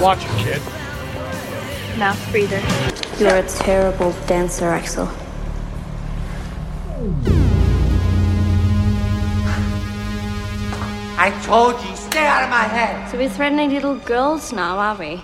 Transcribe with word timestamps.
Watch 0.00 0.24
it, 0.24 0.30
kid. 0.38 0.62
Mouth 1.98 2.30
breather. 2.30 2.62
You're 3.18 3.36
a 3.36 3.46
terrible 3.46 4.12
dancer, 4.26 4.64
Axel. 4.64 5.06
I 11.18 11.38
told 11.44 11.74
you, 11.84 11.94
stay 11.96 12.26
out 12.26 12.44
of 12.44 12.48
my 12.48 12.62
head. 12.62 13.10
So 13.10 13.18
we're 13.18 13.28
threatening 13.28 13.74
little 13.74 13.96
girls 13.96 14.54
now, 14.54 14.78
are 14.78 14.96
we? 14.96 15.22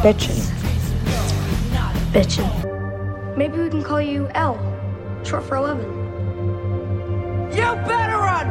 Bitchin'. 0.00 0.40
Bitchin'. 2.12 3.36
Maybe 3.36 3.58
we 3.58 3.68
can 3.68 3.84
call 3.84 4.00
you 4.00 4.26
L, 4.34 4.56
short 5.22 5.44
for 5.44 5.56
11. 5.56 5.84
You 7.52 7.60
better 7.84 8.16
run! 8.16 8.46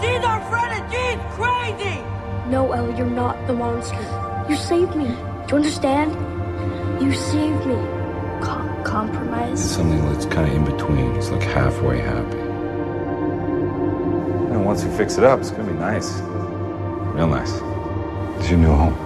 She's 0.00 0.24
our 0.24 0.40
friend 0.50 0.72
and 0.72 0.92
she's 0.92 1.20
crazy! 1.36 2.02
No, 2.50 2.72
Elle, 2.72 2.98
you're 2.98 3.06
not 3.06 3.46
the 3.46 3.52
monster. 3.52 4.31
You 4.48 4.56
saved 4.56 4.96
me. 4.96 5.04
Do 5.06 5.12
you 5.50 5.56
understand? 5.56 6.12
You 7.00 7.12
saved 7.12 7.64
me. 7.64 7.74
Com- 8.42 8.82
compromise. 8.84 9.62
Something 9.62 10.04
that's 10.12 10.26
kind 10.26 10.48
of 10.48 10.54
in 10.54 10.64
between. 10.64 11.14
It's 11.14 11.30
like 11.30 11.42
halfway 11.42 12.00
happy. 12.00 12.38
And 14.50 14.66
once 14.66 14.84
we 14.84 14.90
fix 14.96 15.16
it 15.16 15.24
up, 15.24 15.38
it's 15.38 15.50
gonna 15.50 15.72
be 15.72 15.78
nice. 15.78 16.20
Real 17.14 17.28
nice. 17.28 17.52
It's 18.40 18.50
your 18.50 18.58
new 18.58 18.72
home. 18.72 18.96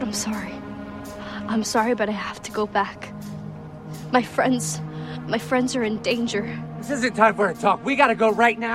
I'm 0.00 0.12
sorry. 0.12 0.54
I'm 1.48 1.62
sorry, 1.62 1.94
but 1.94 2.08
I 2.08 2.12
have 2.12 2.42
to 2.42 2.50
go 2.50 2.66
back. 2.66 3.12
My 4.10 4.22
friends, 4.22 4.80
my 5.28 5.38
friends 5.38 5.76
are 5.76 5.84
in 5.84 5.98
danger. 6.02 6.42
This 6.78 6.90
isn't 6.90 7.14
time 7.14 7.36
for 7.36 7.48
a 7.48 7.54
talk. 7.54 7.84
We 7.84 7.94
gotta 7.94 8.16
go 8.16 8.30
right 8.32 8.58
now. 8.58 8.74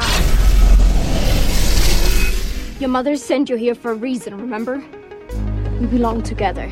Your 2.80 2.90
mother 2.90 3.18
sent 3.18 3.50
you 3.50 3.58
here 3.58 3.76
for 3.76 3.92
a 3.92 3.96
reason, 3.96 4.38
remember? 4.38 4.82
We 5.82 5.88
belong 5.88 6.22
together. 6.22 6.72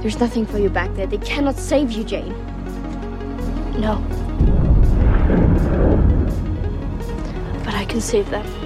There's 0.00 0.20
nothing 0.20 0.44
for 0.44 0.58
you 0.58 0.68
back 0.68 0.94
there. 0.96 1.06
They 1.06 1.16
cannot 1.16 1.56
save 1.56 1.92
you, 1.92 2.04
Jane. 2.04 2.34
No. 3.80 4.04
But 7.64 7.72
I 7.74 7.86
can 7.86 8.02
save 8.02 8.28
them. 8.28 8.61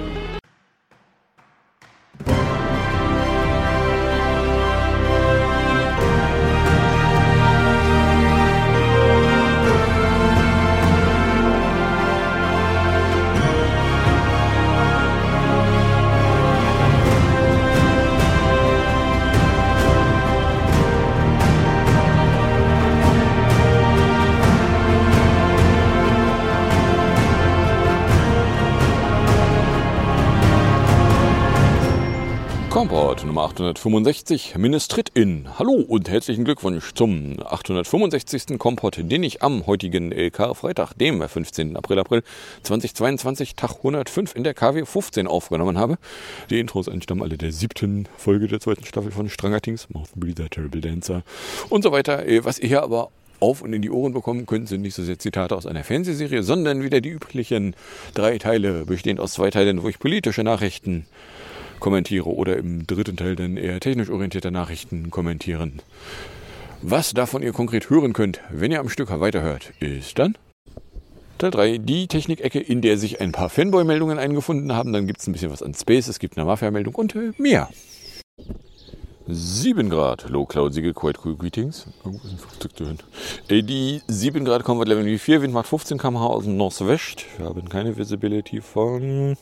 Komport 32.77 33.25
Nummer 33.25 33.45
865, 33.45 34.55
Ministrit 34.55 35.09
in. 35.15 35.49
Hallo 35.57 35.73
und 35.73 36.11
herzlichen 36.11 36.45
Glückwunsch 36.45 36.93
zum 36.93 37.39
865. 37.43 38.59
Komport, 38.59 38.97
den 39.01 39.23
ich 39.23 39.41
am 39.41 39.65
heutigen 39.65 40.13
Karfreitag, 40.31 40.93
dem 40.93 41.27
15. 41.27 41.75
April, 41.75 41.97
April 41.97 42.23
2022, 42.61 43.55
Tag 43.55 43.77
105 43.77 44.35
in 44.35 44.43
der 44.43 44.53
KW 44.53 44.85
15 44.85 45.25
aufgenommen 45.25 45.79
habe. 45.79 45.97
Die 46.51 46.59
Intros 46.59 46.87
entstammen 46.87 47.23
alle 47.23 47.39
der 47.39 47.51
siebten 47.51 48.07
Folge 48.15 48.47
der 48.47 48.59
zweiten 48.59 48.85
Staffel 48.85 49.09
von 49.09 49.27
Stranger 49.27 49.59
Things, 49.59 49.89
Mouth 49.89 50.11
Breather, 50.15 50.47
Terrible 50.47 50.81
Dancer 50.81 51.23
und 51.69 51.81
so 51.81 51.91
weiter. 51.91 52.27
Äh, 52.27 52.45
Was 52.45 52.59
ihr 52.59 52.67
hier 52.67 52.83
aber 52.83 53.09
auf 53.39 53.63
und 53.63 53.73
in 53.73 53.81
die 53.81 53.89
Ohren 53.89 54.13
bekommen 54.13 54.45
könnt, 54.45 54.69
sind 54.69 54.83
nicht 54.83 54.93
so 54.93 55.03
sehr 55.03 55.17
Zitate 55.17 55.55
aus 55.55 55.65
einer 55.65 55.83
Fernsehserie, 55.83 56.43
sondern 56.43 56.83
wieder 56.83 57.01
die 57.01 57.09
üblichen 57.09 57.75
drei 58.13 58.37
Teile, 58.37 58.85
bestehend 58.85 59.19
aus 59.19 59.33
zwei 59.33 59.49
Teilen, 59.49 59.81
wo 59.81 59.89
ich 59.89 59.97
politische 59.97 60.43
Nachrichten 60.43 61.07
kommentiere 61.79 62.27
oder 62.27 62.57
im 62.57 62.85
dritten 62.87 63.17
Teil 63.17 63.35
dann 63.35 63.57
eher 63.57 63.79
technisch 63.79 64.09
orientierte 64.09 64.51
Nachrichten 64.51 65.11
kommentieren. 65.11 65.81
Was 66.81 67.13
davon 67.13 67.41
ihr 67.41 67.53
konkret 67.53 67.89
hören 67.89 68.13
könnt, 68.13 68.41
wenn 68.49 68.71
ihr 68.71 68.79
am 68.79 68.89
Stück 68.89 69.09
weiterhört, 69.19 69.73
ist 69.79 70.19
dann 70.19 70.37
Teil 71.37 71.51
3, 71.51 71.77
die 71.77 72.07
Technikecke, 72.07 72.59
in 72.59 72.81
der 72.81 72.97
sich 72.97 73.21
ein 73.21 73.31
paar 73.31 73.49
Fanboy-Meldungen 73.49 74.17
eingefunden 74.17 74.73
haben. 74.73 74.91
Dann 74.91 75.05
gibt 75.05 75.19
es 75.19 75.27
ein 75.27 75.33
bisschen 75.33 75.51
was 75.51 75.61
an 75.61 75.73
Space, 75.73 76.07
es 76.07 76.19
gibt 76.19 76.37
eine 76.37 76.45
Mafia-Meldung 76.45 76.95
und 76.95 77.15
äh, 77.15 77.31
mehr. 77.37 77.69
7 79.27 79.89
Grad, 79.89 80.29
Low 80.29 80.45
Cloud 80.45 80.73
Siegel, 80.73 80.93
Quite 80.93 81.19
Cool 81.23 81.35
Greetings. 81.35 81.85
Irgendwo 82.03 82.27
ein 82.27 82.37
Flugzeug 82.37 82.77
zu 82.77 82.85
hören. 82.85 82.97
Äh, 83.49 83.61
Die 83.61 84.01
7 84.07 84.45
Grad 84.45 84.63
Comfort 84.63 84.85
Level 84.85 85.17
4, 85.17 85.41
Wind 85.41 85.53
macht 85.53 85.67
15 85.67 85.97
km/h 85.97 86.25
aus 86.25 86.45
dem 86.45 86.57
Northwest. 86.57 87.25
Wir 87.37 87.45
haben 87.47 87.67
keine 87.69 87.97
Visibility 87.97 88.61
von 88.61 89.35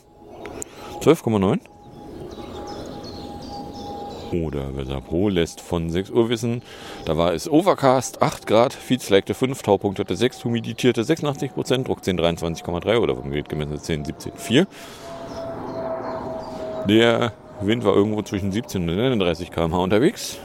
12,9. 1.00 1.60
Oder 4.32 4.76
Weather 4.76 5.00
Pro 5.00 5.28
lässt 5.28 5.60
von 5.60 5.90
6 5.90 6.10
Uhr 6.10 6.28
wissen, 6.28 6.62
da 7.04 7.16
war 7.16 7.32
es 7.32 7.48
Overcast, 7.48 8.22
8 8.22 8.46
Grad, 8.46 8.72
Feedslagte 8.72 9.34
5, 9.34 9.62
Taupunkt 9.62 9.98
hatte 9.98 10.16
6, 10.16 10.44
humiditierte 10.44 11.04
86 11.04 11.54
Prozent, 11.54 11.86
Druck 11.86 12.04
10 12.04 12.18
23,3 12.18 12.98
oder 12.98 13.14
vom 13.14 13.30
Gerät 13.30 13.48
gemessen 13.48 13.78
10 13.78 14.04
17,4. 14.04 14.66
Der 16.88 17.32
Wind 17.60 17.84
war 17.84 17.94
irgendwo 17.94 18.22
zwischen 18.22 18.52
17 18.52 18.88
und 18.88 18.96
39 18.96 19.50
km/h 19.50 19.78
unterwegs. 19.78 20.38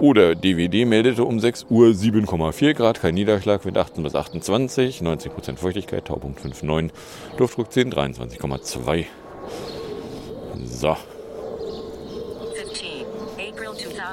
Oder 0.00 0.36
DWD 0.36 0.86
meldete 0.86 1.24
um 1.24 1.40
6 1.40 1.66
Uhr 1.70 1.88
7,4 1.88 2.74
Grad, 2.74 3.00
kein 3.00 3.14
Niederschlag, 3.14 3.64
Wind 3.64 3.78
18 3.78 4.04
bis 4.04 4.14
28, 4.14 5.00
90% 5.00 5.56
Feuchtigkeit, 5.56 6.04
Taupunkt 6.04 6.40
5,9, 6.40 6.90
Luftdruck 7.36 7.72
10, 7.72 7.92
23,2. 7.92 9.06
So. 10.64 10.96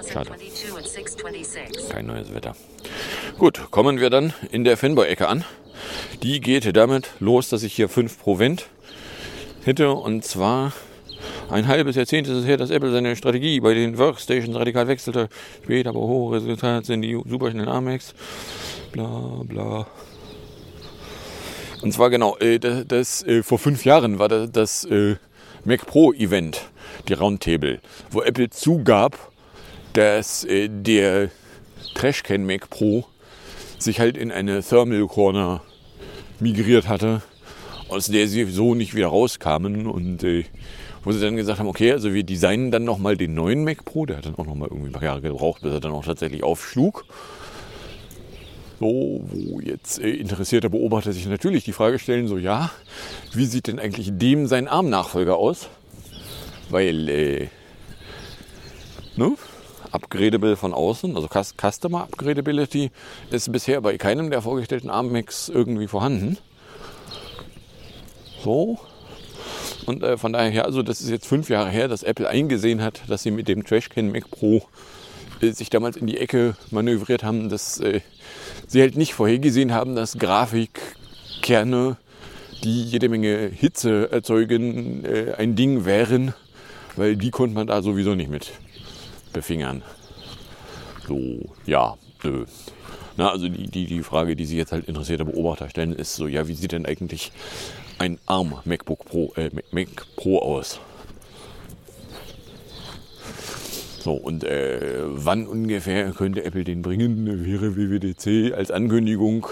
15, 0.04 0.18
April 0.18 0.38
2022 0.38 0.78
at 0.78 0.88
626. 0.88 1.90
Kein 1.90 2.06
neues 2.06 2.34
Wetter. 2.34 2.56
Gut, 3.38 3.72
kommen 3.72 4.00
wir 4.00 4.10
dann 4.10 4.34
in 4.52 4.64
der 4.64 4.78
Fanboy-Ecke 4.78 5.28
an. 5.28 5.46
Die 6.24 6.42
geht 6.42 6.76
damit 6.76 7.10
los, 7.20 7.50
dass 7.50 7.64
ich 7.64 7.74
hier 7.74 7.90
5 7.90 8.20
pro 8.20 8.40
Vent 8.40 8.68
hätte. 9.64 9.92
Und 9.92 10.26
zwar 10.26 10.74
ein 11.50 11.68
halbes 11.68 11.96
Jahrzehnt 11.96 12.28
ist 12.28 12.34
es 12.34 12.46
her, 12.46 12.58
dass 12.58 12.72
Apple 12.72 12.92
seine 12.92 13.16
Strategie 13.16 13.60
bei 13.60 13.74
den 13.74 13.98
Workstations 13.98 14.56
radikal 14.56 14.88
wechselte. 14.88 15.30
Später 15.64 15.90
aber 15.90 16.02
hohe 16.02 16.38
Resultate 16.38 16.86
sind 16.86 17.02
die 17.02 17.20
superschnellen 17.26 17.70
Amex. 17.70 18.14
Bla 18.92 19.44
bla. 19.44 19.88
Und 21.82 21.92
zwar 21.92 22.10
genau, 22.10 22.38
äh, 22.38 22.60
das, 22.60 22.86
das 22.88 23.24
äh, 23.24 23.44
vor 23.44 23.60
fünf 23.60 23.86
Jahren 23.86 24.18
war 24.18 24.28
das, 24.28 24.52
das 24.52 24.86
äh, 24.86 25.18
Mac 25.66 25.86
Pro 25.86 26.14
Event, 26.14 26.62
die 27.08 27.14
Roundtable, 27.14 27.80
wo 28.12 28.22
Apple 28.22 28.50
zugab, 28.50 29.32
dass 29.96 30.44
äh, 30.44 30.70
der 30.70 31.30
Trashcan 31.96 32.46
Mac 32.46 32.70
Pro 32.70 33.06
sich 33.80 34.00
halt 34.00 34.18
in 34.18 34.32
eine 34.32 34.62
Thermal 34.62 35.08
Corner 35.08 35.62
migriert 36.40 36.88
hatte, 36.88 37.22
aus 37.90 38.08
der 38.08 38.28
sie 38.28 38.44
so 38.46 38.76
nicht 38.76 38.94
wieder 38.94 39.08
rauskamen 39.08 39.88
und 39.88 40.24
äh, 40.24 40.44
wo 41.04 41.12
sie 41.12 41.22
dann 41.22 41.36
gesagt 41.36 41.60
haben, 41.60 41.68
okay, 41.68 41.92
also 41.92 42.14
wir 42.14 42.24
designen 42.24 42.72
dann 42.72 42.84
nochmal 42.84 43.16
den 43.16 43.34
neuen 43.36 43.64
Mac 43.64 43.86
Pro, 43.86 44.06
der 44.06 44.18
hat 44.18 44.26
dann 44.26 44.36
auch 44.36 44.46
nochmal 44.46 44.70
irgendwie 44.70 44.90
ein 44.90 44.94
paar 44.94 45.04
Jahre 45.04 45.22
gebraucht, 45.22 45.62
bis 45.62 45.72
er 45.72 45.80
dann 45.80 45.92
auch 45.92 46.04
tatsächlich 46.04 46.44
aufschlug. 46.44 47.06
So, 48.80 49.22
wo 49.30 49.62
jetzt 49.62 50.00
äh, 50.00 50.10
interessierte 50.10 50.70
Beobachter 50.70 51.14
sich 51.14 51.26
natürlich 51.28 51.64
die 51.64 51.72
Frage 51.72 52.00
stellen, 52.00 52.28
so 52.28 52.38
ja, 52.38 52.72
wie 53.34 53.46
sieht 53.46 53.68
denn 53.68 53.80
eigentlich 53.80 54.10
dem 54.12 54.48
sein 54.48 54.68
ARM-Nachfolger 54.68 55.38
aus? 55.38 55.70
Weil, 56.70 57.08
äh, 57.08 57.48
ne? 59.16 59.38
Upgradable 59.96 60.56
von 60.56 60.74
außen, 60.74 61.16
also 61.16 61.28
Cus- 61.28 61.56
Customer 61.60 62.04
Upgradability, 62.04 62.92
ist 63.32 63.52
bisher 63.52 63.82
bei 63.82 63.98
keinem 63.98 64.30
der 64.30 64.42
vorgestellten 64.42 64.90
ARM-Macs 64.90 65.50
irgendwie 65.50 65.88
vorhanden. 65.88 66.38
So. 68.44 68.78
Und 69.86 70.04
äh, 70.04 70.18
von 70.18 70.34
daher, 70.34 70.66
also 70.66 70.84
das 70.84 71.02
ist 71.02 71.10
jetzt 71.10 71.26
fünf 71.28 71.50
Jahre 71.50 71.70
her, 71.70 71.88
dass 71.88 72.04
Apple 72.04 72.28
eingesehen 72.28 72.82
hat, 72.82 73.02
dass 73.08 73.24
sie 73.24 73.32
mit 73.32 73.48
dem 73.48 73.64
Trashcan 73.64 74.12
Mac 74.12 74.30
Pro 74.30 74.64
äh, 75.42 75.52
sich 75.52 75.70
damals 75.70 75.98
in 75.98 76.08
die 76.08 76.18
Ecke 76.18 76.56
manövriert 76.72 77.24
haben, 77.24 77.50
dass 77.50 77.80
äh, 77.80 78.02
sie 78.68 78.82
halt 78.82 78.98
nicht 78.98 79.14
vorhergesehen 79.14 79.74
haben, 79.74 79.96
dass 79.96 80.18
Grafikkerne, 80.18 81.98
die 82.64 82.84
jede 82.84 83.10
Menge 83.10 83.50
Hitze 83.54 84.12
erzeugen, 84.12 85.06
äh, 85.06 85.34
ein 85.38 85.56
Ding 85.56 85.86
wären, 85.86 86.34
weil 86.96 87.16
die 87.16 87.32
konnte 87.32 87.56
man 87.56 87.68
da 87.68 87.82
sowieso 87.82 88.16
nicht 88.16 88.30
mit 88.30 88.52
befingern. 89.36 89.84
So, 91.08 91.20
ja, 91.66 91.96
nö. 92.24 92.46
Na, 93.18 93.30
also 93.30 93.48
die, 93.48 93.68
die, 93.68 93.86
die 93.86 94.04
Frage, 94.04 94.36
die 94.36 94.46
sich 94.46 94.58
jetzt 94.58 94.72
halt 94.72 94.88
interessierte 94.88 95.24
Beobachter 95.26 95.70
stellen, 95.70 95.94
ist 95.94 96.16
so, 96.16 96.28
ja, 96.28 96.48
wie 96.48 96.56
sieht 96.56 96.72
denn 96.72 96.86
eigentlich 96.86 97.32
ein 98.00 98.18
ARM 98.26 98.56
MacBook 98.66 99.06
Pro, 99.06 99.32
äh, 99.36 99.52
Mac- 99.72 100.06
Pro 100.16 100.40
aus? 100.40 100.80
So, 104.00 104.14
und 104.14 104.44
äh, 104.44 105.02
wann 105.06 105.48
ungefähr 105.48 106.12
könnte 106.12 106.44
Apple 106.44 106.64
den 106.64 106.82
bringen? 106.82 107.46
Wäre 107.46 107.76
WWDC 107.76 108.54
als 108.54 108.70
Ankündigung, 108.70 109.48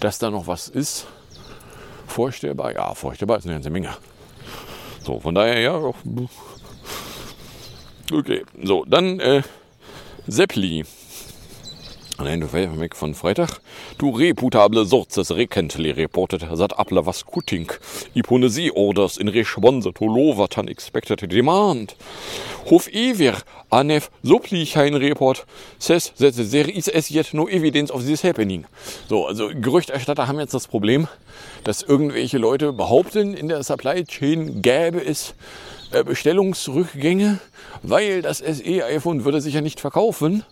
dass 0.00 0.18
da 0.18 0.30
noch 0.30 0.46
was 0.46 0.68
ist? 0.68 1.06
Vorstellbar? 2.06 2.72
Ja, 2.72 2.94
vorstellbar 2.94 3.38
ist 3.38 3.44
eine 3.44 3.54
ganze 3.54 3.70
Menge. 3.70 3.90
So, 5.02 5.20
von 5.20 5.34
daher, 5.34 5.60
ja. 5.60 5.92
Okay, 8.12 8.42
so, 8.64 8.84
dann 8.86 9.20
äh, 9.20 9.42
Seppli. 10.26 10.84
Nein, 12.18 12.40
du 12.40 12.52
weg 12.52 12.96
von 12.96 13.14
Freitag. 13.14 13.60
Du 13.98 14.10
reputable 14.10 14.84
sources 14.84 15.30
recently 15.30 15.92
reported 15.92 16.40
that 16.40 16.72
Apple 16.76 17.06
was 17.06 17.24
cutting 17.24 17.70
Iponesi 18.14 18.70
orders 18.74 19.16
in 19.16 19.28
response 19.28 19.84
to 19.84 20.04
lower 20.04 20.48
than 20.48 20.68
expected 20.68 21.20
demand. 21.30 21.94
Hof 22.68 22.88
ever 22.88 23.38
anef 23.70 24.10
soplichein 24.24 24.96
report 25.00 25.46
says 25.78 26.12
that 26.18 26.34
there 26.34 26.68
is 26.68 26.88
as 26.88 27.10
yet 27.10 27.32
no 27.32 27.46
evidence 27.46 27.92
of 27.92 28.04
this 28.04 28.22
happening. 28.24 28.66
So, 29.08 29.26
also 29.26 29.48
Gerüchterstatter 29.48 30.26
haben 30.26 30.40
jetzt 30.40 30.52
das 30.52 30.66
Problem, 30.66 31.06
dass 31.64 31.82
irgendwelche 31.82 32.38
Leute 32.38 32.72
behaupten, 32.72 33.34
in 33.34 33.48
der 33.48 33.62
Supply 33.62 34.04
Chain 34.04 34.60
gäbe 34.62 35.00
es 35.02 35.34
Bestellungsrückgänge, 35.90 37.38
weil 37.82 38.22
das 38.22 38.38
SE-iPhone 38.38 39.24
würde 39.24 39.40
sich 39.40 39.54
ja 39.54 39.60
nicht 39.60 39.80
verkaufen. 39.80 40.44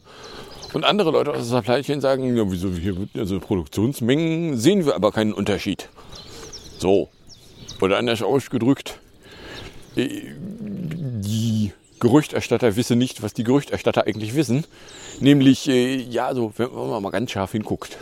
Und 0.75 0.85
andere 0.85 1.11
Leute 1.11 1.31
aus 1.31 1.49
der 1.49 1.63
Supply 1.63 2.01
sagen, 2.01 2.37
ja, 2.37 2.45
wieso 2.51 2.71
hier 2.71 3.09
also 3.17 3.41
Produktionsmengen 3.41 4.59
sehen 4.59 4.85
wir 4.85 4.95
aber 4.95 5.13
keinen 5.13 5.33
Unterschied. 5.33 5.89
So. 6.79 7.09
Oder 7.81 7.97
anders 7.97 8.23
ausgedrückt, 8.23 8.99
äh, 9.97 10.09
die 10.51 11.73
Gerüchterstatter 12.01 12.77
wissen 12.77 12.99
nicht, 12.99 13.23
was 13.23 13.35
die 13.35 13.45
Gerüchterstatter 13.45 14.07
eigentlich 14.07 14.35
wissen. 14.35 14.65
Nämlich, 15.21 15.69
äh, 15.69 15.97
ja, 15.97 16.35
so, 16.35 16.53
wenn 16.57 16.73
man 16.73 17.03
mal 17.03 17.11
ganz 17.11 17.31
scharf 17.31 17.53
hinguckt. 17.53 17.97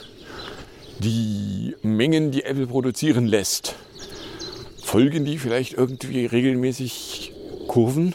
Die 0.98 1.76
Mengen, 1.82 2.30
die 2.30 2.44
Apple 2.44 2.66
produzieren 2.66 3.26
lässt, 3.26 3.76
folgen 4.86 5.24
die 5.24 5.38
vielleicht 5.38 5.74
irgendwie 5.74 6.26
regelmäßig 6.26 7.32
Kurven? 7.66 8.14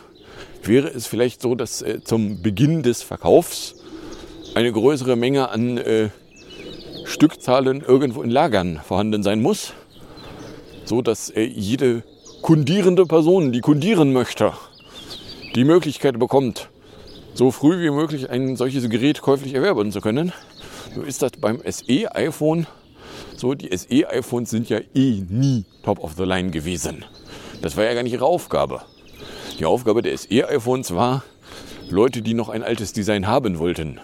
Wäre 0.63 0.87
es 0.87 1.05
vielleicht 1.05 1.41
so, 1.41 1.53
dass 1.53 1.81
äh, 1.81 2.01
zum 2.01 2.41
Beginn 2.41 2.81
des 2.81 3.01
Verkaufs 3.01 3.75
eine 4.55 4.71
größere 4.71 5.17
Menge 5.17 5.49
an 5.49 5.77
äh, 5.77 6.09
Stückzahlen 7.03 7.81
irgendwo 7.81 8.21
in 8.21 8.29
Lagern 8.29 8.79
vorhanden 8.83 9.21
sein 9.21 9.41
muss, 9.41 9.73
so 10.85 11.01
dass 11.01 11.29
äh, 11.29 11.43
jede 11.43 12.03
kundierende 12.41 13.05
Person, 13.05 13.51
die 13.51 13.59
kundieren 13.59 14.13
möchte, 14.13 14.53
die 15.55 15.65
Möglichkeit 15.65 16.19
bekommt, 16.19 16.69
so 17.33 17.51
früh 17.51 17.81
wie 17.81 17.91
möglich 17.91 18.29
ein 18.29 18.55
solches 18.55 18.89
Gerät 18.89 19.21
käuflich 19.21 19.55
erwerben 19.55 19.91
zu 19.91 19.99
können. 19.99 20.31
So 20.95 21.01
ist 21.01 21.21
das 21.21 21.31
beim 21.39 21.61
SE-iPhone 21.65 22.65
so. 23.41 23.53
Die 23.53 23.75
SE-iPhones 23.75 24.49
sind 24.49 24.69
ja 24.69 24.79
eh 24.95 25.23
nie 25.27 25.65
top 25.83 25.99
of 25.99 26.13
the 26.15 26.23
line 26.23 26.51
gewesen. 26.51 27.03
Das 27.61 27.75
war 27.75 27.83
ja 27.83 27.93
gar 27.93 28.03
nicht 28.03 28.13
ihre 28.13 28.25
Aufgabe. 28.25 28.81
Die 29.59 29.65
Aufgabe 29.65 30.01
der 30.01 30.17
SE-iPhones 30.17 30.95
war, 30.95 31.23
Leute, 31.89 32.21
die 32.21 32.33
noch 32.33 32.47
ein 32.47 32.63
altes 32.63 32.93
Design 32.93 33.27
haben 33.27 33.59
wollten, 33.59 33.99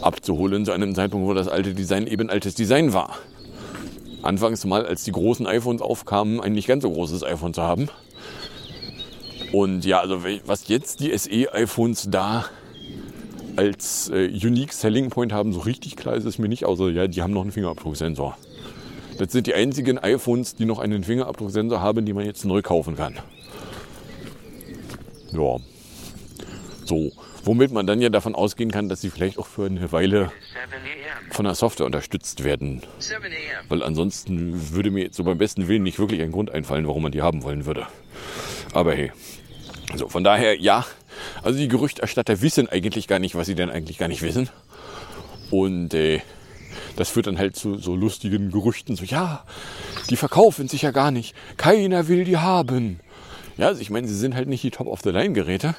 abzuholen 0.00 0.64
zu 0.64 0.72
einem 0.72 0.94
Zeitpunkt, 0.94 1.28
wo 1.28 1.34
das 1.34 1.46
alte 1.46 1.72
Design 1.72 2.08
eben 2.08 2.28
altes 2.28 2.56
Design 2.56 2.92
war. 2.92 3.16
Anfangs 4.22 4.64
mal, 4.64 4.84
als 4.84 5.04
die 5.04 5.12
großen 5.12 5.46
iPhones 5.46 5.80
aufkamen, 5.80 6.40
ein 6.40 6.52
nicht 6.52 6.66
ganz 6.66 6.82
so 6.82 6.90
großes 6.90 7.22
iPhone 7.22 7.54
zu 7.54 7.62
haben. 7.62 7.88
Und 9.52 9.84
ja, 9.84 10.00
also 10.00 10.24
was 10.44 10.68
jetzt 10.68 11.00
die 11.00 11.16
SE-iPhones 11.16 12.08
da 12.10 12.46
als 13.58 14.08
äh, 14.08 14.28
Unique 14.28 14.72
Selling 14.72 15.10
Point 15.10 15.32
haben, 15.32 15.52
so 15.52 15.60
richtig 15.60 15.96
klar 15.96 16.14
ist 16.14 16.24
es 16.24 16.38
mir 16.38 16.48
nicht, 16.48 16.64
außer 16.64 16.90
ja, 16.90 17.08
die 17.08 17.22
haben 17.22 17.32
noch 17.32 17.42
einen 17.42 17.52
Fingerabdrucksensor. 17.52 18.36
Das 19.18 19.32
sind 19.32 19.48
die 19.48 19.54
einzigen 19.54 19.98
iPhones, 19.98 20.54
die 20.54 20.64
noch 20.64 20.78
einen 20.78 21.02
Fingerabdrucksensor 21.02 21.80
haben, 21.80 22.06
die 22.06 22.12
man 22.12 22.24
jetzt 22.24 22.44
neu 22.44 22.62
kaufen 22.62 22.96
kann. 22.96 23.18
Ja. 25.32 25.56
So 26.84 27.10
womit 27.48 27.72
man 27.72 27.86
dann 27.86 28.00
ja 28.00 28.10
davon 28.10 28.34
ausgehen 28.34 28.70
kann, 28.70 28.88
dass 28.88 29.00
sie 29.00 29.10
vielleicht 29.10 29.38
auch 29.38 29.46
für 29.46 29.66
eine 29.66 29.90
Weile 29.90 30.30
von 31.30 31.46
der 31.46 31.54
Software 31.54 31.86
unterstützt 31.86 32.44
werden. 32.44 32.82
Weil 33.68 33.82
ansonsten 33.82 34.72
würde 34.72 34.90
mir 34.90 35.08
so 35.12 35.24
beim 35.24 35.38
besten 35.38 35.66
Willen 35.66 35.82
nicht 35.82 35.98
wirklich 35.98 36.20
ein 36.20 36.30
Grund 36.30 36.50
einfallen, 36.50 36.86
warum 36.86 37.02
man 37.02 37.12
die 37.12 37.22
haben 37.22 37.42
wollen 37.42 37.64
würde. 37.64 37.86
Aber 38.72 38.92
hey. 38.92 39.12
Also 39.90 40.08
von 40.08 40.22
daher, 40.22 40.60
ja, 40.60 40.84
also 41.42 41.58
die 41.58 41.68
Gerüchterstatter 41.68 42.40
wissen 42.40 42.68
eigentlich 42.68 43.08
gar 43.08 43.18
nicht, 43.18 43.34
was 43.34 43.46
sie 43.46 43.54
denn 43.54 43.70
eigentlich 43.70 43.98
gar 43.98 44.08
nicht 44.08 44.22
wissen. 44.22 44.48
Und 45.50 45.94
äh, 45.94 46.20
das 46.96 47.10
führt 47.10 47.26
dann 47.26 47.38
halt 47.38 47.56
zu 47.56 47.78
so 47.78 47.94
lustigen 47.94 48.50
Gerüchten, 48.50 48.96
so 48.96 49.04
ja, 49.04 49.44
die 50.10 50.16
verkaufen 50.16 50.68
sich 50.68 50.82
ja 50.82 50.90
gar 50.90 51.10
nicht. 51.10 51.34
Keiner 51.56 52.08
will 52.08 52.24
die 52.24 52.36
haben. 52.36 53.00
Ja, 53.56 53.68
also 53.68 53.80
ich 53.80 53.90
meine, 53.90 54.06
sie 54.06 54.16
sind 54.16 54.34
halt 54.34 54.48
nicht 54.48 54.62
die 54.62 54.70
Top-of-the-Line-Geräte. 54.70 55.74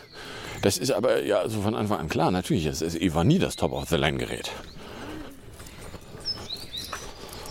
Das 0.61 0.77
ist 0.77 0.91
aber 0.91 1.23
ja 1.23 1.47
so 1.47 1.61
von 1.61 1.75
Anfang 1.75 1.99
an 1.99 2.09
klar. 2.09 2.31
Natürlich, 2.31 2.65
es 2.65 2.81
ist 2.81 3.15
war 3.15 3.23
nie 3.23 3.39
das 3.39 3.55
Top-of-the-Line-Gerät. 3.55 4.51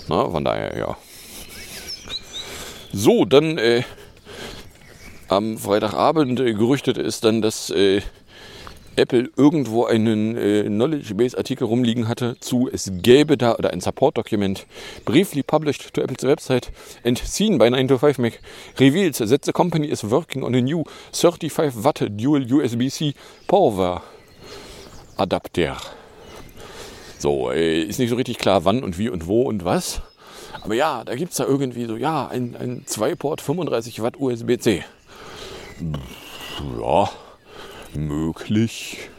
Na, 0.09 0.29
von 0.29 0.45
daher, 0.45 0.77
ja. 0.77 0.97
So, 2.93 3.25
dann 3.25 3.59
äh, 3.59 3.83
am 5.29 5.59
Freitagabend 5.59 6.41
äh, 6.41 6.55
gerüchtet 6.55 6.99
ist 6.99 7.25
dann, 7.25 7.43
dass 7.43 7.71
äh, 7.71 8.01
Apple 8.97 9.31
irgendwo 9.37 9.85
einen 9.85 10.37
äh, 10.37 10.65
Knowledge 10.65 11.15
Base 11.15 11.39
Artikel 11.39 11.65
rumliegen 11.65 12.09
hatte 12.09 12.37
zu, 12.41 12.69
es 12.71 12.91
gäbe 13.01 13.37
da 13.37 13.55
oder 13.55 13.71
ein 13.71 13.81
Support 13.81 14.19
Document 14.19 14.67
briefly 15.05 15.43
published 15.43 15.95
to 15.95 16.03
Apple's 16.03 16.25
website 16.25 16.71
and 17.05 17.19
seen 17.19 17.59
by 17.59 17.69
9to5 17.69 18.21
Mac 18.21 18.41
reveals 18.81 19.19
that 19.19 19.45
the 19.45 19.53
company 19.53 19.87
is 19.87 20.03
working 20.03 20.43
on 20.43 20.55
a 20.55 20.61
new 20.61 20.83
35 21.13 21.85
Watt 21.85 22.05
dual 22.11 22.43
USB-C 22.43 23.15
Power 23.47 24.03
Adapter. 25.17 25.77
So, 27.19 27.51
äh, 27.51 27.83
ist 27.83 27.99
nicht 27.99 28.11
so 28.11 28.17
richtig 28.17 28.39
klar, 28.39 28.65
wann 28.65 28.83
und 28.83 28.99
wie 28.99 29.09
und 29.09 29.27
wo 29.27 29.43
und 29.43 29.65
was. 29.65 30.01
Aber 30.61 30.75
ja, 30.75 31.05
da 31.05 31.15
gibt 31.15 31.33
es 31.33 31.37
da 31.39 31.45
irgendwie 31.45 31.85
so, 31.87 31.97
ja, 31.97 32.29
ein, 32.29 32.57
ein 32.57 32.85
2-Port 32.85 33.41
35 33.41 34.03
Watt 34.03 34.17
USB-C. 34.19 34.85
Ja, 35.81 37.11
möglich. 37.95 39.11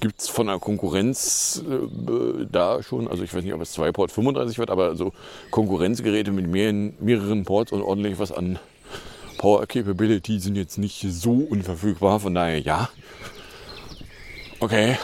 Gibt 0.00 0.20
es 0.20 0.28
von 0.28 0.48
der 0.48 0.58
Konkurrenz 0.58 1.62
äh, 1.68 2.46
da 2.50 2.82
schon, 2.82 3.06
also 3.06 3.22
ich 3.22 3.32
weiß 3.32 3.44
nicht, 3.44 3.52
ob 3.52 3.60
es 3.60 3.72
2 3.72 3.92
Port 3.92 4.10
35 4.10 4.58
wird, 4.58 4.70
aber 4.70 4.96
so 4.96 5.12
Konkurrenzgeräte 5.50 6.32
mit 6.32 6.48
mehreren, 6.48 6.94
mehreren 6.98 7.44
Ports 7.44 7.72
und 7.72 7.82
ordentlich 7.82 8.18
was 8.18 8.32
an 8.32 8.58
Power 9.38 9.66
Capability 9.66 10.40
sind 10.40 10.56
jetzt 10.56 10.78
nicht 10.78 11.04
so 11.08 11.32
unverfügbar, 11.32 12.20
von 12.20 12.34
daher 12.34 12.60
ja. 12.60 12.88
Okay. 14.60 14.96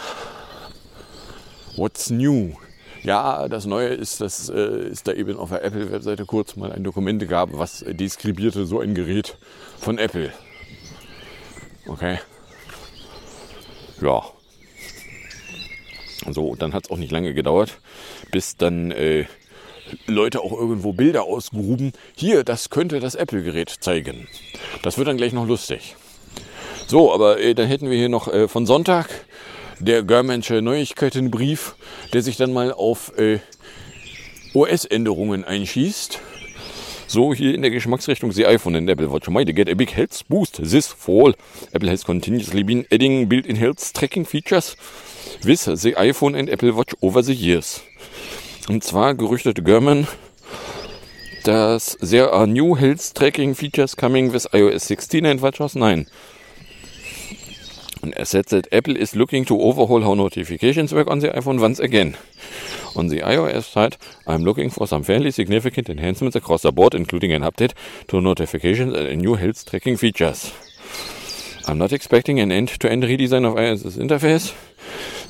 What's 1.76 2.10
new? 2.10 2.54
Ja, 3.02 3.48
das 3.48 3.66
Neue 3.66 3.88
ist, 3.88 4.20
dass 4.20 4.48
äh, 4.48 4.54
es 4.54 5.02
da 5.04 5.12
eben 5.12 5.36
auf 5.36 5.50
der 5.50 5.64
Apple-Webseite 5.64 6.24
kurz 6.24 6.56
mal 6.56 6.72
ein 6.72 6.82
Dokument 6.82 7.26
gab, 7.28 7.50
was 7.52 7.84
deskribierte 7.86 8.66
so 8.66 8.80
ein 8.80 8.94
Gerät 8.94 9.38
von 9.78 9.98
Apple. 9.98 10.32
Okay 11.88 12.18
ja. 14.02 14.22
So, 16.30 16.54
dann 16.56 16.74
hat 16.74 16.84
es 16.84 16.90
auch 16.90 16.96
nicht 16.96 17.12
lange 17.12 17.32
gedauert, 17.32 17.80
bis 18.30 18.56
dann 18.56 18.90
äh, 18.90 19.26
Leute 20.06 20.40
auch 20.40 20.52
irgendwo 20.52 20.92
Bilder 20.92 21.24
ausgruben. 21.24 21.92
Hier, 22.16 22.44
das 22.44 22.70
könnte 22.70 23.00
das 23.00 23.14
Apple-Gerät 23.14 23.70
zeigen. 23.80 24.28
Das 24.82 24.98
wird 24.98 25.08
dann 25.08 25.16
gleich 25.16 25.32
noch 25.32 25.46
lustig. 25.46 25.96
So, 26.86 27.12
aber 27.14 27.40
äh, 27.40 27.54
dann 27.54 27.68
hätten 27.68 27.88
wir 27.88 27.96
hier 27.96 28.08
noch 28.08 28.28
äh, 28.28 28.48
von 28.48 28.66
Sonntag 28.66 29.08
der 29.78 30.02
Germansche 30.02 30.60
Neuigkeitenbrief, 30.60 31.76
der 32.12 32.22
sich 32.22 32.36
dann 32.36 32.52
mal 32.52 32.72
auf 32.72 33.16
äh, 33.16 33.38
OS-Änderungen 34.54 35.44
einschießt. 35.44 36.20
So 37.10 37.32
hier 37.32 37.54
in 37.54 37.62
der 37.62 37.70
Geschmacksrichtung 37.70 38.34
the 38.34 38.46
iPhone 38.46 38.76
and 38.76 38.90
Apple 38.90 39.10
Watch 39.10 39.30
might 39.30 39.54
get 39.54 39.66
a 39.66 39.74
big 39.74 39.92
health 39.92 40.28
boost 40.28 40.60
this 40.62 40.88
fall. 40.88 41.32
Apple 41.72 41.88
has 41.88 42.04
continuously 42.04 42.62
been 42.62 42.86
adding 42.92 43.30
built-in 43.30 43.56
health 43.56 43.94
tracking 43.94 44.26
features 44.26 44.76
with 45.42 45.64
the 45.64 45.94
iPhone 45.94 46.38
and 46.38 46.50
Apple 46.50 46.76
Watch 46.76 46.94
over 47.00 47.22
the 47.22 47.32
years. 47.32 47.80
Und 48.68 48.84
zwar 48.84 49.14
gerüchtete 49.14 49.62
German, 49.62 50.06
dass 51.44 51.96
there 52.02 52.30
are 52.30 52.46
new 52.46 52.76
health 52.76 53.14
tracking 53.14 53.54
features 53.54 53.96
coming 53.96 54.30
with 54.30 54.46
iOS 54.52 54.80
16 54.80 55.24
and 55.24 55.40
WatchOS 55.40 55.76
9. 55.76 56.06
And 58.02 58.14
as 58.18 58.28
said 58.28 58.48
that 58.48 58.70
Apple 58.70 58.96
is 58.96 59.16
looking 59.16 59.46
to 59.46 59.58
overhaul 59.58 60.02
how 60.02 60.12
notifications 60.12 60.92
work 60.92 61.08
on 61.08 61.20
the 61.20 61.28
iPhone 61.28 61.58
once 61.58 61.78
again. 61.78 62.18
On 62.98 63.06
the 63.06 63.20
iOS 63.20 63.62
side, 63.62 63.96
I'm 64.26 64.42
looking 64.42 64.70
for 64.70 64.88
some 64.88 65.04
fairly 65.04 65.30
significant 65.30 65.88
enhancements 65.88 66.34
across 66.34 66.62
the 66.62 66.72
board, 66.72 66.94
including 66.94 67.32
an 67.32 67.42
update 67.42 67.72
to 68.08 68.20
notifications 68.20 68.92
and 68.92 69.20
new 69.20 69.36
health 69.36 69.64
tracking 69.64 69.96
features. 69.96 70.52
I'm 71.68 71.78
not 71.78 71.92
expecting 71.92 72.40
an 72.40 72.50
end-to-end 72.50 73.04
redesign 73.04 73.46
of 73.46 73.54
iOS 73.54 73.96
Interface. 73.96 74.52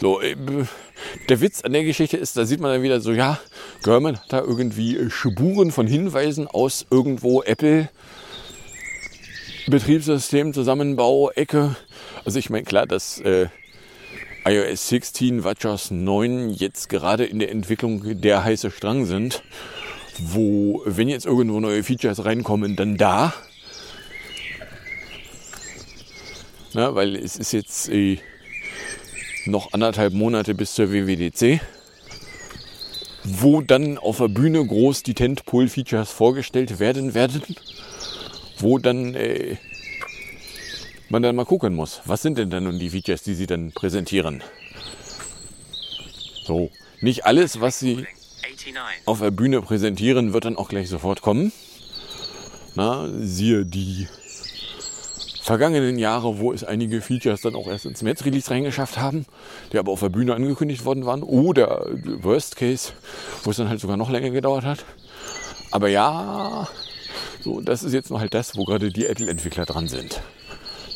So, 0.00 0.22
äh, 0.22 0.34
der 1.28 1.42
Witz 1.42 1.60
an 1.60 1.74
der 1.74 1.84
Geschichte 1.84 2.16
ist, 2.16 2.38
da 2.38 2.46
sieht 2.46 2.60
man 2.60 2.72
dann 2.72 2.82
wieder 2.82 3.02
so, 3.02 3.12
ja, 3.12 3.38
German 3.84 4.16
hat 4.16 4.32
da 4.32 4.40
irgendwie 4.40 4.96
äh, 4.96 5.10
Spuren 5.10 5.70
von 5.70 5.86
Hinweisen 5.86 6.48
aus 6.48 6.86
irgendwo 6.90 7.42
Apple 7.42 7.90
Betriebssystem, 9.66 10.54
Zusammenbau, 10.54 11.32
Ecke. 11.32 11.76
Also 12.24 12.38
ich 12.38 12.48
meine, 12.48 12.64
klar, 12.64 12.86
dass 12.86 13.20
äh, 13.20 13.48
iOS 14.48 14.88
16, 14.88 15.44
WatchOS 15.44 15.90
9 15.90 16.48
jetzt 16.48 16.88
gerade 16.88 17.26
in 17.26 17.38
der 17.38 17.50
Entwicklung 17.50 18.18
der 18.22 18.44
heiße 18.44 18.70
Strang 18.70 19.04
sind, 19.04 19.42
wo, 20.18 20.80
wenn 20.86 21.10
jetzt 21.10 21.26
irgendwo 21.26 21.60
neue 21.60 21.84
Features 21.84 22.24
reinkommen, 22.24 22.74
dann 22.74 22.96
da. 22.96 23.34
Na, 26.72 26.94
weil 26.94 27.14
es 27.14 27.36
ist 27.36 27.52
jetzt 27.52 27.90
äh, 27.90 28.20
noch 29.44 29.74
anderthalb 29.74 30.14
Monate 30.14 30.54
bis 30.54 30.72
zur 30.72 30.90
WWDC, 30.92 31.60
wo 33.24 33.60
dann 33.60 33.98
auf 33.98 34.16
der 34.16 34.28
Bühne 34.28 34.66
groß 34.66 35.02
die 35.02 35.14
Tentpole-Features 35.14 36.10
vorgestellt 36.10 36.78
werden 36.78 37.12
werden, 37.12 37.42
wo 38.58 38.78
dann 38.78 39.14
äh, 39.14 39.56
man 41.08 41.22
dann 41.22 41.36
mal 41.36 41.44
gucken 41.44 41.74
muss, 41.74 42.00
was 42.04 42.22
sind 42.22 42.38
denn 42.38 42.50
dann 42.50 42.64
nun 42.64 42.78
die 42.78 42.90
Features, 42.90 43.22
die 43.22 43.34
sie 43.34 43.46
dann 43.46 43.72
präsentieren. 43.72 44.42
So, 46.44 46.70
nicht 47.00 47.26
alles, 47.26 47.60
was 47.60 47.78
sie 47.78 48.06
auf 49.04 49.20
der 49.20 49.30
Bühne 49.30 49.62
präsentieren, 49.62 50.32
wird 50.32 50.44
dann 50.44 50.56
auch 50.56 50.68
gleich 50.68 50.88
sofort 50.88 51.22
kommen. 51.22 51.52
Na, 52.74 53.08
siehe 53.20 53.64
die 53.64 54.08
vergangenen 55.42 55.98
Jahre, 55.98 56.38
wo 56.38 56.52
es 56.52 56.62
einige 56.62 57.00
Features 57.00 57.40
dann 57.40 57.54
auch 57.54 57.66
erst 57.66 57.86
ins 57.86 58.02
März-Release 58.02 58.50
reingeschafft 58.50 58.98
haben, 58.98 59.24
die 59.72 59.78
aber 59.78 59.92
auf 59.92 60.00
der 60.00 60.10
Bühne 60.10 60.34
angekündigt 60.34 60.84
worden 60.84 61.06
waren. 61.06 61.22
Oder 61.22 61.86
Worst 62.20 62.56
Case, 62.56 62.92
wo 63.44 63.50
es 63.50 63.56
dann 63.56 63.68
halt 63.68 63.80
sogar 63.80 63.96
noch 63.96 64.10
länger 64.10 64.30
gedauert 64.30 64.64
hat. 64.64 64.84
Aber 65.70 65.88
ja, 65.88 66.68
so, 67.40 67.60
das 67.60 67.82
ist 67.82 67.94
jetzt 67.94 68.10
noch 68.10 68.20
halt 68.20 68.34
das, 68.34 68.56
wo 68.56 68.64
gerade 68.64 68.90
die 68.90 69.06
Apple-Entwickler 69.06 69.64
dran 69.64 69.88
sind. 69.88 70.20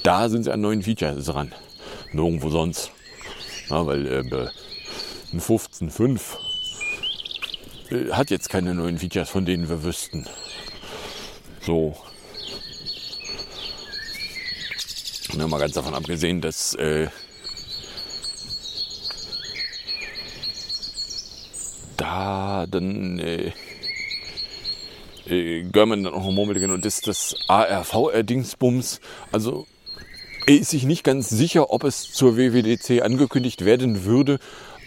Da 0.02 0.28
sind 0.28 0.44
sie 0.44 0.52
an 0.52 0.60
neuen 0.60 0.82
Features 0.82 1.26
dran. 1.26 1.52
Nirgendwo 2.12 2.50
sonst. 2.50 2.90
Ja, 3.68 3.86
weil 3.86 4.06
äh, 4.06 4.18
ein 5.32 5.40
15.5 5.40 6.20
äh, 7.90 8.12
hat 8.12 8.30
jetzt 8.30 8.48
keine 8.48 8.74
neuen 8.74 8.98
Features, 8.98 9.30
von 9.30 9.44
denen 9.44 9.68
wir 9.68 9.84
wüssten. 9.84 10.26
So. 11.60 11.96
Ja, 15.38 15.46
mal 15.46 15.58
ganz 15.58 15.74
davon 15.74 15.94
abgesehen, 15.94 16.40
dass 16.40 16.74
äh, 16.74 17.08
da 21.96 22.66
dann 22.66 23.18
äh, 23.20 23.52
äh, 25.26 25.62
German 25.62 26.02
dann 26.02 26.12
auch 26.12 26.24
noch 26.24 26.32
murmelte 26.32 26.70
und 26.72 26.84
das 26.84 27.00
das 27.00 27.36
ARV-Dingsbums. 27.48 29.00
Also 29.30 29.66
er 30.46 30.54
ist 30.58 30.70
sich 30.70 30.84
nicht 30.84 31.04
ganz 31.04 31.28
sicher, 31.28 31.70
ob 31.70 31.84
es 31.84 32.12
zur 32.12 32.36
WWDC 32.36 33.02
angekündigt 33.02 33.64
werden 33.64 34.04
würde, 34.04 34.38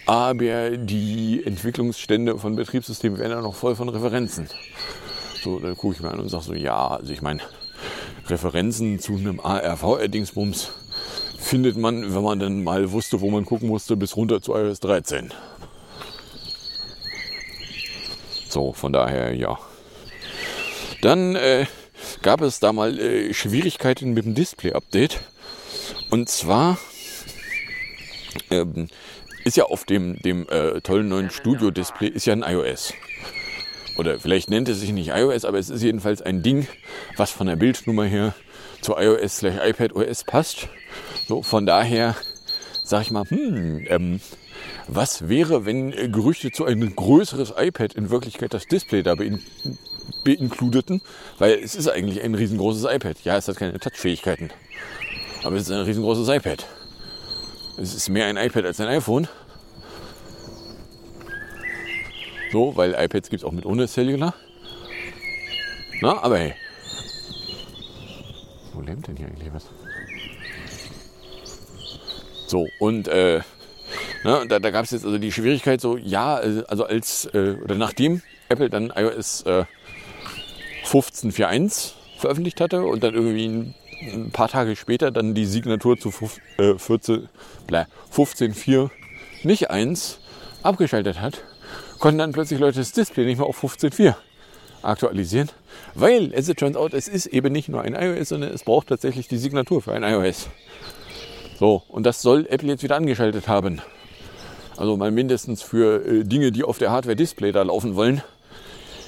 aber 0.06 0.70
die 0.76 1.42
Entwicklungsstände 1.44 2.38
von 2.38 2.56
Betriebssystemen 2.56 3.18
wären 3.18 3.30
ja 3.32 3.40
noch 3.40 3.54
voll 3.54 3.74
von 3.74 3.88
Referenzen. 3.88 4.48
So, 5.42 5.58
da 5.58 5.74
gucke 5.74 5.94
ich 5.94 6.02
mir 6.02 6.10
an 6.10 6.20
und 6.20 6.28
sage 6.28 6.44
so, 6.44 6.54
ja, 6.54 6.88
also 6.88 7.12
ich 7.12 7.22
meine, 7.22 7.40
Referenzen 8.26 8.98
zu 8.98 9.14
einem 9.14 9.40
ARV-Dingsbums 9.40 10.70
findet 11.38 11.76
man, 11.76 12.14
wenn 12.14 12.22
man 12.22 12.38
dann 12.38 12.64
mal 12.64 12.92
wusste, 12.92 13.20
wo 13.20 13.30
man 13.30 13.44
gucken 13.44 13.68
musste, 13.68 13.96
bis 13.96 14.16
runter 14.16 14.42
zu 14.42 14.54
iOS 14.54 14.80
13. 14.80 15.32
So, 18.48 18.72
von 18.72 18.92
daher, 18.92 19.34
ja. 19.34 19.58
Dann 21.02 21.36
äh, 21.36 21.66
gab 22.22 22.40
es 22.40 22.58
da 22.58 22.72
mal 22.72 22.98
äh, 22.98 23.34
Schwierigkeiten 23.34 24.12
mit 24.14 24.24
dem 24.24 24.34
Display-Update. 24.34 25.20
Und 26.10 26.28
zwar 26.28 26.78
ähm, 28.50 28.88
ist 29.44 29.56
ja 29.56 29.64
auf 29.64 29.84
dem, 29.84 30.20
dem 30.22 30.48
äh, 30.48 30.80
tollen 30.80 31.08
neuen 31.08 31.30
Studio-Display 31.30 32.08
ist 32.08 32.26
ja 32.26 32.32
ein 32.32 32.42
iOS. 32.42 32.92
Oder 33.96 34.20
vielleicht 34.20 34.50
nennt 34.50 34.68
es 34.68 34.80
sich 34.80 34.92
nicht 34.92 35.08
iOS, 35.08 35.44
aber 35.44 35.58
es 35.58 35.70
ist 35.70 35.82
jedenfalls 35.82 36.20
ein 36.20 36.42
Ding, 36.42 36.66
was 37.16 37.30
von 37.30 37.46
der 37.46 37.56
Bildnummer 37.56 38.04
her 38.04 38.34
zu 38.82 38.94
iOS 38.96 39.38
slash 39.38 39.56
iPad 39.62 39.94
OS 39.94 40.24
passt. 40.24 40.68
So, 41.26 41.42
von 41.42 41.66
daher 41.66 42.14
sag 42.86 43.02
ich 43.02 43.10
mal, 43.10 43.24
hm, 43.28 43.84
ähm, 43.88 44.20
was 44.86 45.28
wäre, 45.28 45.66
wenn 45.66 45.92
äh, 45.92 46.08
Gerüchte 46.08 46.52
zu 46.52 46.64
einem 46.64 46.94
größeres 46.94 47.54
iPad 47.56 47.94
in 47.94 48.10
Wirklichkeit 48.10 48.54
das 48.54 48.66
Display 48.66 49.02
da 49.02 49.16
bein 49.16 49.42
beinkludeten? 50.24 51.02
Weil 51.38 51.54
es 51.54 51.74
ist 51.74 51.88
eigentlich 51.88 52.22
ein 52.22 52.34
riesengroßes 52.34 52.84
iPad. 52.84 53.16
Ja, 53.24 53.36
es 53.36 53.48
hat 53.48 53.56
keine 53.56 53.78
Touchfähigkeiten. 53.80 54.50
Aber 55.46 55.54
es 55.54 55.62
ist 55.62 55.70
ein 55.70 55.82
riesengroßes 55.82 56.28
iPad. 56.28 56.66
Es 57.78 57.94
ist 57.94 58.08
mehr 58.08 58.26
ein 58.26 58.36
iPad 58.36 58.64
als 58.64 58.80
ein 58.80 58.88
iPhone. 58.88 59.28
So, 62.50 62.76
weil 62.76 62.96
iPads 62.98 63.30
gibt 63.30 63.42
es 63.42 63.44
auch 63.44 63.52
mit 63.52 63.64
ohne 63.64 63.86
Cellular. 63.86 64.34
Na, 66.00 66.20
aber 66.20 66.38
hey. 66.38 66.54
Wo 68.74 68.80
lähmt 68.80 69.06
denn 69.06 69.16
hier 69.16 69.28
eigentlich 69.28 69.52
was? 69.54 69.66
So, 72.48 72.66
und 72.80 73.06
äh, 73.06 73.40
na, 74.24 74.46
da, 74.46 74.58
da 74.58 74.70
gab 74.72 74.84
es 74.84 74.90
jetzt 74.90 75.04
also 75.04 75.18
die 75.18 75.30
Schwierigkeit 75.30 75.80
so, 75.80 75.96
ja, 75.96 76.40
äh, 76.40 76.64
also 76.66 76.86
als, 76.86 77.26
äh, 77.26 77.54
oder 77.62 77.76
nachdem 77.76 78.20
Apple 78.48 78.68
dann 78.68 78.92
iOS 78.92 79.42
äh, 79.42 79.64
15.4.1 80.86 81.92
veröffentlicht 82.18 82.60
hatte 82.60 82.82
und 82.82 83.04
dann 83.04 83.14
irgendwie 83.14 83.46
ein, 83.46 83.74
ein, 84.00 84.30
paar 84.30 84.48
Tage 84.48 84.76
später 84.76 85.10
dann 85.10 85.34
die 85.34 85.46
Signatur 85.46 85.98
zu 85.98 86.10
15.4 86.10 88.90
nicht 89.42 89.70
1 89.70 90.20
abgeschaltet 90.62 91.20
hat, 91.20 91.42
konnten 91.98 92.18
dann 92.18 92.32
plötzlich 92.32 92.60
Leute 92.60 92.78
das 92.78 92.92
Display 92.92 93.24
nicht 93.24 93.38
mehr 93.38 93.46
auf 93.46 93.62
15.4 93.62 94.14
aktualisieren, 94.82 95.50
weil, 95.94 96.34
as 96.34 96.48
it 96.48 96.58
turns 96.58 96.76
out, 96.76 96.94
es 96.94 97.08
ist 97.08 97.26
eben 97.26 97.52
nicht 97.52 97.68
nur 97.68 97.82
ein 97.82 97.94
iOS, 97.94 98.30
sondern 98.30 98.52
es 98.52 98.64
braucht 98.64 98.88
tatsächlich 98.88 99.28
die 99.28 99.38
Signatur 99.38 99.82
für 99.82 99.92
ein 99.92 100.02
iOS. 100.02 100.48
So, 101.58 101.82
und 101.88 102.04
das 102.04 102.22
soll 102.22 102.46
Apple 102.50 102.68
jetzt 102.68 102.82
wieder 102.82 102.96
angeschaltet 102.96 103.48
haben. 103.48 103.80
Also 104.76 104.96
mal 104.96 105.10
mindestens 105.10 105.62
für 105.62 106.06
äh, 106.06 106.24
Dinge, 106.24 106.52
die 106.52 106.64
auf 106.64 106.78
der 106.78 106.90
Hardware-Display 106.90 107.52
da 107.52 107.62
laufen 107.62 107.96
wollen, 107.96 108.22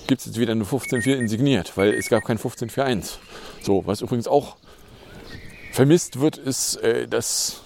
gibt 0.07 0.23
es 0.23 0.27
jetzt 0.27 0.39
wieder 0.39 0.53
eine 0.53 0.65
15.4 0.65 1.17
insigniert, 1.17 1.77
weil 1.77 1.93
es 1.93 2.09
gab 2.09 2.25
kein 2.25 2.39
15.4.1. 2.39 3.17
So, 3.63 3.87
was 3.87 4.01
übrigens 4.01 4.27
auch 4.27 4.57
vermisst 5.73 6.21
wird, 6.21 6.37
ist 6.37 6.77
äh, 6.77 7.07
das 7.09 7.63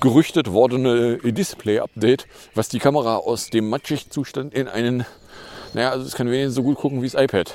gerüchtet 0.00 0.52
wordene 0.52 1.18
Display-Update, 1.18 2.26
was 2.54 2.68
die 2.68 2.78
Kamera 2.78 3.16
aus 3.16 3.50
dem 3.50 3.68
Matschig-Zustand 3.68 4.54
in 4.54 4.68
einen, 4.68 5.06
naja, 5.74 5.90
also 5.90 6.04
es 6.06 6.14
kann 6.14 6.30
wenigstens 6.30 6.54
so 6.54 6.62
gut 6.62 6.76
gucken 6.76 7.02
wie 7.02 7.08
das 7.08 7.20
iPad. 7.20 7.52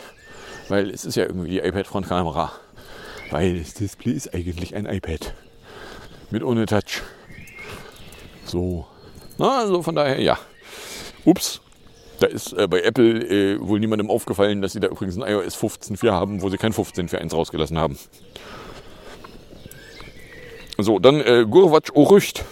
Weil 0.69 0.89
es 0.89 1.05
ist 1.05 1.15
ja 1.15 1.25
irgendwie 1.25 1.49
die 1.49 1.59
iPad-Frontkamera. 1.59 2.51
Weil 3.29 3.59
das 3.59 3.73
Display 3.73 4.13
ist 4.13 4.33
eigentlich 4.33 4.75
ein 4.75 4.85
iPad. 4.85 5.33
Mit 6.29 6.43
ohne 6.43 6.65
Touch. 6.65 7.01
So. 8.45 8.85
Na, 9.37 9.59
also 9.59 9.81
von 9.81 9.95
daher, 9.95 10.19
ja. 10.19 10.37
Ups. 11.25 11.61
Da 12.19 12.27
ist 12.27 12.53
äh, 12.53 12.67
bei 12.67 12.81
Apple 12.81 13.55
äh, 13.55 13.59
wohl 13.59 13.79
niemandem 13.79 14.09
aufgefallen, 14.09 14.61
dass 14.61 14.73
sie 14.73 14.79
da 14.79 14.87
übrigens 14.87 15.17
ein 15.17 15.27
iOS 15.27 15.57
15.4 15.57 16.11
haben, 16.11 16.41
wo 16.41 16.49
sie 16.49 16.57
kein 16.57 16.71
15.4.1 16.71 17.33
rausgelassen 17.33 17.79
haben. 17.79 17.97
So, 20.83 20.99
dann 20.99 21.21
äh, 21.21 21.45
Gurwatch 21.49 21.91
Orücht. 21.93 22.43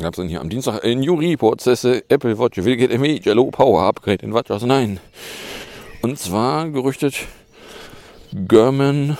Gab 0.00 0.14
es 0.14 0.16
dann 0.16 0.28
hier 0.28 0.40
am 0.40 0.48
Dienstag 0.48 0.82
New 0.84 1.14
Report, 1.14 1.60
says 1.60 1.84
Apple 1.84 2.36
Watch 2.36 2.56
will 2.56 2.76
get 2.76 2.90
major 2.98 3.34
low 3.34 3.50
power 3.50 3.82
upgrade 3.84 4.24
in 4.24 4.34
WatchOS 4.34 4.64
9. 4.64 4.98
Und 6.02 6.18
zwar 6.18 6.68
gerüchtet 6.70 7.14
German 8.32 9.16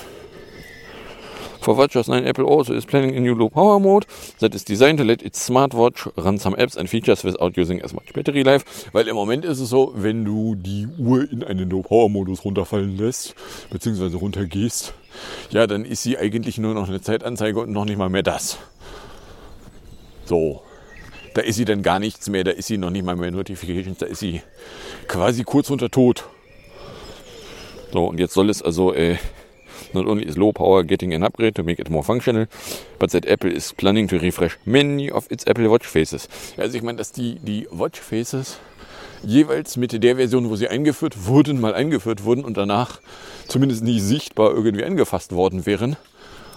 For 1.64 1.78
WatchOS 1.78 2.08
9, 2.08 2.26
Apple 2.26 2.44
also 2.44 2.74
is 2.74 2.84
planning 2.84 3.16
a 3.16 3.20
new 3.20 3.34
low 3.34 3.48
power 3.48 3.80
mode 3.80 4.04
that 4.40 4.54
is 4.54 4.64
designed 4.64 4.98
to 4.98 5.04
let 5.04 5.22
its 5.22 5.48
smartwatch 5.48 6.06
run 6.14 6.36
some 6.38 6.54
apps 6.56 6.76
and 6.76 6.90
features 6.90 7.24
without 7.24 7.56
using 7.56 7.80
as 7.80 7.94
much 7.94 8.12
battery 8.12 8.42
life. 8.42 8.66
Weil 8.92 9.08
im 9.08 9.14
Moment 9.14 9.46
ist 9.46 9.60
es 9.60 9.70
so, 9.70 9.92
wenn 9.96 10.26
du 10.26 10.56
die 10.56 10.86
Uhr 10.98 11.26
in 11.32 11.42
einen 11.42 11.70
Low 11.70 11.80
Power 11.80 12.10
Modus 12.10 12.44
runterfallen 12.44 12.98
lässt, 12.98 13.34
beziehungsweise 13.70 14.18
runtergehst, 14.18 14.92
ja, 15.50 15.66
dann 15.66 15.84
ist 15.84 16.02
sie 16.02 16.18
eigentlich 16.18 16.58
nur 16.58 16.74
noch 16.74 16.88
eine 16.88 17.00
Zeitanzeige 17.00 17.60
und 17.60 17.72
noch 17.72 17.84
nicht 17.84 17.98
mal 17.98 18.10
mehr 18.10 18.22
das. 18.22 18.58
So. 20.24 20.62
Da 21.34 21.42
ist 21.42 21.56
sie 21.56 21.64
dann 21.64 21.82
gar 21.82 21.98
nichts 21.98 22.28
mehr, 22.28 22.44
da 22.44 22.52
ist 22.52 22.68
sie 22.68 22.78
noch 22.78 22.90
nicht 22.90 23.04
mal 23.04 23.16
mehr 23.16 23.30
Notifications, 23.30 23.98
da 23.98 24.06
ist 24.06 24.20
sie 24.20 24.40
quasi 25.08 25.42
kurz 25.42 25.68
unter 25.70 25.90
Tod. 25.90 26.24
So, 27.92 28.06
und 28.06 28.20
jetzt 28.20 28.34
soll 28.34 28.50
es 28.50 28.62
also 28.62 28.92
äh, 28.92 29.16
Not 29.94 30.06
only 30.06 30.24
is 30.24 30.36
low 30.36 30.52
power 30.52 30.82
getting 30.82 31.14
an 31.14 31.22
upgrade 31.22 31.54
to 31.54 31.62
make 31.62 31.78
it 31.78 31.88
more 31.88 32.02
functional, 32.02 32.46
but 32.98 33.10
that 33.10 33.24
Apple 33.26 33.50
is 33.50 33.72
planning 33.72 34.08
to 34.08 34.18
refresh 34.18 34.58
many 34.66 35.08
of 35.08 35.30
its 35.30 35.44
Apple 35.46 35.68
Watch 35.70 35.86
Faces. 35.86 36.28
Also 36.56 36.76
ich 36.76 36.82
meine, 36.82 36.98
dass 36.98 37.12
die, 37.12 37.38
die 37.38 37.68
Watch 37.70 38.00
Faces 38.00 38.58
jeweils 39.26 39.76
mit 39.76 39.92
der 40.02 40.16
Version, 40.16 40.50
wo 40.50 40.56
sie 40.56 40.68
eingeführt 40.68 41.26
wurden, 41.26 41.60
mal 41.60 41.74
eingeführt 41.74 42.24
wurden 42.24 42.44
und 42.44 42.56
danach 42.56 43.00
zumindest 43.48 43.82
nicht 43.82 44.02
sichtbar 44.02 44.50
irgendwie 44.52 44.84
angefasst 44.84 45.32
worden 45.32 45.66
wären. 45.66 45.96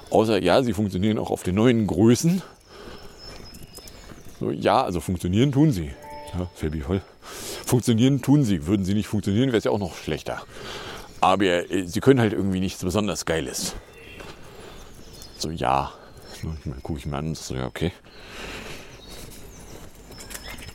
Außer 0.10 0.42
ja, 0.42 0.64
sie 0.64 0.74
funktionieren 0.74 1.18
auch 1.18 1.32
auf 1.32 1.44
den 1.44 1.56
neuen 1.56 1.88
Größen. 1.88 2.42
So, 4.40 4.52
ja, 4.52 4.84
also 4.84 5.02
funktionieren 5.02 5.52
tun 5.52 5.72
sie. 5.72 5.92
Ja, 6.34 6.50
Fabi 6.56 6.82
voll. 6.82 7.02
Funktionieren 7.66 8.22
tun 8.22 8.44
sie. 8.44 8.68
Würden 8.68 8.86
sie 8.86 8.94
nicht 8.94 9.08
funktionieren, 9.08 9.48
wäre 9.48 9.58
es 9.58 9.64
ja 9.64 9.72
auch 9.72 9.80
noch 9.80 9.96
schlechter. 9.96 10.42
Aber 11.20 11.46
äh, 11.46 11.86
sie 11.88 12.00
können 12.00 12.20
halt 12.20 12.34
irgendwie 12.34 12.60
nichts 12.60 12.84
besonders 12.84 13.26
Geiles. 13.26 13.76
So, 15.38 15.50
ja. 15.50 15.92
Gucke 16.84 17.00
ich 17.00 17.06
mir 17.06 17.18
an. 17.18 17.36
So, 17.36 17.56
ja, 17.56 17.66
okay. 17.66 17.92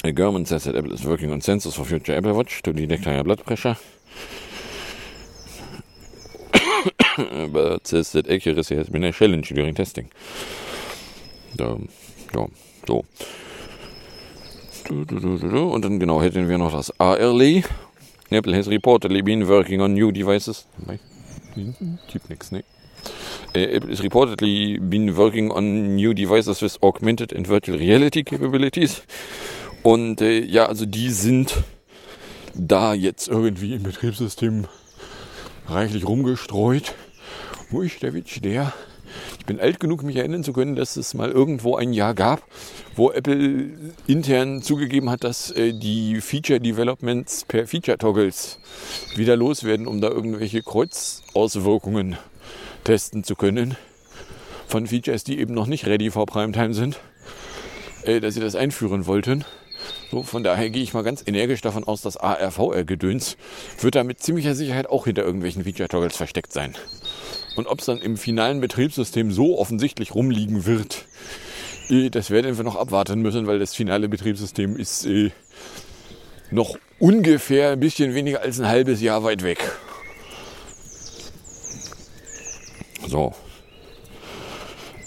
A 0.05 0.11
government 0.11 0.49
says 0.49 0.65
that 0.65 0.75
Apple 0.75 0.93
is 0.93 1.05
working 1.05 1.31
on 1.31 1.41
sensors 1.41 1.75
for 1.75 1.85
future 1.85 2.17
Apple 2.17 2.35
Watch 2.35 2.63
to 2.63 2.73
detect 2.73 3.05
higher 3.05 3.23
blood 3.23 3.45
pressure. 3.45 3.77
But 7.53 7.87
says 7.87 8.13
that 8.13 8.29
accuracy 8.29 8.75
has 8.77 8.89
been 8.89 9.05
a 9.05 9.13
challenge 9.13 9.51
during 9.51 9.75
testing. 9.75 10.11
Da, 11.57 11.79
ja, 12.35 12.49
so. 12.87 13.05
Und 14.89 15.85
dann 15.85 16.01
genau 16.01 16.21
hätten 16.21 16.49
wir 16.49 16.59
noch 16.59 16.73
das 16.73 16.91
ARLE. 16.99 17.63
Apple 18.31 18.57
has 18.57 18.69
reportedly 18.69 19.23
been 19.23 19.47
working 19.47 19.81
on 19.81 19.95
new 19.95 20.11
devices. 20.11 20.67
Typ 22.09 22.29
nix, 22.29 22.51
ne? 22.51 22.65
Apple 23.55 23.91
is 23.91 24.01
reportedly 24.01 24.79
been 24.81 25.15
working 25.15 25.53
on 25.53 25.95
new 25.97 26.15
devices 26.15 26.61
with 26.63 26.79
augmented 26.83 27.33
and 27.33 27.47
virtual 27.47 27.79
reality 27.79 28.25
capabilities. 28.25 29.03
Und 29.83 30.21
äh, 30.21 30.41
ja, 30.41 30.67
also 30.67 30.87
die 30.87 31.11
sind 31.11 31.57
da 32.55 32.95
jetzt 32.95 33.29
irgendwie 33.29 33.75
im 33.75 33.83
Betriebssystem 33.83 34.67
reichlich 35.67 36.07
rumgestreut. 36.07 36.95
Ich, 37.83 37.99
der 37.99 38.13
Witsch, 38.13 38.41
der. 38.43 38.73
Ich 39.39 39.47
bin 39.47 39.61
alt 39.61 39.81
genug, 39.81 40.03
mich 40.03 40.17
erinnern 40.17 40.45
zu 40.45 40.53
können, 40.53 40.77
dass 40.77 40.97
es 40.97 41.15
mal 41.15 41.31
irgendwo 41.31 41.77
ein 41.77 41.93
Jahr 41.93 42.15
gab, 42.15 42.43
wo 42.95 43.11
Apple 43.11 43.71
intern 44.07 44.63
zugegeben 44.63 45.11
hat, 45.11 45.25
dass 45.25 45.51
äh, 45.51 45.73
die 45.73 46.21
Feature 46.21 46.61
Developments 46.61 47.45
per 47.47 47.67
Feature 47.67 47.99
Toggles 47.99 48.59
wieder 49.17 49.37
loswerden, 49.37 49.87
um 49.87 50.01
da 50.01 50.09
irgendwelche 50.09 50.63
Kreuzauswirkungen 50.63 52.17
testen 52.85 53.25
zu 53.25 53.35
können. 53.35 53.77
Von 54.69 54.87
Features, 54.87 55.25
die 55.25 55.39
eben 55.39 55.55
noch 55.55 55.67
nicht 55.67 55.87
ready 55.87 56.11
for 56.11 56.27
Primetime 56.27 56.73
sind, 56.73 57.01
äh, 58.05 58.21
dass 58.21 58.35
sie 58.35 58.41
das 58.41 58.55
einführen 58.55 59.07
wollten. 59.07 59.45
So, 60.13 60.23
von 60.23 60.43
daher 60.43 60.69
gehe 60.69 60.83
ich 60.83 60.93
mal 60.93 61.05
ganz 61.05 61.25
energisch 61.27 61.63
davon 61.63 61.85
aus, 61.85 62.03
dass 62.03 62.19
ARVR-Gedöns 62.19 63.39
wird 63.81 63.95
da 63.95 64.05
mit 64.05 64.21
ziemlicher 64.21 64.55
Sicherheit 64.55 64.91
auch 64.91 65.07
hinter 65.07 65.25
irgendwelchen 65.25 65.65
Feature-Toggles 65.65 66.19
versteckt 66.19 66.53
sein. 66.53 66.75
Und 67.57 67.67
ob 67.67 67.81
es 67.81 67.87
dann 67.87 67.97
im 67.97 68.19
finalen 68.19 68.61
Betriebssystem 68.61 69.33
so 69.33 69.59
offensichtlich 69.59 70.15
rumliegen 70.15 70.67
wird, 70.67 71.07
äh, 71.89 72.11
das 72.11 72.29
werden 72.29 72.59
wir 72.59 72.63
noch 72.63 72.77
abwarten 72.77 73.23
müssen, 73.23 73.47
weil 73.47 73.59
das 73.59 73.75
finale 73.75 74.11
Betriebssystem 74.11 74.77
ist 74.77 75.07
äh, 75.07 75.31
noch 76.51 76.77
ungefähr 76.99 77.71
ein 77.71 77.81
bisschen 77.81 78.15
weniger 78.15 78.43
als 78.43 78.61
ein 78.61 78.69
halbes 78.69 79.01
Jahr 79.01 79.25
weit 79.25 79.43
weg. 79.43 79.67
So. 83.07 83.33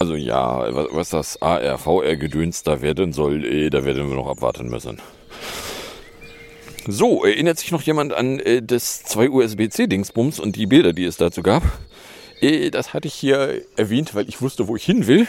Also 0.06 0.14
ja, 0.14 0.68
was 0.92 1.10
das 1.10 1.42
ARVR-Gedöns 1.42 2.62
da 2.62 2.80
werden 2.80 3.12
soll, 3.12 3.44
eh, 3.44 3.70
da 3.70 3.84
werden 3.84 4.08
wir 4.08 4.14
noch 4.14 4.28
abwarten 4.28 4.68
müssen. 4.68 4.98
So, 6.86 7.24
erinnert 7.24 7.58
sich 7.58 7.72
noch 7.72 7.82
jemand 7.82 8.12
an 8.12 8.38
äh, 8.38 8.62
das 8.62 9.02
2 9.02 9.30
USB-C-Dingsbums 9.30 10.38
und 10.38 10.54
die 10.54 10.66
Bilder, 10.66 10.92
die 10.92 11.06
es 11.06 11.16
dazu 11.16 11.42
gab? 11.42 11.64
Äh, 12.40 12.70
das 12.70 12.92
hatte 12.92 13.08
ich 13.08 13.14
hier 13.14 13.62
erwähnt, 13.76 14.14
weil 14.14 14.28
ich 14.28 14.40
wusste, 14.42 14.68
wo 14.68 14.76
ich 14.76 14.84
hin 14.84 15.06
will. 15.06 15.26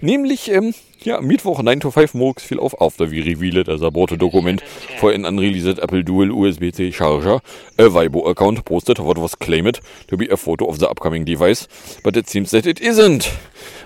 Nämlich, 0.00 0.50
ähm, 0.50 0.74
ja, 1.02 1.20
Mittwoch 1.20 1.62
9 1.62 1.80
to 1.80 1.90
5 1.90 2.14
Murks 2.14 2.42
fiel 2.42 2.58
auf 2.58 2.80
after 2.80 3.10
we 3.10 3.24
revealed 3.24 3.68
as 3.68 3.82
a 3.82 3.90
board 3.90 4.20
document 4.20 4.62
for 4.98 5.12
an 5.12 5.24
unreleased 5.24 5.78
Apple 5.78 6.04
Dual 6.04 6.30
USB-C 6.30 6.92
charger. 6.92 7.40
A 7.78 7.84
Vibo 7.84 8.28
account 8.28 8.64
posted 8.64 8.98
what 8.98 9.16
was 9.16 9.38
claimed 9.38 9.80
to 10.08 10.16
be 10.16 10.30
a 10.30 10.36
photo 10.36 10.68
of 10.68 10.78
the 10.78 10.86
upcoming 10.90 11.24
device, 11.24 11.68
but 12.02 12.16
it 12.16 12.28
seems 12.28 12.50
that 12.50 12.66
it 12.66 12.80
isn't. 12.80 13.30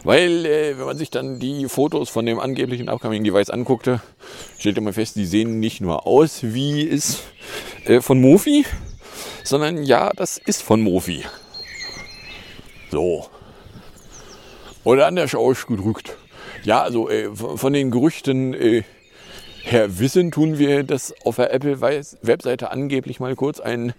Weil, 0.02 0.44
äh, 0.44 0.78
wenn 0.78 0.86
man 0.86 0.98
sich 0.98 1.10
dann 1.10 1.38
die 1.38 1.68
Fotos 1.68 2.10
von 2.10 2.26
dem 2.26 2.40
angeblichen 2.40 2.88
upcoming 2.88 3.22
Device 3.22 3.50
anguckte, 3.50 4.00
stellte 4.58 4.80
man 4.80 4.92
fest, 4.92 5.16
die 5.16 5.26
sehen 5.26 5.60
nicht 5.60 5.80
nur 5.80 6.06
aus 6.06 6.40
wie 6.42 6.88
es 6.88 7.22
äh, 7.84 8.00
von 8.00 8.20
Mofi, 8.20 8.64
sondern 9.44 9.84
ja, 9.84 10.10
das 10.16 10.38
ist 10.38 10.62
von 10.62 10.80
Mofi. 10.80 11.24
So. 12.94 13.26
Oder 14.84 15.08
anders 15.08 15.34
ausgedrückt. 15.34 16.16
Ja, 16.62 16.82
also 16.82 17.10
äh, 17.10 17.28
von 17.34 17.72
den 17.72 17.90
Gerüchten 17.90 18.54
äh, 18.54 18.84
her 19.64 19.98
wissen, 19.98 20.30
tun 20.30 20.58
wir, 20.58 20.84
dass 20.84 21.12
auf 21.24 21.34
der 21.34 21.52
Apple-Webseite 21.52 22.70
angeblich 22.70 23.18
mal 23.18 23.34
kurz 23.34 23.58
ein 23.58 23.94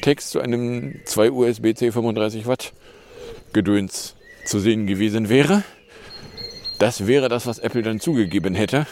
Text 0.00 0.30
zu 0.30 0.40
einem 0.40 1.00
2 1.06 1.32
USB-C 1.32 1.90
35 1.90 2.46
Watt 2.46 2.72
Gedöns 3.52 4.14
zu 4.44 4.60
sehen 4.60 4.86
gewesen 4.86 5.28
wäre. 5.28 5.64
Das 6.78 7.08
wäre 7.08 7.28
das, 7.28 7.48
was 7.48 7.58
Apple 7.58 7.82
dann 7.82 7.98
zugegeben 7.98 8.54
hätte. 8.54 8.86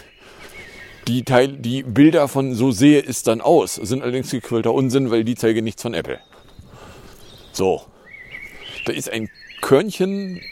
Die, 1.06 1.22
Teil, 1.22 1.46
die 1.46 1.84
Bilder 1.84 2.26
von 2.26 2.56
so 2.56 2.72
sehe 2.72 3.00
es 3.00 3.22
dann 3.22 3.40
aus 3.40 3.76
sind 3.76 4.02
allerdings 4.02 4.32
gequillter 4.32 4.74
Unsinn, 4.74 5.12
weil 5.12 5.22
die 5.22 5.36
zeigen 5.36 5.62
nichts 5.62 5.82
von 5.82 5.94
Apple. 5.94 6.18
So. 7.52 7.82
Da 8.84 8.92
ist 8.92 9.10
ein 9.10 9.30
Körnchen 9.64 10.42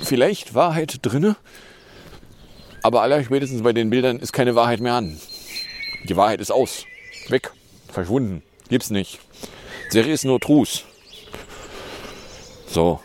vielleicht 0.00 0.54
Wahrheit 0.54 1.00
drinne, 1.02 1.34
aber 2.84 3.02
aller 3.02 3.24
spätestens 3.24 3.64
bei 3.64 3.72
den 3.72 3.90
Bildern 3.90 4.20
ist 4.20 4.32
keine 4.32 4.54
Wahrheit 4.54 4.78
mehr 4.78 4.94
an. 4.94 5.20
Die 6.04 6.16
Wahrheit 6.16 6.40
ist 6.40 6.52
aus, 6.52 6.86
weg, 7.30 7.50
verschwunden, 7.88 8.44
gibt's 8.68 8.90
nicht. 8.90 9.18
Serie 9.88 10.14
ist 10.14 10.24
nur 10.24 10.38
Trus. 10.38 10.84
So. 12.68 13.00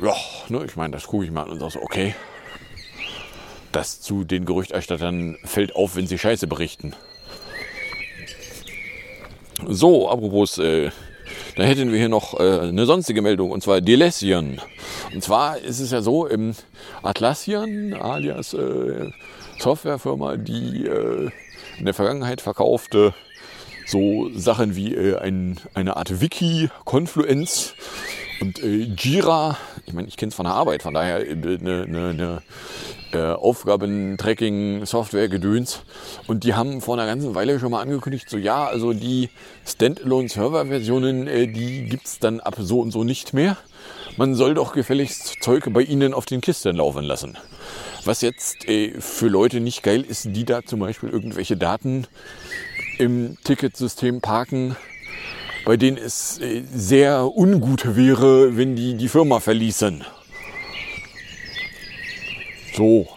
Ja, 0.00 0.14
ne, 0.48 0.64
ich 0.64 0.76
meine, 0.76 0.92
das 0.92 1.08
gucke 1.08 1.24
ich 1.24 1.32
mal 1.32 1.42
an 1.42 1.50
und 1.50 1.58
sage 1.58 1.72
so, 1.72 1.82
okay. 1.82 2.14
Das 3.72 4.02
zu 4.02 4.22
den 4.22 4.44
Gerüchterstattern 4.44 5.36
fällt 5.42 5.74
auf, 5.74 5.96
wenn 5.96 6.06
sie 6.06 6.16
Scheiße 6.16 6.46
berichten. 6.46 6.94
So, 9.66 10.08
apropos 10.08 10.58
äh, 10.58 10.92
da 11.56 11.62
hätten 11.62 11.92
wir 11.92 11.98
hier 11.98 12.08
noch 12.08 12.38
äh, 12.38 12.60
eine 12.60 12.86
sonstige 12.86 13.22
Meldung, 13.22 13.50
und 13.50 13.62
zwar 13.62 13.80
Delesian. 13.80 14.60
Und 15.12 15.22
zwar 15.22 15.58
ist 15.58 15.80
es 15.80 15.90
ja 15.90 16.02
so, 16.02 16.26
im 16.26 16.54
Atlassian, 17.02 17.94
alias 17.94 18.54
äh, 18.54 19.10
Softwarefirma, 19.58 20.36
die 20.36 20.86
äh, 20.86 21.30
in 21.78 21.84
der 21.84 21.94
Vergangenheit 21.94 22.40
verkaufte 22.40 23.14
so 23.86 24.30
Sachen 24.34 24.76
wie 24.76 24.94
äh, 24.94 25.16
ein, 25.18 25.60
eine 25.74 25.96
Art 25.96 26.20
Wiki, 26.20 26.70
Confluence 26.84 27.74
und 28.40 28.62
äh, 28.62 28.88
Jira. 28.96 29.56
Ich 29.86 29.92
meine, 29.92 30.08
ich 30.08 30.16
kenne 30.16 30.30
es 30.30 30.34
von 30.34 30.44
der 30.44 30.54
Arbeit, 30.54 30.82
von 30.82 30.94
daher 30.94 31.16
eine, 31.16 31.58
eine, 31.60 32.08
eine 32.08 32.42
äh, 33.12 33.32
Aufgabentracking-Software 33.32 35.28
gedöns. 35.28 35.82
Und 36.26 36.44
die 36.44 36.54
haben 36.54 36.80
vor 36.80 36.94
einer 36.94 37.06
ganzen 37.06 37.34
Weile 37.34 37.60
schon 37.60 37.70
mal 37.70 37.80
angekündigt, 37.80 38.28
so 38.28 38.36
ja, 38.36 38.66
also 38.66 38.92
die 38.92 39.30
Standalone-Server-Versionen, 39.66 41.26
äh, 41.26 41.46
die 41.46 41.84
gibt's 41.84 42.18
dann 42.18 42.40
ab 42.40 42.56
so 42.58 42.80
und 42.80 42.90
so 42.90 43.04
nicht 43.04 43.32
mehr. 43.34 43.56
Man 44.16 44.34
soll 44.34 44.54
doch 44.54 44.72
gefälligst 44.72 45.42
Zeug 45.42 45.64
bei 45.72 45.82
ihnen 45.82 46.14
auf 46.14 46.24
den 46.24 46.40
Kisten 46.40 46.76
laufen 46.76 47.04
lassen. 47.04 47.36
Was 48.04 48.20
jetzt 48.20 48.68
äh, 48.68 49.00
für 49.00 49.28
Leute 49.28 49.60
nicht 49.60 49.82
geil 49.82 50.02
ist, 50.02 50.28
die 50.30 50.44
da 50.44 50.62
zum 50.62 50.80
Beispiel 50.80 51.08
irgendwelche 51.10 51.56
Daten 51.56 52.06
im 52.98 53.36
Ticketsystem 53.44 54.20
parken, 54.20 54.76
bei 55.64 55.76
denen 55.76 55.96
es 55.96 56.38
äh, 56.40 56.62
sehr 56.74 57.36
ungut 57.36 57.96
wäre, 57.96 58.56
wenn 58.56 58.76
die 58.76 58.94
die 58.94 59.08
Firma 59.08 59.40
verließen. 59.40 60.04
So. 62.74 63.08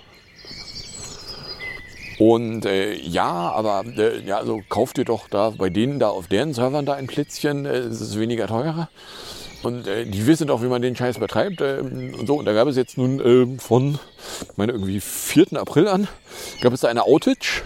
Und 2.20 2.66
äh, 2.66 2.94
ja, 2.96 3.52
aber 3.52 3.84
äh, 3.98 4.20
ja, 4.22 4.38
also 4.38 4.62
kauft 4.70 4.98
ihr 4.98 5.06
doch 5.06 5.28
da 5.30 5.52
bei 5.52 5.70
denen 5.70 6.00
da 6.00 6.10
auf 6.10 6.28
deren 6.28 6.54
Servern 6.54 6.86
da 6.86 6.94
ein 6.94 7.08
Plätzchen, 7.08 7.66
äh, 7.66 7.78
es 7.78 8.02
ist 8.02 8.20
weniger 8.20 8.48
teurer. 8.48 8.90
Und 9.64 9.88
äh, 9.88 10.06
die 10.06 10.26
wissen 10.26 10.48
doch, 10.48 10.62
wie 10.62 10.68
man 10.68 10.82
den 10.82 10.96
Scheiß 10.96 11.20
betreibt. 11.20 11.62
Äh, 11.62 11.80
und 11.80 12.26
so, 12.26 12.36
und 12.36 12.46
da 12.46 12.54
gab 12.54 12.68
es 12.68 12.76
jetzt 12.76 12.98
nun 12.98 13.20
äh, 13.20 13.60
von, 13.60 14.00
meine 14.56 14.72
irgendwie 14.72 15.00
4. 15.00 15.54
April 15.54 15.88
an, 15.88 16.08
gab 16.62 16.74
es 16.74 16.82
da 16.82 16.88
eine 16.88 17.04
Outage, 17.04 17.64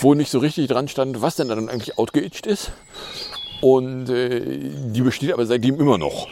wo 0.00 0.14
nicht 0.14 0.30
so 0.30 0.38
richtig 0.38 0.68
dran 0.68 0.88
stand, 0.88 1.20
was 1.20 1.36
denn 1.36 1.48
dann 1.48 1.68
eigentlich 1.68 1.98
outgeaged 1.98 2.46
ist. 2.46 2.72
Und 3.60 4.08
äh, 4.08 4.40
die 4.92 5.02
besteht 5.02 5.32
aber 5.32 5.46
seitdem 5.46 5.80
immer 5.80 5.98
noch. 5.98 6.28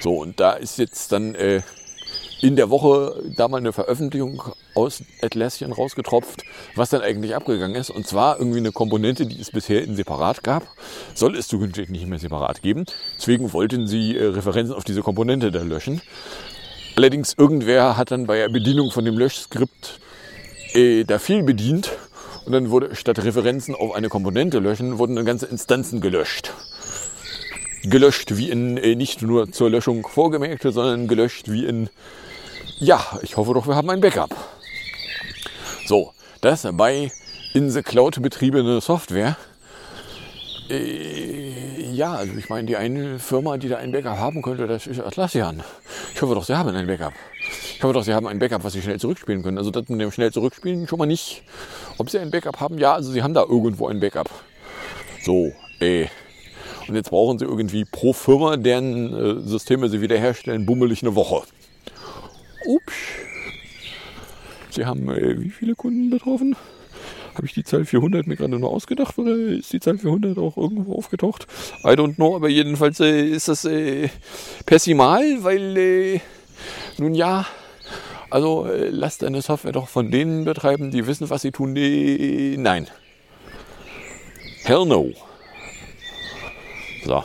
So, 0.00 0.18
und 0.18 0.40
da 0.40 0.52
ist 0.52 0.78
jetzt 0.78 1.12
dann 1.12 1.34
äh, 1.34 1.62
in 2.42 2.56
der 2.56 2.70
Woche 2.70 3.22
da 3.34 3.48
mal 3.48 3.58
eine 3.58 3.72
Veröffentlichung 3.72 4.42
aus 4.74 5.02
Atlassian 5.22 5.72
rausgetropft, 5.72 6.42
was 6.74 6.90
dann 6.90 7.00
eigentlich 7.00 7.34
abgegangen 7.34 7.76
ist. 7.76 7.90
Und 7.90 8.06
zwar 8.06 8.38
irgendwie 8.38 8.58
eine 8.58 8.72
Komponente, 8.72 9.26
die 9.26 9.40
es 9.40 9.50
bisher 9.50 9.82
in 9.82 9.96
separat 9.96 10.42
gab, 10.42 10.66
soll 11.14 11.36
es 11.36 11.48
zukünftig 11.48 11.88
nicht 11.88 12.06
mehr 12.06 12.18
separat 12.18 12.62
geben. 12.62 12.84
Deswegen 13.18 13.52
wollten 13.52 13.86
sie 13.86 14.16
äh, 14.16 14.26
Referenzen 14.26 14.74
auf 14.74 14.84
diese 14.84 15.02
Komponente 15.02 15.50
da 15.50 15.62
löschen. 15.62 16.02
Allerdings 16.96 17.34
irgendwer 17.36 17.96
hat 17.96 18.10
dann 18.10 18.26
bei 18.26 18.38
der 18.38 18.48
Bedienung 18.48 18.90
von 18.90 19.04
dem 19.04 19.18
Löschskript 19.18 20.00
äh, 20.72 21.04
da 21.04 21.18
viel 21.18 21.42
bedient 21.42 21.90
und 22.46 22.52
dann 22.52 22.70
wurde 22.70 22.94
statt 22.94 23.18
Referenzen 23.18 23.74
auf 23.74 23.92
eine 23.92 24.08
Komponente 24.08 24.60
löschen, 24.60 24.98
wurden 24.98 25.16
dann 25.16 25.26
ganze 25.26 25.46
Instanzen 25.46 26.00
gelöscht. 26.00 26.52
Gelöscht 27.82 28.36
wie 28.36 28.50
in 28.50 28.76
äh, 28.76 28.94
nicht 28.94 29.20
nur 29.22 29.50
zur 29.50 29.68
Löschung 29.68 30.06
vorgemerkte, 30.06 30.70
sondern 30.70 31.08
gelöscht 31.08 31.50
wie 31.50 31.66
in, 31.66 31.90
ja, 32.78 33.04
ich 33.22 33.36
hoffe 33.36 33.52
doch, 33.52 33.66
wir 33.66 33.74
haben 33.74 33.90
ein 33.90 34.00
Backup. 34.00 34.34
So, 35.86 36.12
das 36.40 36.66
bei 36.72 37.10
in 37.52 37.70
the 37.70 37.82
Cloud 37.82 38.22
betriebene 38.22 38.80
Software. 38.80 39.36
Äh, 40.68 41.90
ja, 41.92 42.14
also 42.14 42.34
ich 42.36 42.48
meine, 42.48 42.66
die 42.66 42.76
eine 42.76 43.18
Firma, 43.18 43.56
die 43.56 43.68
da 43.68 43.76
ein 43.78 43.92
Backup 43.92 44.18
haben 44.18 44.42
könnte, 44.42 44.66
das 44.66 44.86
ist 44.86 45.00
Atlassian. 45.00 45.62
Ich 46.14 46.20
hoffe 46.20 46.34
doch, 46.34 46.44
sie 46.44 46.56
haben 46.56 46.74
ein 46.74 46.86
Backup. 46.86 47.12
Ich 47.76 47.82
hoffe 47.82 47.94
doch, 47.94 48.02
sie 48.02 48.14
haben 48.14 48.26
ein 48.26 48.38
Backup, 48.38 48.64
was 48.64 48.72
sie 48.72 48.82
schnell 48.82 48.98
zurückspielen 48.98 49.42
können. 49.42 49.58
Also 49.58 49.70
das 49.70 49.88
mit 49.88 50.00
dem 50.00 50.10
schnell 50.10 50.32
zurückspielen 50.32 50.88
schon 50.88 50.98
mal 50.98 51.06
nicht. 51.06 51.42
Ob 51.98 52.10
sie 52.10 52.18
ein 52.18 52.30
Backup 52.30 52.60
haben? 52.60 52.78
Ja, 52.78 52.94
also 52.94 53.12
sie 53.12 53.22
haben 53.22 53.34
da 53.34 53.42
irgendwo 53.42 53.88
ein 53.88 54.00
Backup. 54.00 54.28
So, 55.22 55.52
äh. 55.80 56.06
Und 56.88 56.94
jetzt 56.94 57.10
brauchen 57.10 57.38
sie 57.38 57.44
irgendwie 57.44 57.84
pro 57.84 58.12
Firma, 58.12 58.56
deren 58.56 59.12
äh, 59.12 59.48
Systeme 59.48 59.88
sie 59.88 60.00
wiederherstellen, 60.00 60.66
bummelig 60.66 61.02
eine 61.02 61.14
Woche. 61.14 61.42
Ups. 62.66 62.94
Sie 64.70 64.84
haben 64.84 65.08
äh, 65.10 65.40
wie 65.40 65.50
viele 65.50 65.74
Kunden 65.74 66.10
betroffen? 66.10 66.56
Habe 67.36 67.46
ich 67.46 67.52
die 67.52 67.64
Zahl 67.64 67.84
400 67.84 68.26
mir 68.26 68.36
gerade 68.36 68.58
nur 68.58 68.70
ausgedacht 68.70 69.18
oder 69.18 69.36
ist 69.36 69.70
die 69.70 69.78
Zahl 69.78 69.98
400 69.98 70.38
auch 70.38 70.56
irgendwo 70.56 70.94
aufgetaucht? 70.94 71.46
I 71.84 71.88
don't 71.88 72.14
know, 72.14 72.34
aber 72.34 72.48
jedenfalls 72.48 72.98
äh, 73.00 73.26
ist 73.26 73.48
das 73.48 73.66
äh, 73.66 74.08
pessimal, 74.64 75.22
weil, 75.44 75.76
äh, 75.76 76.20
nun 76.96 77.14
ja, 77.14 77.44
also 78.30 78.64
äh, 78.64 78.88
lass 78.88 79.18
deine 79.18 79.42
Software 79.42 79.72
doch 79.72 79.86
von 79.86 80.10
denen 80.10 80.46
betreiben, 80.46 80.90
die 80.90 81.06
wissen, 81.06 81.28
was 81.28 81.42
sie 81.42 81.52
tun. 81.52 81.74
Nee, 81.74 82.56
nein. 82.58 82.88
Hell 84.64 84.86
no. 84.86 85.10
So. 87.04 87.22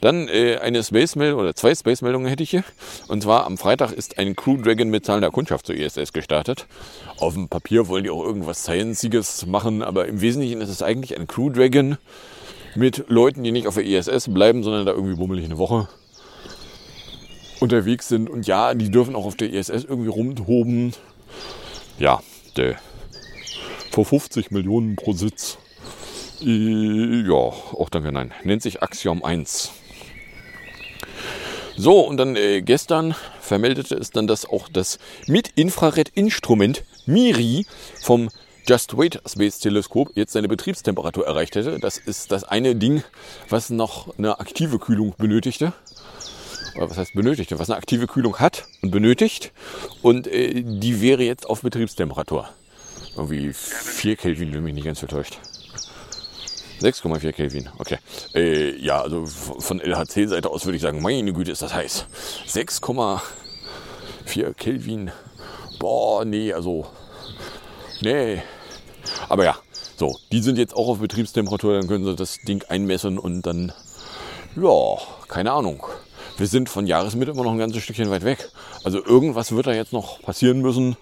Dann 0.00 0.28
äh, 0.28 0.58
eine 0.58 0.82
Space-Meldung 0.82 1.40
oder 1.40 1.54
zwei 1.54 1.74
Space-Meldungen 1.74 2.26
hätte 2.26 2.42
ich 2.42 2.50
hier. 2.50 2.64
Und 3.08 3.22
zwar 3.22 3.46
am 3.46 3.58
Freitag 3.58 3.92
ist 3.92 4.18
ein 4.18 4.36
Crew 4.36 4.56
Dragon 4.56 4.88
mit 4.88 5.04
zahlender 5.06 5.30
Kundschaft 5.30 5.66
zur 5.66 5.74
ISS 5.74 6.12
gestartet. 6.12 6.66
Auf 7.18 7.34
dem 7.34 7.48
Papier 7.48 7.88
wollen 7.88 8.04
die 8.04 8.10
auch 8.10 8.24
irgendwas 8.24 8.62
Science-iges 8.62 9.46
machen, 9.46 9.82
aber 9.82 10.06
im 10.06 10.20
Wesentlichen 10.20 10.60
ist 10.60 10.68
es 10.68 10.82
eigentlich 10.82 11.18
ein 11.18 11.26
Crew 11.26 11.50
Dragon 11.50 11.96
mit 12.74 13.04
Leuten, 13.08 13.42
die 13.44 13.52
nicht 13.52 13.66
auf 13.66 13.74
der 13.74 13.84
ISS 13.84 14.32
bleiben, 14.32 14.62
sondern 14.62 14.84
da 14.84 14.92
irgendwie 14.92 15.16
bummelig 15.16 15.44
eine 15.44 15.58
Woche 15.58 15.88
unterwegs 17.60 18.08
sind. 18.08 18.28
Und 18.28 18.46
ja, 18.46 18.74
die 18.74 18.90
dürfen 18.90 19.14
auch 19.14 19.24
auf 19.24 19.36
der 19.36 19.52
ISS 19.52 19.84
irgendwie 19.84 20.10
rumtoben. 20.10 20.92
Ja, 21.98 22.20
der 22.56 22.76
vor 23.90 24.04
50 24.04 24.50
Millionen 24.50 24.96
pro 24.96 25.12
Sitz. 25.12 25.58
Ja, 26.40 27.32
auch 27.32 27.88
danke, 27.90 28.12
nein. 28.12 28.32
Nennt 28.42 28.62
sich 28.62 28.82
Axiom 28.82 29.24
1. 29.24 29.72
So, 31.76 32.00
und 32.00 32.16
dann 32.16 32.36
äh, 32.36 32.62
gestern 32.62 33.14
vermeldete 33.40 33.96
es 33.96 34.10
dann, 34.10 34.26
dass 34.26 34.46
auch 34.48 34.68
das 34.68 34.98
Mit-Infrared-Instrument 35.26 36.84
MIRI 37.06 37.66
vom 38.02 38.30
Just 38.66 38.96
Wait 38.96 39.20
Space 39.26 39.58
Teleskop 39.58 40.12
jetzt 40.14 40.32
seine 40.32 40.48
Betriebstemperatur 40.48 41.26
erreicht 41.26 41.56
hätte. 41.56 41.78
Das 41.80 41.98
ist 41.98 42.32
das 42.32 42.44
eine 42.44 42.76
Ding, 42.76 43.02
was 43.48 43.70
noch 43.70 44.16
eine 44.16 44.40
aktive 44.40 44.78
Kühlung 44.78 45.14
benötigte. 45.18 45.72
Oder 46.76 46.90
was 46.90 46.96
heißt 46.96 47.14
benötigte? 47.14 47.58
Was 47.58 47.68
eine 47.68 47.76
aktive 47.76 48.06
Kühlung 48.06 48.38
hat 48.38 48.64
und 48.80 48.90
benötigt. 48.90 49.52
Und 50.00 50.26
äh, 50.26 50.62
die 50.62 51.00
wäre 51.00 51.24
jetzt 51.24 51.48
auf 51.48 51.62
Betriebstemperatur. 51.62 52.48
Irgendwie 53.16 53.52
4 53.52 54.16
Kelvin, 54.16 54.52
wenn 54.54 54.64
mich 54.64 54.74
nicht 54.74 54.84
ganz 54.84 55.00
vertäuscht. 55.00 55.38
6,4 56.80 57.32
Kelvin, 57.32 57.68
okay. 57.78 57.98
Äh, 58.34 58.76
ja, 58.76 59.00
also 59.00 59.26
von 59.26 59.80
LHC-Seite 59.80 60.50
aus 60.50 60.64
würde 60.64 60.76
ich 60.76 60.82
sagen, 60.82 61.02
meine 61.02 61.32
Güte, 61.32 61.52
ist 61.52 61.62
das 61.62 61.74
heiß. 61.74 62.06
6,4 62.48 64.54
Kelvin. 64.54 65.10
Boah, 65.78 66.24
nee, 66.24 66.52
also. 66.52 66.86
Nee. 68.00 68.42
Aber 69.28 69.44
ja, 69.44 69.56
so, 69.96 70.18
die 70.32 70.40
sind 70.40 70.58
jetzt 70.58 70.74
auch 70.74 70.88
auf 70.88 70.98
Betriebstemperatur, 70.98 71.78
dann 71.78 71.86
können 71.86 72.04
sie 72.04 72.16
das 72.16 72.40
Ding 72.40 72.64
einmessen 72.68 73.18
und 73.18 73.42
dann, 73.42 73.72
ja, 74.56 74.96
keine 75.28 75.52
Ahnung. 75.52 75.86
Wir 76.36 76.48
sind 76.48 76.68
von 76.68 76.86
Jahresmitte 76.86 77.30
immer 77.30 77.44
noch 77.44 77.52
ein 77.52 77.58
ganzes 77.58 77.84
Stückchen 77.84 78.10
weit 78.10 78.24
weg. 78.24 78.50
Also 78.82 79.04
irgendwas 79.04 79.52
wird 79.52 79.68
da 79.68 79.72
jetzt 79.72 79.92
noch 79.92 80.20
passieren 80.20 80.62
müssen. 80.62 80.96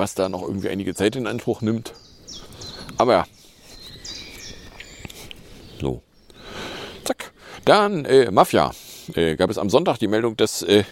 Was 0.00 0.14
da 0.14 0.28
noch 0.28 0.42
irgendwie 0.42 0.70
einige 0.70 0.94
Zeit 0.94 1.14
in 1.14 1.26
Anspruch 1.26 1.60
nimmt. 1.60 1.92
Aber 2.96 3.12
ja. 3.12 3.26
So. 5.80 6.02
Zack. 7.04 7.32
Dann 7.64 8.04
äh, 8.04 8.30
Mafia. 8.30 8.72
Äh, 9.14 9.36
gab 9.36 9.50
es 9.50 9.58
am 9.58 9.70
Sonntag 9.70 9.98
die 9.98 10.08
Meldung, 10.08 10.36
dass 10.36 10.62
äh, 10.62 10.84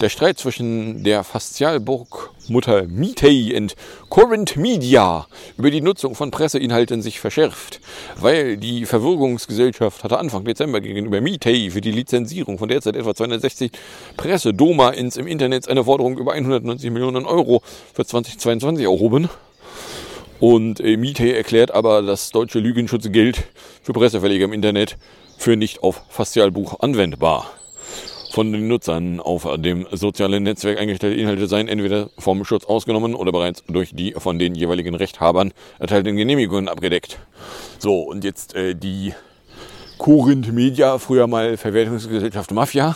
der 0.00 0.10
Streit 0.10 0.38
zwischen 0.38 1.04
der 1.04 1.24
Faszialburgmutter 1.24 2.84
Mitei 2.84 3.56
und 3.56 3.74
Current 4.10 4.56
Media 4.56 5.26
über 5.56 5.70
die 5.70 5.80
Nutzung 5.80 6.14
von 6.14 6.30
Presseinhalten 6.30 7.00
sich 7.00 7.18
verschärft, 7.18 7.80
weil 8.16 8.56
die 8.58 8.84
Verwirrungsgesellschaft 8.84 10.04
hatte 10.04 10.18
Anfang 10.18 10.44
Dezember 10.44 10.80
gegenüber 10.80 11.20
Mitei 11.20 11.70
für 11.70 11.80
die 11.80 11.92
Lizenzierung 11.92 12.58
von 12.58 12.68
derzeit 12.68 12.96
etwa 12.96 13.14
260 13.14 13.72
Pressedoma 14.16 14.90
ins 14.90 15.16
im 15.16 15.26
Internet 15.26 15.68
eine 15.68 15.84
Forderung 15.84 16.18
über 16.18 16.32
190 16.32 16.90
Millionen 16.90 17.24
Euro 17.24 17.62
für 17.94 18.04
2022 18.04 18.84
erhoben. 18.84 19.30
Und 20.38 20.80
äh, 20.80 20.98
Mitei 20.98 21.32
erklärt 21.32 21.70
aber, 21.70 22.02
das 22.02 22.30
deutsche 22.30 22.58
Lügenschutz 22.58 23.10
gilt 23.10 23.44
für 23.82 23.94
Presseverleger 23.94 24.44
im 24.44 24.52
Internet 24.52 24.98
für 25.38 25.56
nicht 25.56 25.82
auf 25.82 26.02
Faszialbuch 26.10 26.80
anwendbar 26.80 27.50
von 28.36 28.52
den 28.52 28.68
Nutzern 28.68 29.18
auf 29.18 29.48
dem 29.56 29.86
sozialen 29.92 30.42
Netzwerk 30.42 30.78
eingestellte 30.78 31.18
Inhalte 31.18 31.46
seien 31.46 31.68
entweder 31.68 32.10
vom 32.18 32.44
Schutz 32.44 32.66
ausgenommen 32.66 33.14
oder 33.14 33.32
bereits 33.32 33.64
durch 33.66 33.94
die 33.94 34.12
von 34.12 34.38
den 34.38 34.54
jeweiligen 34.54 34.94
Rechthabern 34.94 35.54
erteilten 35.78 36.16
Genehmigungen 36.16 36.68
abgedeckt. 36.68 37.18
So, 37.78 38.02
und 38.02 38.24
jetzt 38.24 38.54
äh, 38.54 38.74
die 38.74 39.14
Corinth 39.96 40.52
Media, 40.52 40.98
früher 40.98 41.26
mal 41.28 41.56
Verwertungsgesellschaft 41.56 42.50
Mafia, 42.50 42.94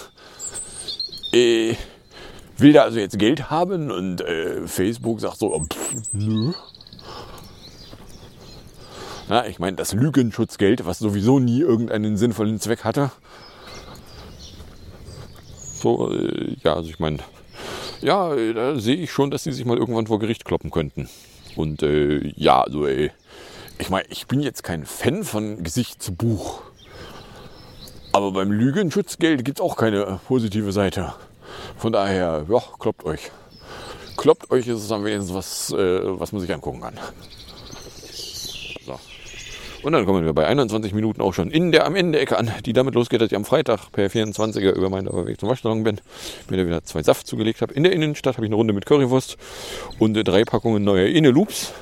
äh, 1.32 1.74
will 2.58 2.74
da 2.74 2.82
also 2.82 2.98
jetzt 2.98 3.18
Geld 3.18 3.48
haben 3.48 3.90
und 3.90 4.20
äh, 4.20 4.66
Facebook 4.66 5.22
sagt 5.22 5.38
so, 5.38 5.54
oh, 5.54 5.64
pff, 5.64 5.94
nö. 6.12 6.52
Na, 9.30 9.46
ich 9.46 9.58
meine, 9.58 9.78
das 9.78 9.94
Lügenschutzgeld, 9.94 10.84
was 10.84 10.98
sowieso 10.98 11.38
nie 11.38 11.60
irgendeinen 11.60 12.18
sinnvollen 12.18 12.60
Zweck 12.60 12.84
hatte, 12.84 13.10
so, 15.80 16.12
äh, 16.12 16.56
ja, 16.62 16.74
also 16.74 16.90
ich 16.90 16.98
meine, 16.98 17.18
ja, 18.00 18.34
äh, 18.34 18.54
da 18.54 18.78
sehe 18.78 18.96
ich 18.96 19.10
schon, 19.10 19.30
dass 19.30 19.44
sie 19.44 19.52
sich 19.52 19.64
mal 19.64 19.78
irgendwann 19.78 20.06
vor 20.06 20.18
Gericht 20.18 20.44
kloppen 20.44 20.70
könnten. 20.70 21.08
Und 21.56 21.82
äh, 21.82 22.32
ja, 22.36 22.62
also 22.62 22.86
ey, 22.86 23.10
ich 23.78 23.90
meine, 23.90 24.06
ich 24.08 24.26
bin 24.26 24.40
jetzt 24.40 24.62
kein 24.62 24.84
Fan 24.84 25.24
von 25.24 25.62
Gesicht 25.62 26.02
zu 26.02 26.14
Buch. 26.14 26.62
Aber 28.12 28.32
beim 28.32 28.50
Lügenschutzgeld 28.50 29.44
gibt 29.44 29.58
es 29.58 29.64
auch 29.64 29.76
keine 29.76 30.20
positive 30.26 30.72
Seite. 30.72 31.14
Von 31.76 31.92
daher, 31.92 32.44
ja, 32.48 32.62
kloppt 32.78 33.04
euch. 33.04 33.30
Kloppt 34.16 34.50
euch 34.50 34.66
ist 34.66 34.84
es 34.84 34.92
am 34.92 35.04
wenigsten 35.04 35.34
was, 35.34 35.72
äh, 35.72 36.00
was 36.02 36.32
man 36.32 36.40
sich 36.40 36.52
angucken 36.52 36.80
kann. 36.82 36.98
Und 39.82 39.92
dann 39.92 40.04
kommen 40.04 40.24
wir 40.24 40.32
bei 40.34 40.46
21 40.46 40.92
Minuten 40.92 41.22
auch 41.22 41.32
schon 41.32 41.50
in 41.50 41.72
der 41.72 41.86
am 41.86 41.96
Ende 41.96 42.18
Ecke 42.18 42.36
an, 42.36 42.50
die 42.66 42.72
damit 42.72 42.94
losgeht, 42.94 43.20
dass 43.20 43.30
ich 43.30 43.36
am 43.36 43.44
Freitag 43.46 43.90
per 43.92 44.08
24er 44.08 44.72
über 44.72 44.90
meinen 44.90 45.06
Weg 45.26 45.40
zum 45.40 45.48
Waschsalon 45.48 45.84
bin, 45.84 46.00
mir 46.50 46.58
da 46.58 46.66
wieder 46.66 46.84
zwei 46.84 47.02
Saft 47.02 47.26
zugelegt 47.26 47.62
habe. 47.62 47.72
In 47.72 47.84
der 47.84 47.92
Innenstadt 47.92 48.36
habe 48.36 48.44
ich 48.44 48.50
eine 48.50 48.56
Runde 48.56 48.74
mit 48.74 48.84
Currywurst 48.84 49.38
und 49.98 50.14
drei 50.14 50.44
Packungen 50.44 50.84
neuer 50.84 51.06
Inneloops, 51.06 51.72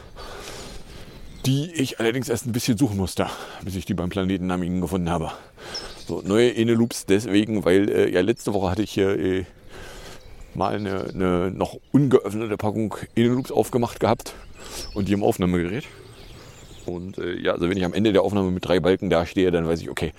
die 1.44 1.72
ich 1.72 1.98
allerdings 1.98 2.28
erst 2.28 2.46
ein 2.46 2.52
bisschen 2.52 2.78
suchen 2.78 2.96
musste, 2.96 3.26
bis 3.64 3.74
ich 3.74 3.84
die 3.84 3.94
beim 3.94 4.11
Planeten 4.11 4.46
Namingen 4.46 4.80
gefunden 4.80 5.11
habe. 5.11 5.32
So, 6.06 6.22
neue 6.24 6.50
Inneloops 6.50 7.06
deswegen, 7.06 7.64
weil 7.64 7.88
äh, 7.88 8.11
ja 8.11 8.20
letzte 8.20 8.54
Woche 8.54 8.70
hatte 8.70 8.82
ich 8.82 8.92
hier 8.92 9.18
äh, 9.18 9.44
mal 10.54 10.76
eine, 10.76 11.06
eine 11.12 11.50
noch 11.50 11.78
ungeöffnete 11.92 12.56
Packung 12.56 12.94
Inneloops 13.14 13.50
aufgemacht 13.50 13.98
gehabt 13.98 14.34
und 14.94 15.08
die 15.08 15.12
im 15.14 15.24
Aufnahmegerät. 15.24 15.84
Und 16.88 17.18
äh, 17.18 17.38
ja, 17.38 17.53
also 17.53 17.68
wenn 17.68 17.77
ich 17.77 17.85
am 17.85 17.92
Ende 17.92 18.12
der 18.12 18.22
Aufnahme 18.22 18.51
mit 18.51 18.64
drei 18.66 18.81
Balken 18.81 19.11
dastehe, 19.11 19.51
dann 19.51 19.66
weiß 19.66 19.81
ich, 19.83 19.90
okay, 19.90 20.12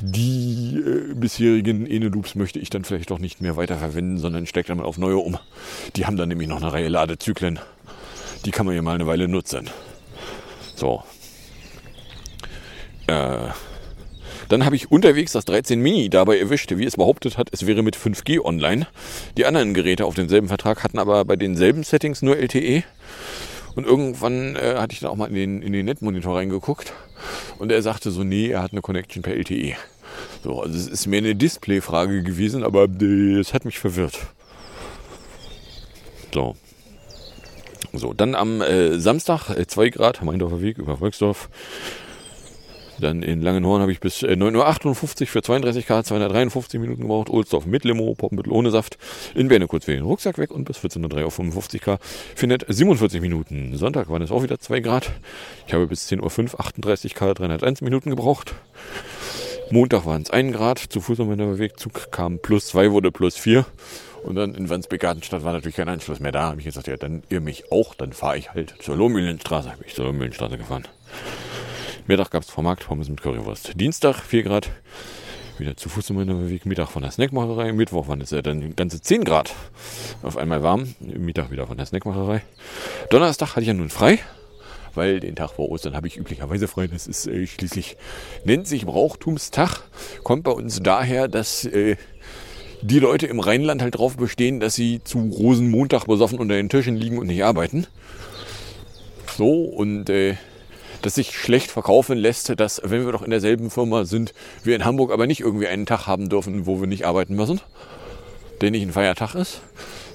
die 0.00 0.82
äh, 0.84 1.14
bisherigen 1.14 1.86
Ene-Loops 1.86 2.34
möchte 2.34 2.58
ich 2.58 2.70
dann 2.70 2.84
vielleicht 2.84 3.10
doch 3.10 3.18
nicht 3.18 3.40
mehr 3.40 3.56
weiterverwenden, 3.56 4.18
sondern 4.18 4.46
stecke 4.46 4.68
dann 4.68 4.78
mal 4.78 4.84
auf 4.84 4.98
neue 4.98 5.18
um. 5.18 5.38
Die 5.94 6.06
haben 6.06 6.16
dann 6.16 6.28
nämlich 6.28 6.48
noch 6.48 6.62
eine 6.62 6.72
Reihe 6.72 6.88
Ladezyklen. 6.88 7.60
Die 8.44 8.50
kann 8.50 8.66
man 8.66 8.74
ja 8.74 8.82
mal 8.82 8.94
eine 8.94 9.06
Weile 9.06 9.28
nutzen. 9.28 9.68
So. 10.74 11.02
Äh, 13.06 13.48
dann 14.48 14.64
habe 14.64 14.76
ich 14.76 14.90
unterwegs 14.90 15.32
das 15.32 15.44
13 15.44 15.80
Mini 15.80 16.08
dabei 16.08 16.38
erwischt, 16.38 16.72
wie 16.76 16.84
es 16.84 16.96
behauptet 16.96 17.36
hat, 17.36 17.48
es 17.52 17.66
wäre 17.66 17.82
mit 17.82 17.96
5G 17.96 18.44
online. 18.44 18.86
Die 19.36 19.44
anderen 19.44 19.74
Geräte 19.74 20.04
auf 20.06 20.14
demselben 20.14 20.48
Vertrag 20.48 20.84
hatten 20.84 20.98
aber 20.98 21.24
bei 21.24 21.36
denselben 21.36 21.82
Settings 21.82 22.22
nur 22.22 22.36
LTE. 22.36 22.84
Und 23.76 23.86
irgendwann 23.86 24.56
äh, 24.56 24.76
hatte 24.78 24.94
ich 24.94 25.00
dann 25.00 25.10
auch 25.10 25.16
mal 25.16 25.28
in 25.28 25.34
den, 25.34 25.62
in 25.62 25.72
den 25.72 25.84
Netmonitor 25.84 26.36
reingeguckt 26.36 26.92
und 27.58 27.70
er 27.70 27.82
sagte 27.82 28.10
so, 28.10 28.24
nee, 28.24 28.48
er 28.48 28.62
hat 28.62 28.72
eine 28.72 28.80
Connection 28.80 29.22
per 29.22 29.34
LTE. 29.34 29.74
So, 30.42 30.62
also 30.62 30.76
es 30.76 30.88
ist 30.88 31.06
mehr 31.06 31.18
eine 31.18 31.34
Displayfrage 31.34 32.22
gewesen, 32.22 32.64
aber 32.64 32.88
es 33.00 33.52
hat 33.52 33.64
mich 33.64 33.78
verwirrt. 33.78 34.18
So. 36.32 36.56
So, 37.92 38.12
dann 38.12 38.34
am 38.34 38.60
äh, 38.60 38.98
Samstag, 38.98 39.50
äh, 39.50 39.66
2 39.66 39.90
Grad, 39.90 40.22
Meindorfer 40.22 40.60
Weg 40.60 40.78
über 40.78 40.98
Volksdorf. 40.98 41.48
Dann 42.98 43.22
in 43.22 43.42
Langenhorn 43.42 43.82
habe 43.82 43.92
ich 43.92 44.00
bis 44.00 44.22
äh, 44.22 44.32
9.58 44.32 45.22
Uhr 45.22 45.26
für 45.26 45.42
32 45.42 45.86
Grad 45.86 46.06
253 46.06 46.80
Minuten 46.80 47.02
gebraucht. 47.02 47.30
Ohlsdorf 47.30 47.66
mit 47.66 47.84
Limo, 47.84 48.14
Poppenbüttel 48.14 48.52
ohne 48.52 48.70
Saft. 48.70 48.98
In 49.34 49.48
Berne 49.48 49.66
kurz 49.66 49.86
den 49.86 50.02
Rucksack 50.02 50.38
weg 50.38 50.50
und 50.50 50.64
bis 50.64 50.78
14.03 50.78 51.20
Uhr 51.20 51.26
auf 51.26 51.34
55 51.34 51.80
K 51.80 51.98
findet 52.34 52.64
47 52.68 53.20
Minuten. 53.20 53.76
Sonntag 53.76 54.08
waren 54.08 54.22
es 54.22 54.30
auch 54.30 54.42
wieder 54.42 54.58
2 54.58 54.80
Grad. 54.80 55.10
Ich 55.66 55.74
habe 55.74 55.86
bis 55.86 56.08
10.05 56.10 56.54
Uhr 56.54 56.60
38 56.60 57.14
K 57.14 57.34
301 57.34 57.80
Minuten 57.82 58.10
gebraucht. 58.10 58.54
Montag 59.70 60.06
waren 60.06 60.22
es 60.22 60.30
1 60.30 60.56
Grad. 60.56 60.78
Zu 60.78 61.00
Fuß 61.00 61.20
auf 61.20 61.28
meiner 61.28 61.58
Wegzug 61.58 62.10
kam 62.12 62.38
plus 62.38 62.68
2, 62.68 62.92
wurde 62.92 63.10
plus 63.10 63.36
4. 63.36 63.66
Und 64.22 64.34
dann 64.36 64.54
in 64.54 64.68
Wandsbek-Gartenstadt 64.68 65.44
war 65.44 65.52
natürlich 65.52 65.76
kein 65.76 65.88
Anschluss 65.88 66.20
mehr 66.20 66.32
da. 66.32 66.50
Habe 66.50 66.60
ich 66.60 66.64
gesagt, 66.64 66.88
ja, 66.88 66.96
dann 66.96 67.22
ihr 67.28 67.40
mich 67.40 67.70
auch, 67.70 67.94
dann 67.94 68.12
fahre 68.12 68.38
ich 68.38 68.52
halt 68.52 68.74
zur 68.80 68.96
Lohmühlenstraße. 68.96 69.70
Habe 69.70 69.84
ich 69.86 69.94
zur 69.94 70.06
Lohmühlenstraße 70.06 70.58
gefahren. 70.58 70.84
Mittag 72.08 72.30
gab 72.30 72.44
es 72.44 72.50
vom 72.50 72.62
Markt 72.62 72.86
Pommes 72.86 73.08
mit 73.08 73.20
Currywurst. 73.20 73.72
Dienstag 73.80 74.20
4 74.20 74.44
Grad. 74.44 74.70
Wieder 75.58 75.76
zu 75.76 75.88
Fuß 75.88 76.10
meiner 76.10 76.48
Weg. 76.48 76.64
Mittag 76.64 76.88
von 76.88 77.02
der 77.02 77.10
Snackmacherei. 77.10 77.72
Mittwoch 77.72 78.06
waren 78.06 78.20
es 78.20 78.30
ja 78.30 78.42
dann 78.42 78.76
ganze 78.76 79.00
10 79.00 79.24
Grad. 79.24 79.52
Auf 80.22 80.36
einmal 80.36 80.62
warm. 80.62 80.94
Mittag 81.00 81.50
wieder 81.50 81.66
von 81.66 81.76
der 81.76 81.84
Snackmacherei. 81.84 82.42
Donnerstag 83.10 83.50
hatte 83.50 83.62
ich 83.62 83.66
ja 83.66 83.74
nun 83.74 83.88
frei. 83.88 84.20
Weil 84.94 85.18
den 85.18 85.34
Tag 85.34 85.50
vor 85.50 85.68
Ostern 85.68 85.96
habe 85.96 86.06
ich 86.06 86.16
üblicherweise 86.16 86.68
frei. 86.68 86.86
Das 86.86 87.08
ist 87.08 87.26
äh, 87.26 87.44
schließlich, 87.44 87.96
nennt 88.44 88.68
sich 88.68 88.86
Brauchtumstag. 88.86 89.80
Kommt 90.22 90.44
bei 90.44 90.52
uns 90.52 90.80
daher, 90.80 91.26
dass 91.26 91.64
äh, 91.64 91.96
die 92.82 93.00
Leute 93.00 93.26
im 93.26 93.40
Rheinland 93.40 93.82
halt 93.82 93.98
drauf 93.98 94.16
bestehen, 94.16 94.60
dass 94.60 94.76
sie 94.76 95.02
zu 95.02 95.18
Rosenmontag 95.18 96.04
besoffen 96.04 96.38
unter 96.38 96.54
den 96.54 96.68
Tischen 96.68 96.94
liegen 96.94 97.18
und 97.18 97.26
nicht 97.26 97.42
arbeiten. 97.42 97.88
So, 99.36 99.64
und 99.64 100.08
äh, 100.08 100.36
das 101.06 101.14
sich 101.14 101.36
schlecht 101.36 101.70
verkaufen 101.70 102.18
lässt, 102.18 102.58
dass, 102.58 102.80
wenn 102.84 103.04
wir 103.04 103.12
doch 103.12 103.22
in 103.22 103.30
derselben 103.30 103.70
Firma 103.70 104.04
sind, 104.04 104.34
wir 104.64 104.74
in 104.74 104.84
Hamburg 104.84 105.12
aber 105.12 105.26
nicht 105.26 105.40
irgendwie 105.40 105.68
einen 105.68 105.86
Tag 105.86 106.06
haben 106.06 106.28
dürfen, 106.28 106.66
wo 106.66 106.80
wir 106.80 106.86
nicht 106.86 107.06
arbeiten 107.06 107.34
müssen, 107.34 107.60
der 108.60 108.70
nicht 108.72 108.82
ein 108.82 108.92
Feiertag 108.92 109.34
ist. 109.34 109.62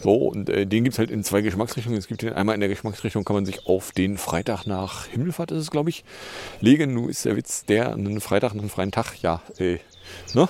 So, 0.01 0.15
und 0.15 0.49
äh, 0.49 0.65
den 0.65 0.83
gibt 0.83 0.95
es 0.95 0.99
halt 0.99 1.11
in 1.11 1.23
zwei 1.23 1.41
Geschmacksrichtungen. 1.41 1.97
Es 1.97 2.07
gibt 2.07 2.23
den 2.23 2.33
einmal 2.33 2.55
in 2.55 2.59
der 2.59 2.69
Geschmacksrichtung, 2.69 3.23
kann 3.23 3.35
man 3.35 3.45
sich 3.45 3.67
auf 3.67 3.91
den 3.91 4.17
Freitag 4.17 4.65
nach 4.65 5.05
Himmelfahrt, 5.07 5.51
ist 5.51 5.59
es 5.59 5.71
glaube 5.71 5.91
ich, 5.91 6.03
legen. 6.59 6.93
Nun 6.93 7.09
ist 7.09 7.23
der 7.23 7.37
Witz, 7.37 7.65
der 7.65 7.93
einen 7.93 8.19
Freitag, 8.19 8.51
einen 8.51 8.69
freien 8.69 8.91
Tag, 8.91 9.21
ja, 9.21 9.41
äh, 9.59 9.77
ne? 10.33 10.49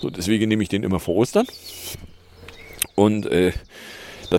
So, 0.00 0.08
deswegen 0.08 0.48
nehme 0.48 0.62
ich 0.62 0.68
den 0.68 0.84
immer 0.84 1.00
vor 1.00 1.16
Ostern. 1.16 1.46
Und 2.94 3.26
äh, 3.26 3.52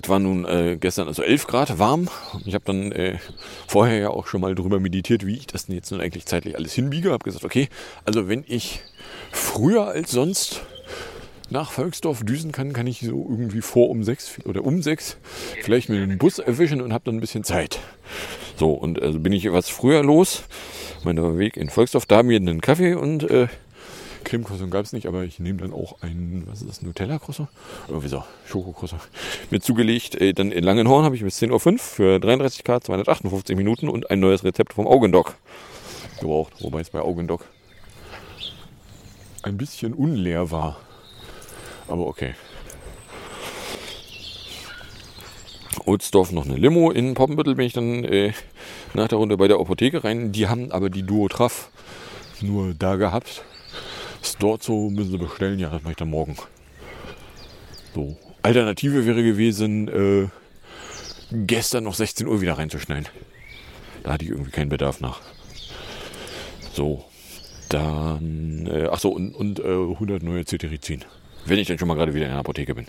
das 0.00 0.10
war 0.10 0.18
nun 0.18 0.44
äh, 0.44 0.76
gestern 0.78 1.08
also 1.08 1.22
11 1.22 1.46
Grad 1.46 1.78
warm. 1.78 2.08
Ich 2.44 2.54
habe 2.54 2.64
dann 2.64 2.92
äh, 2.92 3.18
vorher 3.66 3.98
ja 3.98 4.10
auch 4.10 4.26
schon 4.26 4.42
mal 4.42 4.54
drüber 4.54 4.78
meditiert, 4.78 5.24
wie 5.24 5.36
ich 5.36 5.46
das 5.46 5.66
denn 5.66 5.74
jetzt 5.74 5.90
nun 5.90 6.00
eigentlich 6.00 6.26
zeitlich 6.26 6.56
alles 6.56 6.74
hinbiege. 6.74 7.12
Habe 7.12 7.24
gesagt, 7.24 7.44
okay, 7.44 7.68
also 8.04 8.28
wenn 8.28 8.44
ich 8.46 8.80
früher 9.32 9.86
als 9.86 10.10
sonst 10.10 10.62
nach 11.48 11.70
Volksdorf 11.70 12.24
düsen 12.24 12.52
kann, 12.52 12.72
kann 12.72 12.86
ich 12.86 13.00
so 13.00 13.26
irgendwie 13.28 13.62
vor 13.62 13.88
um 13.88 14.02
sechs 14.04 14.38
oder 14.44 14.64
um 14.64 14.82
sechs 14.82 15.16
vielleicht 15.62 15.88
mit 15.88 16.00
dem 16.00 16.18
Bus 16.18 16.38
erwischen 16.38 16.82
und 16.82 16.92
habe 16.92 17.04
dann 17.04 17.16
ein 17.16 17.20
bisschen 17.20 17.44
Zeit. 17.44 17.78
So, 18.56 18.72
und 18.72 19.00
also 19.00 19.20
bin 19.20 19.32
ich 19.32 19.46
etwas 19.46 19.68
früher 19.68 20.02
los. 20.02 20.42
Mein 21.04 21.38
Weg 21.38 21.56
in 21.56 21.70
Volksdorf, 21.70 22.04
da 22.04 22.22
mir 22.22 22.36
einen 22.36 22.60
Kaffee 22.60 22.94
und 22.94 23.30
äh, 23.30 23.46
Creme-Croissant 24.26 24.72
gab 24.72 24.84
es 24.84 24.92
nicht, 24.92 25.06
aber 25.06 25.22
ich 25.22 25.38
nehme 25.38 25.60
dann 25.60 25.72
auch 25.72 26.02
ein, 26.02 26.42
was 26.46 26.60
ist 26.60 26.68
das, 26.68 26.82
Nutella-Croissant? 26.82 27.48
Oder 27.86 28.02
wieso, 28.02 28.24
Schoko-Croissant. 28.46 29.00
Mir 29.50 29.60
zugelegt, 29.60 30.16
äh, 30.20 30.32
dann 30.32 30.50
in 30.50 30.64
Langenhorn 30.64 31.04
habe 31.04 31.14
ich 31.14 31.22
bis 31.22 31.40
10.05 31.40 31.72
Uhr 31.72 31.78
für 31.78 32.20
33 32.20 32.64
K 32.64 32.80
258 32.80 33.56
Minuten 33.56 33.88
und 33.88 34.10
ein 34.10 34.18
neues 34.18 34.42
Rezept 34.42 34.72
vom 34.72 34.88
Augendock 34.88 35.36
gebraucht. 36.18 36.54
Wobei 36.58 36.80
es 36.80 36.90
bei 36.90 37.00
Augendock 37.00 37.44
ein 39.42 39.56
bisschen 39.56 39.94
unleer 39.94 40.50
war. 40.50 40.76
Aber 41.86 42.08
okay. 42.08 42.34
Ohlsdorf 45.84 46.32
noch 46.32 46.46
eine 46.46 46.56
Limo. 46.56 46.90
In 46.90 47.14
Poppenbüttel 47.14 47.54
bin 47.54 47.66
ich 47.66 47.74
dann 47.74 48.02
äh, 48.02 48.32
nach 48.92 49.06
der 49.06 49.18
Runde 49.18 49.36
bei 49.36 49.46
der 49.46 49.60
Apotheke 49.60 50.02
rein. 50.02 50.32
Die 50.32 50.48
haben 50.48 50.72
aber 50.72 50.90
die 50.90 51.04
Duotraf 51.04 51.70
nur 52.40 52.74
da 52.74 52.96
gehabt. 52.96 53.44
Dort 54.38 54.62
so, 54.62 54.90
müssen 54.90 55.10
sie 55.10 55.18
bestellen. 55.18 55.58
Ja, 55.58 55.70
das 55.70 55.82
mache 55.82 55.92
ich 55.92 55.96
dann 55.96 56.10
morgen. 56.10 56.36
So. 57.94 58.16
Alternative 58.42 59.06
wäre 59.06 59.22
gewesen, 59.22 59.88
äh, 59.88 60.28
gestern 61.32 61.84
noch 61.84 61.94
16 61.94 62.26
Uhr 62.26 62.40
wieder 62.40 62.58
reinzuschneiden. 62.58 63.08
Da 64.02 64.12
hatte 64.12 64.24
ich 64.24 64.30
irgendwie 64.30 64.50
keinen 64.50 64.68
Bedarf 64.68 65.00
nach. 65.00 65.20
So. 66.72 67.04
Dann, 67.68 68.68
äh, 68.70 68.88
ach 68.92 69.00
so, 69.00 69.10
und, 69.10 69.34
und 69.34 69.58
äh, 69.58 69.64
100 69.64 70.22
neue 70.22 70.44
Cetirizin. 70.44 71.04
Wenn 71.44 71.58
ich 71.58 71.66
dann 71.66 71.78
schon 71.78 71.88
mal 71.88 71.94
gerade 71.94 72.14
wieder 72.14 72.26
in 72.26 72.32
der 72.32 72.40
Apotheke 72.40 72.74
bin. 72.74 72.86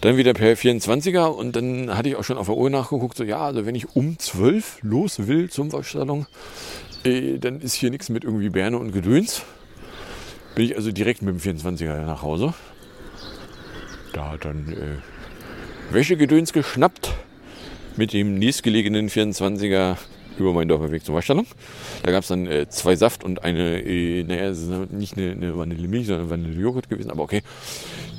Dann 0.00 0.16
wieder 0.16 0.32
per 0.32 0.56
24er 0.56 1.26
und 1.26 1.54
dann 1.54 1.96
hatte 1.96 2.08
ich 2.08 2.16
auch 2.16 2.24
schon 2.24 2.38
auf 2.38 2.46
der 2.46 2.56
Uhr 2.56 2.70
nachgeguckt, 2.70 3.16
so 3.16 3.22
ja, 3.22 3.38
also 3.38 3.66
wenn 3.66 3.76
ich 3.76 3.94
um 3.94 4.18
12 4.18 4.78
los 4.82 5.28
will 5.28 5.48
zum 5.48 5.72
Waschsalon, 5.72 6.26
äh, 7.04 7.38
dann 7.38 7.60
ist 7.60 7.74
hier 7.74 7.90
nichts 7.90 8.08
mit 8.08 8.24
irgendwie 8.24 8.48
Berne 8.48 8.78
und 8.78 8.92
Gedöns. 8.92 9.42
Bin 10.54 10.66
ich 10.66 10.76
also 10.76 10.92
direkt 10.92 11.22
mit 11.22 11.34
dem 11.34 11.58
24er 11.58 12.04
nach 12.04 12.22
Hause. 12.22 12.54
Da 14.12 14.32
hat 14.32 14.44
dann 14.44 14.68
äh, 14.72 15.94
Wäschegedöns 15.94 16.52
geschnappt 16.52 17.14
mit 17.96 18.12
dem 18.12 18.38
nächstgelegenen 18.38 19.08
24er 19.08 19.96
über 20.38 20.52
meinen 20.52 20.68
Dorferweg 20.68 21.04
zum 21.04 21.14
Waschsalon. 21.14 21.46
Da 22.02 22.10
gab 22.10 22.22
es 22.22 22.28
dann 22.28 22.46
äh, 22.46 22.68
zwei 22.68 22.96
Saft 22.96 23.24
und 23.24 23.44
eine, 23.44 23.80
äh, 23.82 24.24
naja, 24.24 24.48
es 24.48 24.60
ist 24.60 24.92
nicht 24.92 25.16
eine, 25.16 25.32
eine 25.32 25.56
Vanillemilch, 25.56 26.06
sondern 26.06 26.30
Vanillejoghurt 26.30 26.88
gewesen, 26.88 27.10
aber 27.10 27.22
okay. 27.22 27.42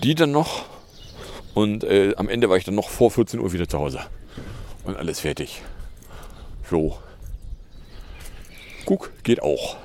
Die 0.03 0.15
dann 0.15 0.31
noch 0.31 0.65
und 1.53 1.83
äh, 1.83 2.13
am 2.17 2.29
Ende 2.29 2.49
war 2.49 2.57
ich 2.57 2.63
dann 2.63 2.75
noch 2.75 2.89
vor 2.89 3.11
14 3.11 3.39
Uhr 3.39 3.53
wieder 3.53 3.67
zu 3.67 3.79
Hause. 3.79 3.99
Und 4.85 4.97
alles 4.97 5.19
fertig. 5.19 5.61
So. 6.69 6.97
Guck, 8.85 9.11
geht 9.23 9.41
auch. 9.41 9.77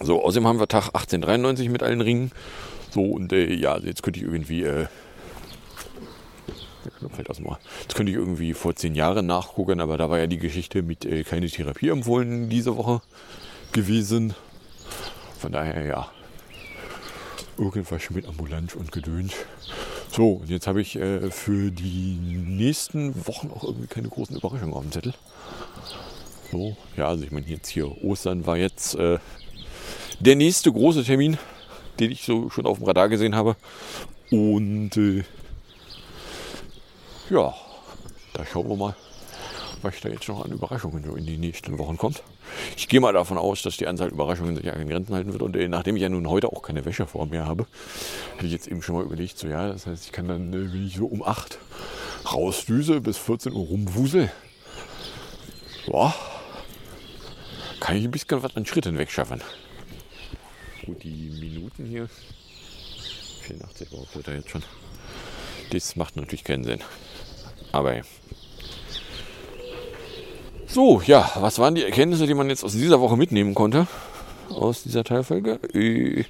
So, 0.00 0.22
außerdem 0.22 0.46
haben 0.46 0.58
wir 0.58 0.68
Tag 0.68 0.88
1893 0.88 1.68
mit 1.70 1.82
allen 1.82 2.00
Ringen. 2.00 2.30
So, 2.90 3.02
und 3.02 3.32
äh, 3.32 3.52
ja, 3.54 3.72
also 3.72 3.86
jetzt 3.86 4.02
könnte 4.02 4.20
ich 4.20 4.26
irgendwie, 4.26 4.62
äh, 4.62 4.86
fällt 7.12 7.38
dem 7.38 7.46
Ohr. 7.46 7.58
Jetzt 7.82 7.94
könnte 7.94 8.12
ich 8.12 8.18
irgendwie 8.18 8.52
vor 8.52 8.74
zehn 8.76 8.94
Jahren 8.94 9.26
nachgucken, 9.26 9.80
aber 9.80 9.96
da 9.96 10.10
war 10.10 10.18
ja 10.18 10.26
die 10.26 10.38
Geschichte 10.38 10.82
mit 10.82 11.04
äh, 11.04 11.24
keine 11.24 11.48
Therapie 11.48 11.88
empfohlen 11.88 12.48
diese 12.48 12.76
Woche 12.76 13.00
gewesen. 13.72 14.34
Von 15.38 15.52
daher, 15.52 15.84
ja, 15.84 16.10
irgendwas 17.58 18.10
mit 18.10 18.26
Ambulanz 18.26 18.74
und 18.74 18.92
Gedöns. 18.92 19.32
So, 20.12 20.32
und 20.32 20.50
jetzt 20.50 20.66
habe 20.66 20.80
ich 20.80 20.96
äh, 20.96 21.30
für 21.30 21.70
die 21.70 22.18
nächsten 22.46 23.26
Wochen 23.26 23.50
auch 23.50 23.64
irgendwie 23.64 23.88
keine 23.88 24.08
großen 24.08 24.36
Überraschungen 24.36 24.74
auf 24.74 24.82
dem 24.82 24.92
Zettel. 24.92 25.14
So, 26.52 26.76
ja, 26.96 27.08
also 27.08 27.24
ich 27.24 27.32
meine, 27.32 27.46
jetzt 27.46 27.68
hier 27.68 28.02
Ostern 28.04 28.46
war 28.46 28.56
jetzt 28.56 28.94
äh, 28.94 29.18
der 30.20 30.36
nächste 30.36 30.72
große 30.72 31.04
Termin, 31.04 31.38
den 31.98 32.10
ich 32.10 32.24
so 32.24 32.50
schon 32.50 32.66
auf 32.66 32.78
dem 32.78 32.86
Radar 32.86 33.08
gesehen 33.08 33.34
habe. 33.34 33.56
Und 34.30 34.96
äh, 34.96 35.24
ja, 37.30 37.54
da 38.32 38.44
schauen 38.44 38.68
wir 38.68 38.76
mal, 38.76 38.96
was 39.82 40.00
da 40.00 40.08
jetzt 40.08 40.28
noch 40.28 40.44
an 40.44 40.52
Überraschungen 40.52 41.04
so 41.04 41.14
in 41.14 41.26
die 41.26 41.38
nächsten 41.38 41.78
Wochen 41.78 41.96
kommt. 41.96 42.22
Ich 42.76 42.88
gehe 42.88 43.00
mal 43.00 43.12
davon 43.12 43.38
aus, 43.38 43.62
dass 43.62 43.76
die 43.76 43.86
Anzahl 43.86 44.08
Überraschungen 44.08 44.56
sich 44.56 44.72
an 44.72 44.88
Grenzen 44.88 45.14
halten 45.14 45.32
wird. 45.32 45.42
Und 45.42 45.56
äh, 45.56 45.68
nachdem 45.68 45.96
ich 45.96 46.02
ja 46.02 46.08
nun 46.08 46.28
heute 46.28 46.48
auch 46.48 46.62
keine 46.62 46.84
Wäsche 46.84 47.06
vor 47.06 47.26
mir 47.26 47.44
habe, 47.44 47.66
hatte 48.34 48.46
ich 48.46 48.52
jetzt 48.52 48.68
eben 48.68 48.82
schon 48.82 48.96
mal 48.96 49.04
überlegt, 49.04 49.38
so 49.38 49.48
ja, 49.48 49.68
das 49.68 49.86
heißt, 49.86 50.06
ich 50.06 50.12
kann 50.12 50.28
dann, 50.28 50.52
äh, 50.52 50.72
wenn 50.72 50.86
ich 50.86 50.96
so 50.96 51.06
um 51.06 51.22
8 51.22 51.58
rausdüse 52.32 53.00
bis 53.00 53.18
14 53.18 53.52
Uhr 53.52 53.66
rumwusel, 53.66 54.30
Boah. 55.86 56.12
Kann 57.78 57.96
ich 57.96 58.04
ein 58.04 58.10
bisschen 58.10 58.42
was 58.42 58.56
an 58.56 58.66
Schritten 58.66 58.98
wegschaffen. 58.98 59.40
Gut, 60.86 61.02
die 61.02 61.32
Minuten 61.40 61.84
hier. 61.84 62.08
84 63.42 63.90
braucht 63.90 64.14
wird 64.14 64.28
er 64.28 64.36
jetzt 64.36 64.50
schon. 64.50 64.62
Das 65.70 65.96
macht 65.96 66.16
natürlich 66.16 66.44
keinen 66.44 66.62
Sinn. 66.62 66.80
Aber. 67.72 68.00
So, 70.68 71.02
ja, 71.04 71.32
was 71.36 71.58
waren 71.58 71.74
die 71.74 71.82
Erkenntnisse, 71.82 72.28
die 72.28 72.34
man 72.34 72.48
jetzt 72.50 72.62
aus 72.62 72.72
dieser 72.72 73.00
Woche 73.00 73.16
mitnehmen 73.16 73.54
konnte? 73.54 73.88
Aus 74.48 74.84
dieser 74.84 75.02
Teilfolge? 75.02 75.58
Äh, 75.74 76.24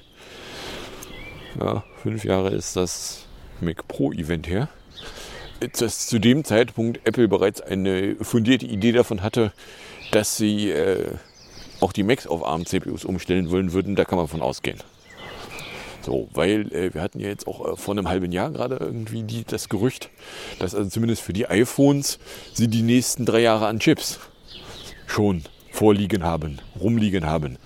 ja, 1.59 1.83
fünf 2.01 2.23
Jahre 2.23 2.49
ist 2.49 2.75
das 2.75 3.25
Mac 3.61 3.87
Pro 3.87 4.11
Event 4.11 4.47
her. 4.47 4.69
Dass 5.79 6.07
zu 6.07 6.17
dem 6.17 6.43
Zeitpunkt 6.43 7.05
Apple 7.05 7.27
bereits 7.27 7.61
eine 7.61 8.15
fundierte 8.21 8.65
Idee 8.65 8.91
davon 8.91 9.21
hatte, 9.21 9.51
dass 10.11 10.37
sie 10.37 10.71
äh, 10.71 11.13
auch 11.79 11.91
die 11.91 12.03
Macs 12.03 12.27
auf 12.27 12.45
ARM-CPUs 12.45 13.05
umstellen 13.05 13.51
wollen 13.51 13.73
würden, 13.73 13.95
da 13.95 14.05
kann 14.05 14.17
man 14.17 14.27
von 14.27 14.41
ausgehen. 14.41 14.79
So, 16.01 16.29
weil 16.31 16.73
äh, 16.73 16.93
wir 16.93 17.01
hatten 17.01 17.19
ja 17.19 17.27
jetzt 17.27 17.47
auch 17.47 17.73
äh, 17.73 17.75
vor 17.75 17.93
einem 17.93 18.07
halben 18.07 18.31
Jahr 18.31 18.49
gerade 18.51 18.77
irgendwie 18.77 19.23
die, 19.23 19.43
das 19.43 19.67
Gerücht, 19.67 20.09
dass 20.57 20.73
also 20.73 20.89
zumindest 20.89 21.21
für 21.21 21.33
die 21.33 21.47
iPhones 21.47 22.17
sie 22.53 22.69
die 22.69 22.81
nächsten 22.81 23.25
drei 23.25 23.41
Jahre 23.41 23.67
an 23.67 23.79
Chips 23.79 24.19
schon 25.05 25.43
vorliegen 25.69 26.23
haben, 26.23 26.59
rumliegen 26.79 27.25
haben. 27.25 27.57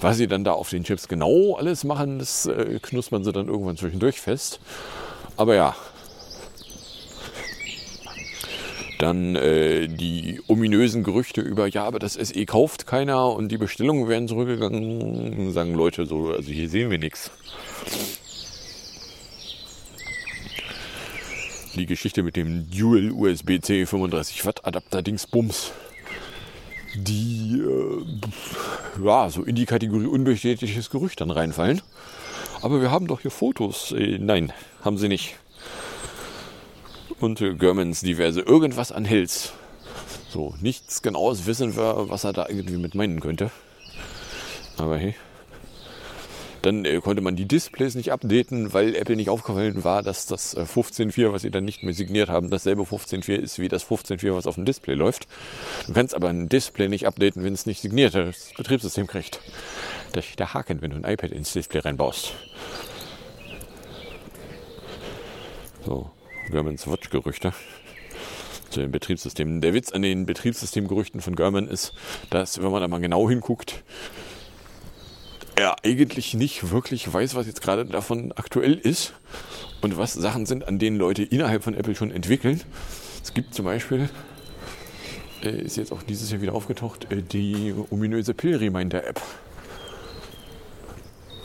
Was 0.00 0.18
sie 0.18 0.28
dann 0.28 0.44
da 0.44 0.52
auf 0.52 0.70
den 0.70 0.84
Chips 0.84 1.08
genau 1.08 1.56
alles 1.56 1.82
machen, 1.82 2.20
das 2.20 2.46
äh, 2.46 2.78
knuspern 2.80 3.24
sie 3.24 3.32
dann 3.32 3.48
irgendwann 3.48 3.76
zwischendurch 3.76 4.20
fest. 4.20 4.60
Aber 5.36 5.56
ja. 5.56 5.74
Dann 9.00 9.34
äh, 9.34 9.88
die 9.88 10.40
ominösen 10.46 11.02
Gerüchte 11.04 11.40
über, 11.40 11.66
ja, 11.66 11.84
aber 11.84 11.98
das 11.98 12.14
SE 12.14 12.44
kauft 12.44 12.86
keiner 12.86 13.32
und 13.32 13.50
die 13.50 13.56
Bestellungen 13.56 14.08
werden 14.08 14.28
zurückgegangen. 14.28 15.52
Sagen 15.52 15.74
Leute 15.74 16.04
so, 16.04 16.28
also 16.28 16.50
hier 16.52 16.68
sehen 16.68 16.90
wir 16.90 16.98
nichts. 16.98 17.30
Die 21.74 21.86
Geschichte 21.86 22.22
mit 22.22 22.36
dem 22.36 22.70
Dual 22.70 23.10
USB-C 23.10 23.86
35 23.86 24.44
Watt 24.44 24.66
Adapter 24.66 25.02
Dingsbums 25.02 25.72
die 26.94 27.60
äh, 27.60 29.04
ja, 29.04 29.30
so 29.30 29.42
in 29.42 29.54
die 29.54 29.66
Kategorie 29.66 30.06
unbestätigtes 30.06 30.90
Gerücht 30.90 31.20
dann 31.20 31.30
reinfallen. 31.30 31.80
Aber 32.62 32.82
wir 32.82 32.90
haben 32.90 33.06
doch 33.06 33.20
hier 33.20 33.30
Fotos. 33.30 33.92
Äh, 33.92 34.18
nein, 34.18 34.52
haben 34.82 34.98
sie 34.98 35.08
nicht. 35.08 35.36
Äh, 37.22 37.54
Germans 37.54 38.00
diverse 38.00 38.40
irgendwas 38.40 38.92
an 38.92 39.04
Hills. 39.04 39.52
So, 40.30 40.54
nichts 40.60 41.02
genaues 41.02 41.46
wissen 41.46 41.76
wir, 41.76 42.08
was 42.08 42.24
er 42.24 42.32
da 42.32 42.46
irgendwie 42.48 42.78
mit 42.78 42.94
meinen 42.94 43.20
könnte. 43.20 43.50
Aber 44.78 44.96
hey. 44.96 45.14
Dann 46.62 46.84
äh, 46.84 47.00
konnte 47.00 47.22
man 47.22 47.36
die 47.36 47.46
Displays 47.46 47.94
nicht 47.94 48.12
updaten, 48.12 48.72
weil 48.72 48.94
Apple 48.94 49.16
nicht 49.16 49.30
aufgefallen 49.30 49.82
war, 49.82 50.02
dass 50.02 50.26
das 50.26 50.54
äh, 50.54 50.60
15.4, 50.62 51.32
was 51.32 51.42
sie 51.42 51.50
dann 51.50 51.64
nicht 51.64 51.82
mehr 51.82 51.94
signiert 51.94 52.28
haben, 52.28 52.50
dasselbe 52.50 52.82
15.4 52.82 53.34
ist 53.34 53.58
wie 53.58 53.68
das 53.68 53.84
15.4, 53.86 54.34
was 54.34 54.46
auf 54.46 54.56
dem 54.56 54.66
Display 54.66 54.94
läuft. 54.94 55.26
Du 55.86 55.94
kannst 55.94 56.14
aber 56.14 56.28
ein 56.28 56.48
Display 56.48 56.88
nicht 56.88 57.06
updaten, 57.06 57.44
wenn 57.44 57.54
es 57.54 57.66
nicht 57.66 57.80
signiertes 57.80 58.52
Betriebssystem 58.56 59.06
kriegt. 59.06 59.40
Das 60.12 60.26
ist 60.26 60.38
der 60.38 60.52
Haken, 60.52 60.82
wenn 60.82 60.90
du 60.90 60.96
ein 60.96 61.10
iPad 61.10 61.30
ins 61.32 61.52
Display 61.52 61.80
reinbaust. 61.80 62.34
So, 65.86 66.10
Germans 66.50 66.86
Watch-Gerüchte 66.86 67.52
zu 68.70 68.80
den 68.80 68.90
Betriebssystemen. 68.90 69.60
Der 69.60 69.74
Witz 69.74 69.92
an 69.92 70.02
den 70.02 70.26
Betriebssystemgerüchten 70.26 71.20
von 71.20 71.36
German 71.36 71.66
ist, 71.66 71.92
dass, 72.30 72.62
wenn 72.62 72.70
man 72.70 72.80
da 72.80 72.88
mal 72.88 73.00
genau 73.00 73.28
hinguckt, 73.28 73.82
er 75.56 75.76
eigentlich 75.84 76.34
nicht 76.34 76.70
wirklich 76.70 77.12
weiß, 77.12 77.34
was 77.34 77.46
jetzt 77.46 77.60
gerade 77.60 77.84
davon 77.84 78.32
aktuell 78.32 78.74
ist 78.74 79.14
und 79.82 79.98
was 79.98 80.14
Sachen 80.14 80.46
sind, 80.46 80.66
an 80.66 80.78
denen 80.78 80.96
Leute 80.96 81.22
innerhalb 81.22 81.62
von 81.62 81.74
Apple 81.74 81.94
schon 81.94 82.10
entwickeln. 82.10 82.62
Es 83.22 83.34
gibt 83.34 83.54
zum 83.54 83.66
Beispiel, 83.66 84.08
äh, 85.42 85.50
ist 85.50 85.76
jetzt 85.76 85.92
auch 85.92 86.02
dieses 86.02 86.30
Jahr 86.30 86.40
wieder 86.40 86.54
aufgetaucht, 86.54 87.10
äh, 87.12 87.22
die 87.22 87.74
ominöse 87.90 88.32
Pill-Reminder-App. 88.34 89.20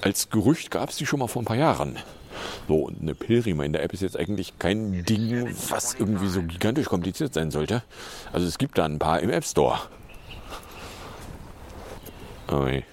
Als 0.01 0.29
Gerücht 0.29 0.71
gab 0.71 0.89
es 0.89 0.97
die 0.97 1.05
schon 1.05 1.19
mal 1.19 1.27
vor 1.27 1.41
ein 1.41 1.45
paar 1.45 1.57
Jahren. 1.57 1.97
So, 2.67 2.75
und 2.85 3.01
eine 3.01 3.13
Pill-Reminder-App 3.13 3.93
ist 3.93 4.01
jetzt 4.01 4.17
eigentlich 4.17 4.57
kein 4.59 5.03
Ding, 5.05 5.47
was 5.69 5.95
irgendwie 5.95 6.27
so 6.27 6.41
gigantisch 6.41 6.87
kompliziert 6.87 7.33
sein 7.33 7.51
sollte. 7.51 7.83
Also 8.33 8.47
es 8.47 8.57
gibt 8.57 8.77
da 8.77 8.85
ein 8.85 8.99
paar 8.99 9.19
im 9.19 9.29
App 9.29 9.45
Store. 9.45 9.79
Okay. 12.47 12.83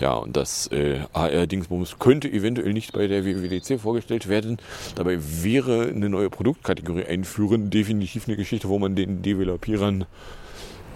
Ja, 0.00 0.14
und 0.14 0.36
das 0.36 0.66
äh, 0.72 1.00
AR-Dingsbums 1.12 1.98
könnte 1.98 2.28
eventuell 2.28 2.72
nicht 2.72 2.92
bei 2.92 3.06
der 3.06 3.24
WWDC 3.24 3.80
vorgestellt 3.80 4.28
werden. 4.28 4.58
Dabei 4.96 5.18
wäre 5.20 5.88
eine 5.88 6.08
neue 6.08 6.30
Produktkategorie 6.30 7.04
einführen 7.04 7.70
definitiv 7.70 8.26
eine 8.26 8.36
Geschichte, 8.36 8.68
wo 8.68 8.78
man 8.78 8.96
den 8.96 9.22
Developierern 9.22 10.04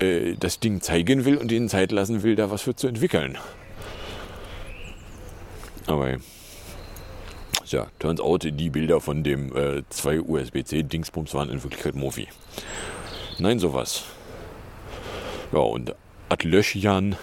äh, 0.01 0.35
das 0.39 0.59
Ding 0.59 0.81
zeigen 0.81 1.25
will 1.25 1.37
und 1.37 1.51
denen 1.51 1.69
Zeit 1.69 1.93
lassen 1.93 2.23
will, 2.23 2.35
da 2.35 2.51
was 2.51 2.63
für 2.63 2.75
zu 2.75 2.89
entwickeln. 2.89 3.39
Aber 5.87 6.17
ja, 7.73 7.89
turns 7.99 8.21
out, 8.21 8.45
die 8.45 8.71
Bilder 8.71 9.01
von 9.01 9.23
dem 9.23 9.55
äh, 9.57 9.83
zwei 9.89 10.21
USB-C-Dingsbums 10.21 11.35
waren 11.35 11.51
in 11.51 11.63
Wirklichkeit 11.63 11.95
Mofi. 11.95 12.29
Nein, 13.39 13.59
sowas. 13.59 14.05
Ja, 15.53 15.61
und 15.61 15.95
Atlöschian 16.29 17.17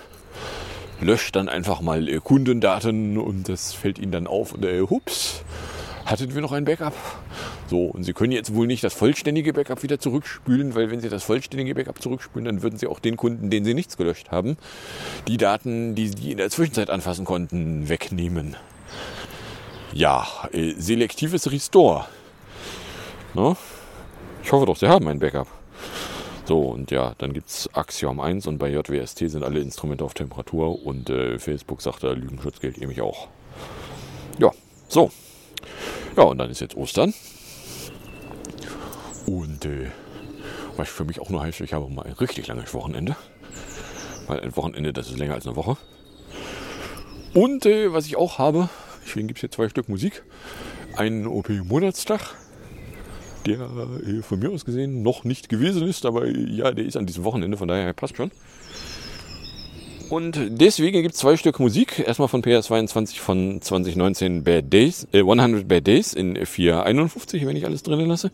löscht 1.01 1.35
dann 1.35 1.49
einfach 1.49 1.81
mal 1.81 2.07
äh, 2.07 2.19
Kundendaten 2.23 3.17
und 3.17 3.49
das 3.49 3.73
fällt 3.73 3.99
ihnen 3.99 4.11
dann 4.11 4.27
auf 4.27 4.53
und 4.53 4.65
äh, 4.65 4.81
hups, 4.81 5.43
hatten 6.05 6.33
wir 6.33 6.41
noch 6.41 6.51
ein 6.51 6.65
Backup. 6.65 6.93
So, 7.67 7.85
und 7.85 8.03
Sie 8.03 8.13
können 8.13 8.31
jetzt 8.31 8.53
wohl 8.53 8.67
nicht 8.67 8.83
das 8.83 8.93
vollständige 8.93 9.51
Backup 9.53 9.81
wieder 9.83 9.99
zurückspülen, 9.99 10.75
weil 10.75 10.91
wenn 10.91 10.99
Sie 10.99 11.09
das 11.09 11.23
vollständige 11.23 11.73
Backup 11.73 12.01
zurückspülen, 12.01 12.45
dann 12.45 12.61
würden 12.61 12.77
Sie 12.77 12.87
auch 12.87 12.99
den 12.99 13.17
Kunden, 13.17 13.49
den 13.49 13.65
Sie 13.65 13.73
nichts 13.73 13.97
gelöscht 13.97 14.31
haben, 14.31 14.57
die 15.27 15.37
Daten, 15.37 15.95
die 15.95 16.07
Sie 16.09 16.31
in 16.31 16.37
der 16.37 16.49
Zwischenzeit 16.49 16.89
anfassen 16.89 17.25
konnten, 17.25 17.89
wegnehmen. 17.89 18.55
Ja, 19.95 20.27
äh, 20.51 20.73
selektives 20.77 21.49
Restore. 21.49 22.05
No? 23.33 23.55
Ich 24.43 24.51
hoffe 24.51 24.65
doch, 24.65 24.75
Sie 24.75 24.89
haben 24.89 25.07
ein 25.07 25.19
Backup. 25.19 25.47
So, 26.43 26.59
und 26.59 26.91
ja, 26.91 27.15
dann 27.17 27.31
gibt 27.31 27.47
es 27.47 27.69
Axiom 27.73 28.19
1 28.19 28.45
und 28.47 28.57
bei 28.57 28.69
JWST 28.69 29.29
sind 29.29 29.45
alle 29.45 29.61
Instrumente 29.61 30.03
auf 30.03 30.13
Temperatur 30.13 30.85
und 30.85 31.09
äh, 31.09 31.39
Facebook 31.39 31.81
sagt 31.81 32.03
da, 32.03 32.11
Lügenschutz 32.11 32.59
gilt 32.59 32.77
nämlich 32.77 33.01
auch. 33.01 33.29
Ja, 34.37 34.51
so. 34.89 35.11
Ja, 36.17 36.23
und 36.23 36.39
dann 36.39 36.49
ist 36.49 36.59
jetzt 36.59 36.75
Ostern. 36.75 37.13
Und 39.25 39.63
äh, 39.63 39.91
was 40.75 40.89
für 40.89 41.05
mich 41.05 41.21
auch 41.21 41.29
nur 41.29 41.41
heißt, 41.41 41.61
ich 41.61 41.71
habe 41.71 41.89
mal 41.89 42.05
ein 42.05 42.11
richtig 42.11 42.47
langes 42.47 42.73
Wochenende. 42.73 43.15
Weil 44.27 44.41
ein 44.41 44.55
Wochenende, 44.57 44.91
das 44.91 45.07
ist 45.07 45.17
länger 45.17 45.35
als 45.35 45.47
eine 45.47 45.55
Woche. 45.55 45.77
Und 47.33 47.65
äh, 47.65 47.93
was 47.93 48.05
ich 48.07 48.17
auch 48.17 48.39
habe, 48.39 48.69
deswegen 49.05 49.27
gibt 49.27 49.37
es 49.37 49.41
hier 49.41 49.51
zwei 49.51 49.69
Stück 49.69 49.89
Musik. 49.89 50.23
Einen 50.95 51.27
OP-Monatstag 51.27 52.35
der 53.45 53.59
äh, 53.59 54.21
von 54.21 54.39
mir 54.39 54.49
aus 54.49 54.65
gesehen 54.65 55.03
noch 55.03 55.23
nicht 55.23 55.49
gewesen 55.49 55.87
ist, 55.87 56.05
aber 56.05 56.27
ja, 56.27 56.71
der 56.71 56.85
ist 56.85 56.97
an 56.97 57.05
diesem 57.05 57.23
Wochenende, 57.23 57.57
von 57.57 57.67
daher 57.67 57.93
passt 57.93 58.17
schon. 58.17 58.31
Und 60.09 60.39
deswegen 60.49 61.01
gibt 61.01 61.15
es 61.15 61.21
zwei 61.21 61.35
Stück 61.35 61.59
Musik. 61.59 62.03
Erstmal 62.05 62.27
von 62.27 62.43
PS22 62.43 63.19
von 63.19 63.61
2019 63.61 64.43
Bad 64.43 64.71
Days, 64.71 65.07
äh, 65.11 65.19
100 65.19 65.67
Bad 65.67 65.87
Days 65.87 66.13
in 66.13 66.45
451, 66.45 67.45
wenn 67.45 67.55
ich 67.55 67.65
alles 67.65 67.81
drin 67.81 67.99
lasse. 68.05 68.31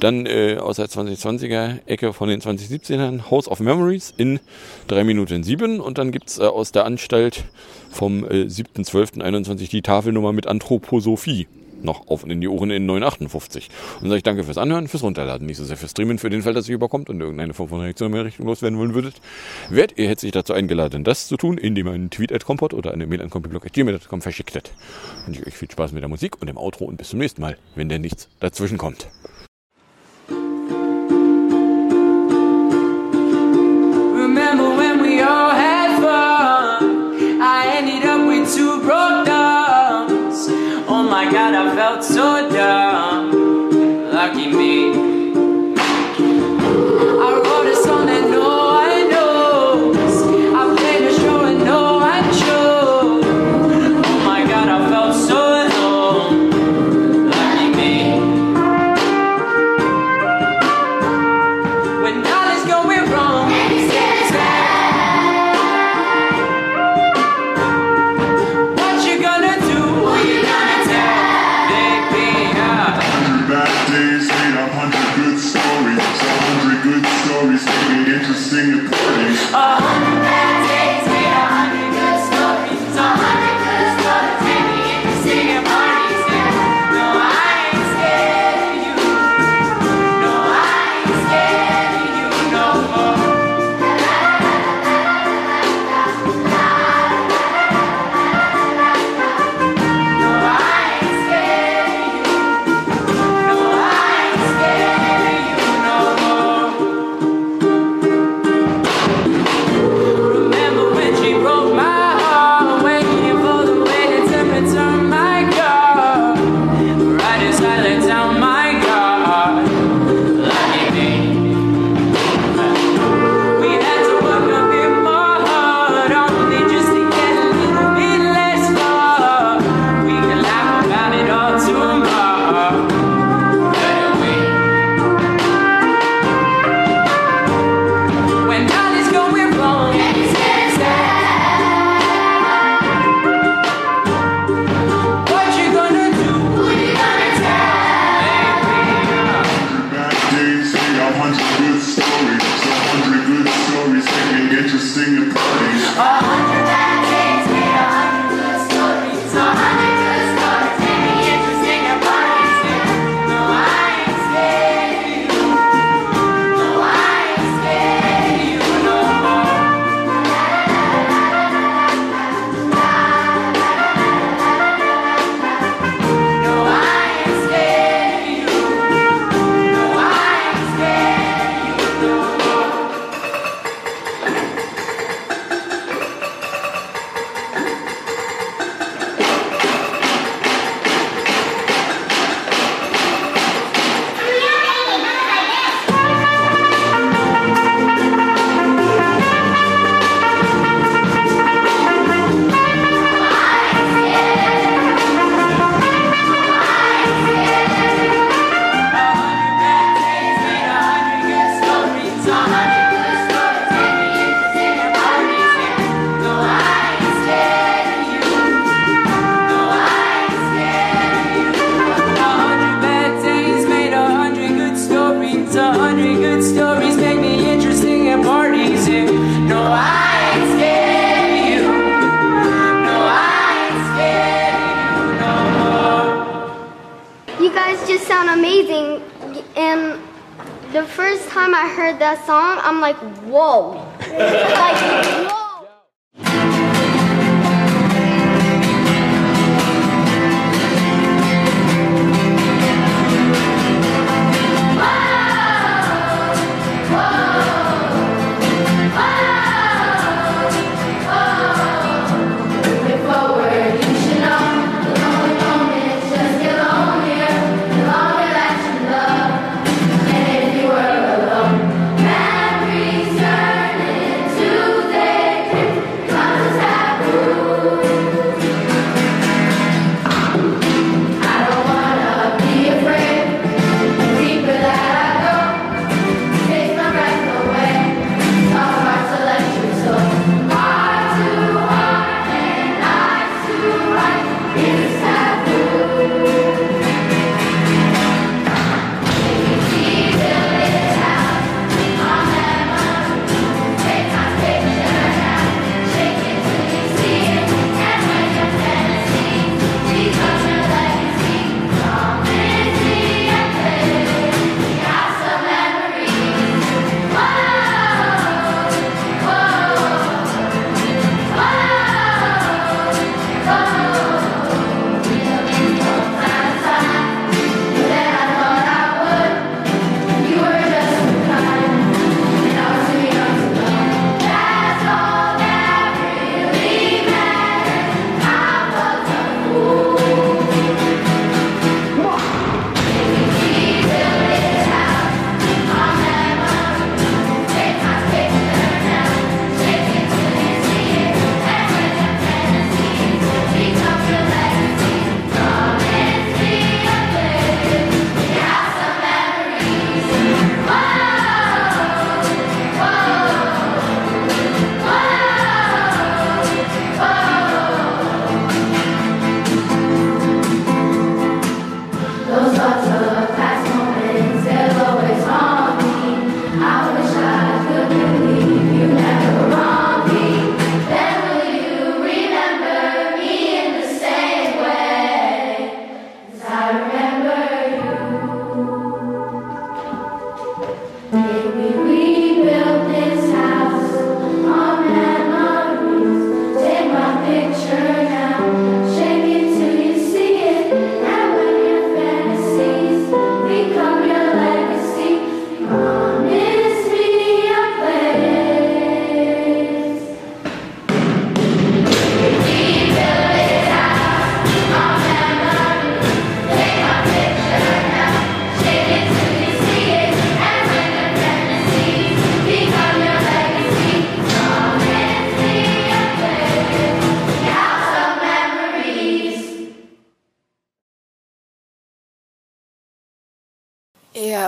Dann 0.00 0.26
äh, 0.26 0.56
aus 0.60 0.76
der 0.76 0.86
2020er 0.86 1.86
Ecke 1.86 2.12
von 2.12 2.28
den 2.28 2.40
2017ern 2.40 3.30
House 3.30 3.48
of 3.48 3.60
Memories 3.60 4.14
in 4.16 4.40
3 4.88 5.04
Minuten 5.04 5.42
7. 5.44 5.80
Und 5.80 5.98
dann 5.98 6.10
gibt's 6.10 6.38
äh, 6.38 6.42
aus 6.42 6.72
der 6.72 6.84
Anstalt 6.84 7.44
vom 7.90 8.24
äh, 8.24 8.44
7.12.21 8.44 9.70
die 9.70 9.82
Tafelnummer 9.82 10.32
mit 10.32 10.46
Anthroposophie 10.46 11.46
noch 11.86 12.08
auf 12.08 12.24
in 12.24 12.42
die 12.42 12.48
Ohren 12.48 12.70
in 12.70 12.84
958. 12.84 13.70
Und 14.02 14.08
sage 14.08 14.18
ich 14.18 14.22
danke 14.22 14.44
fürs 14.44 14.58
Anhören, 14.58 14.88
fürs 14.88 15.02
Runterladen, 15.02 15.46
nicht 15.46 15.56
so 15.56 15.64
sehr 15.64 15.78
fürs 15.78 15.92
Streamen, 15.92 16.18
für 16.18 16.28
den 16.28 16.42
Fall, 16.42 16.52
dass 16.52 16.68
ihr 16.68 16.74
überkommt 16.74 17.08
und 17.08 17.18
irgendeine 17.18 17.54
Form 17.54 17.70
von 17.70 17.80
Reaktion 17.80 18.12
in 18.12 18.20
Richtung 18.20 18.46
loswerden 18.46 18.78
wollen 18.78 18.92
würdet. 18.94 19.14
Werdet 19.70 19.98
ihr 19.98 20.08
herzlich 20.08 20.32
dazu 20.32 20.52
eingeladen, 20.52 21.04
das 21.04 21.28
zu 21.28 21.38
tun, 21.38 21.56
indem 21.56 21.86
ihr 21.86 21.92
einen 21.94 22.10
Tweet 22.10 22.32
at 22.32 22.44
Kompott 22.44 22.74
oder 22.74 22.92
eine 22.92 23.06
Mail 23.06 23.22
an 23.22 23.30
kompotblog.gmail.com 23.30 24.20
verschickt. 24.20 24.72
Und 25.26 25.36
ich 25.36 25.46
euch 25.46 25.56
viel 25.56 25.70
Spaß 25.70 25.92
mit 25.92 26.02
der 26.02 26.08
Musik 26.08 26.40
und 26.40 26.48
dem 26.48 26.58
Outro 26.58 26.84
und 26.84 26.96
bis 26.96 27.10
zum 27.10 27.18
nächsten 27.18 27.40
Mal, 27.40 27.56
wenn 27.74 27.88
denn 27.88 28.02
nichts 28.02 28.28
dazwischen 28.40 28.78
kommt. 28.78 29.08
Remember 34.26 34.76
when 34.76 35.02
we 35.02 35.20
all 35.20 35.50
had 35.50 36.00
fun? 36.00 37.40
I 37.40 37.76
ended 37.78 38.04
up 38.04 38.26
with 38.26 38.54
two 38.54 38.80
broke 38.82 39.26
thumbs. 39.26 39.75
My 41.08 41.24
god, 41.30 41.54
I 41.54 41.74
felt 41.76 42.02
so 42.02 42.50
dumb. 42.50 44.10
Lucky 44.12 44.48
me. 44.52 45.05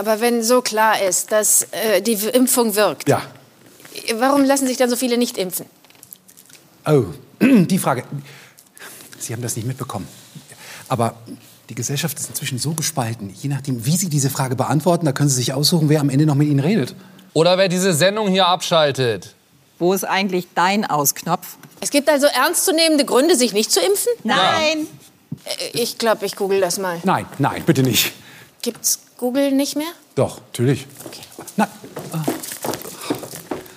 Aber 0.09 0.21
wenn 0.21 0.43
so 0.43 0.61
klar 0.61 1.01
ist, 1.01 1.31
dass 1.31 1.67
äh, 1.71 2.01
die 2.01 2.13
Impfung 2.13 2.75
wirkt, 2.75 3.07
Ja. 3.07 3.21
warum 4.15 4.43
lassen 4.43 4.67
sich 4.67 4.77
dann 4.77 4.89
so 4.89 4.95
viele 4.95 5.17
nicht 5.17 5.37
impfen? 5.37 5.65
Oh, 6.85 7.03
die 7.41 7.77
Frage. 7.77 8.03
Sie 9.19 9.33
haben 9.33 9.41
das 9.41 9.55
nicht 9.55 9.67
mitbekommen. 9.67 10.07
Aber 10.87 11.15
die 11.69 11.75
Gesellschaft 11.75 12.17
ist 12.19 12.29
inzwischen 12.29 12.57
so 12.57 12.71
gespalten. 12.73 13.31
Je 13.39 13.49
nachdem, 13.49 13.85
wie 13.85 13.95
Sie 13.95 14.09
diese 14.09 14.29
Frage 14.29 14.55
beantworten, 14.55 15.05
da 15.05 15.11
können 15.11 15.29
Sie 15.29 15.35
sich 15.35 15.53
aussuchen, 15.53 15.87
wer 15.89 15.99
am 16.01 16.09
Ende 16.09 16.25
noch 16.25 16.35
mit 16.35 16.47
Ihnen 16.47 16.59
redet. 16.61 16.95
Oder 17.33 17.57
wer 17.59 17.67
diese 17.67 17.93
Sendung 17.93 18.27
hier 18.29 18.47
abschaltet. 18.47 19.35
Wo 19.77 19.93
ist 19.93 20.03
eigentlich 20.03 20.47
dein 20.55 20.83
Ausknopf? 20.85 21.57
Es 21.79 21.91
gibt 21.91 22.09
also 22.09 22.25
ernstzunehmende 22.25 23.05
Gründe, 23.05 23.35
sich 23.35 23.53
nicht 23.53 23.71
zu 23.71 23.79
impfen? 23.79 24.11
Nein. 24.23 24.87
Äh, 25.45 25.69
Ich 25.73 25.97
glaube, 25.99 26.25
ich 26.25 26.35
google 26.35 26.59
das 26.59 26.79
mal. 26.79 26.99
Nein, 27.03 27.25
nein, 27.37 27.61
bitte 27.65 27.83
nicht. 27.83 28.13
Gibt's 28.61 28.99
Google 29.19 29.51
nicht 29.51 29.75
mehr? 29.75 29.91
Doch, 30.15 30.39
natürlich. 30.39 30.87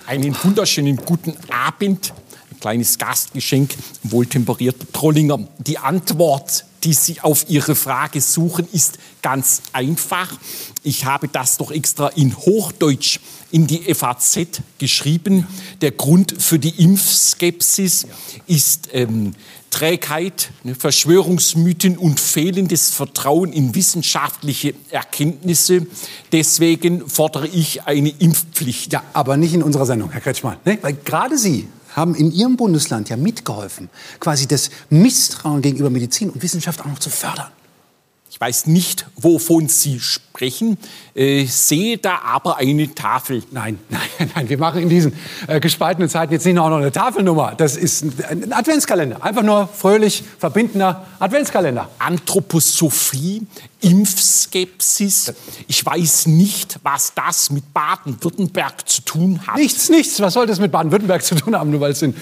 Einen 0.05 0.35
wunderschönen 0.41 0.95
guten 0.95 1.35
Abend. 1.51 2.13
Ein 2.49 2.59
kleines 2.61 2.97
Gastgeschenk, 2.97 3.75
wohltemperierter 4.03 4.89
Trollinger. 4.93 5.39
Die 5.57 5.77
Antwort, 5.77 6.63
die 6.85 6.93
Sie 6.93 7.19
auf 7.19 7.49
Ihre 7.49 7.75
Frage 7.75 8.21
suchen, 8.21 8.69
ist 8.71 8.99
ganz 9.21 9.63
einfach. 9.73 10.31
Ich 10.81 11.03
habe 11.03 11.27
das 11.27 11.57
doch 11.57 11.71
extra 11.71 12.07
in 12.07 12.37
Hochdeutsch 12.37 13.19
in 13.51 13.67
die 13.67 13.93
FAZ 13.93 14.61
geschrieben. 14.77 15.45
Der 15.81 15.91
Grund 15.91 16.41
für 16.41 16.57
die 16.57 16.81
Impfskepsis 16.81 18.07
ist 18.47 18.87
ähm, 18.93 19.33
Trägheit, 19.73 20.51
ne, 20.63 20.75
Verschwörungsmythen 20.75 21.97
und 21.97 22.19
fehlendes 22.19 22.91
Vertrauen 22.91 23.51
in 23.51 23.73
wissenschaftliche 23.73 24.75
Erkenntnisse. 24.91 25.87
Deswegen 26.31 27.09
fordere 27.09 27.47
ich 27.47 27.87
eine 27.87 28.09
Impfpflicht. 28.09 28.93
Ja, 28.93 29.01
aber 29.13 29.35
nicht 29.35 29.55
in 29.55 29.63
unserer 29.63 29.87
Sendung, 29.87 30.11
Herr 30.11 30.21
Kretschmann. 30.21 30.57
Ne? 30.63 30.77
Weil 30.83 30.93
gerade 30.93 31.39
Sie 31.39 31.67
haben 31.95 32.13
in 32.13 32.31
Ihrem 32.31 32.55
Bundesland 32.55 33.09
ja 33.09 33.17
mitgeholfen, 33.17 33.89
quasi 34.19 34.47
das 34.47 34.69
Misstrauen 34.91 35.63
gegenüber 35.63 35.89
Medizin 35.89 36.29
und 36.29 36.43
Wissenschaft 36.43 36.81
auch 36.81 36.85
noch 36.85 36.99
zu 36.99 37.09
fördern. 37.09 37.49
Ich 38.29 38.39
weiß 38.39 38.67
nicht, 38.67 39.07
wovon 39.15 39.69
Sie 39.69 39.99
sprechen. 39.99 40.32
Sprechen, 40.33 40.79
äh, 41.13 41.45
sehe 41.45 41.99
da 41.99 42.21
aber 42.25 42.57
eine 42.57 42.93
Tafel. 42.95 43.43
Nein, 43.51 43.77
nein, 43.89 44.31
nein, 44.33 44.49
wir 44.49 44.57
machen 44.57 44.81
in 44.81 44.89
diesen 44.89 45.13
äh, 45.47 45.59
gespaltenen 45.59 46.09
Zeiten 46.09 46.33
jetzt 46.33 46.45
nicht 46.45 46.55
noch 46.55 46.71
eine 46.71 46.91
Tafelnummer. 46.91 47.53
Das 47.55 47.77
ist 47.77 48.03
ein, 48.03 48.43
ein 48.43 48.53
Adventskalender. 48.53 49.23
Einfach 49.23 49.43
nur 49.43 49.67
fröhlich 49.67 50.23
verbindender 50.39 51.05
Adventskalender. 51.19 51.87
Anthroposophie, 51.99 53.45
Impfskepsis. 53.81 55.33
Ich 55.67 55.85
weiß 55.85 56.27
nicht, 56.27 56.79
was 56.83 57.13
das 57.13 57.51
mit 57.51 57.73
Baden-Württemberg 57.73 58.87
zu 58.87 59.01
tun 59.03 59.39
hat. 59.45 59.57
Nichts, 59.57 59.89
nichts. 59.89 60.19
Was 60.21 60.33
soll 60.33 60.47
das 60.47 60.59
mit 60.59 60.71
Baden-Württemberg 60.71 61.21
zu 61.21 61.35
tun 61.35 61.55
haben, 61.55 61.69
nur 61.69 61.81
weil 61.81 61.91
es 61.91 62.01
in 62.01 62.15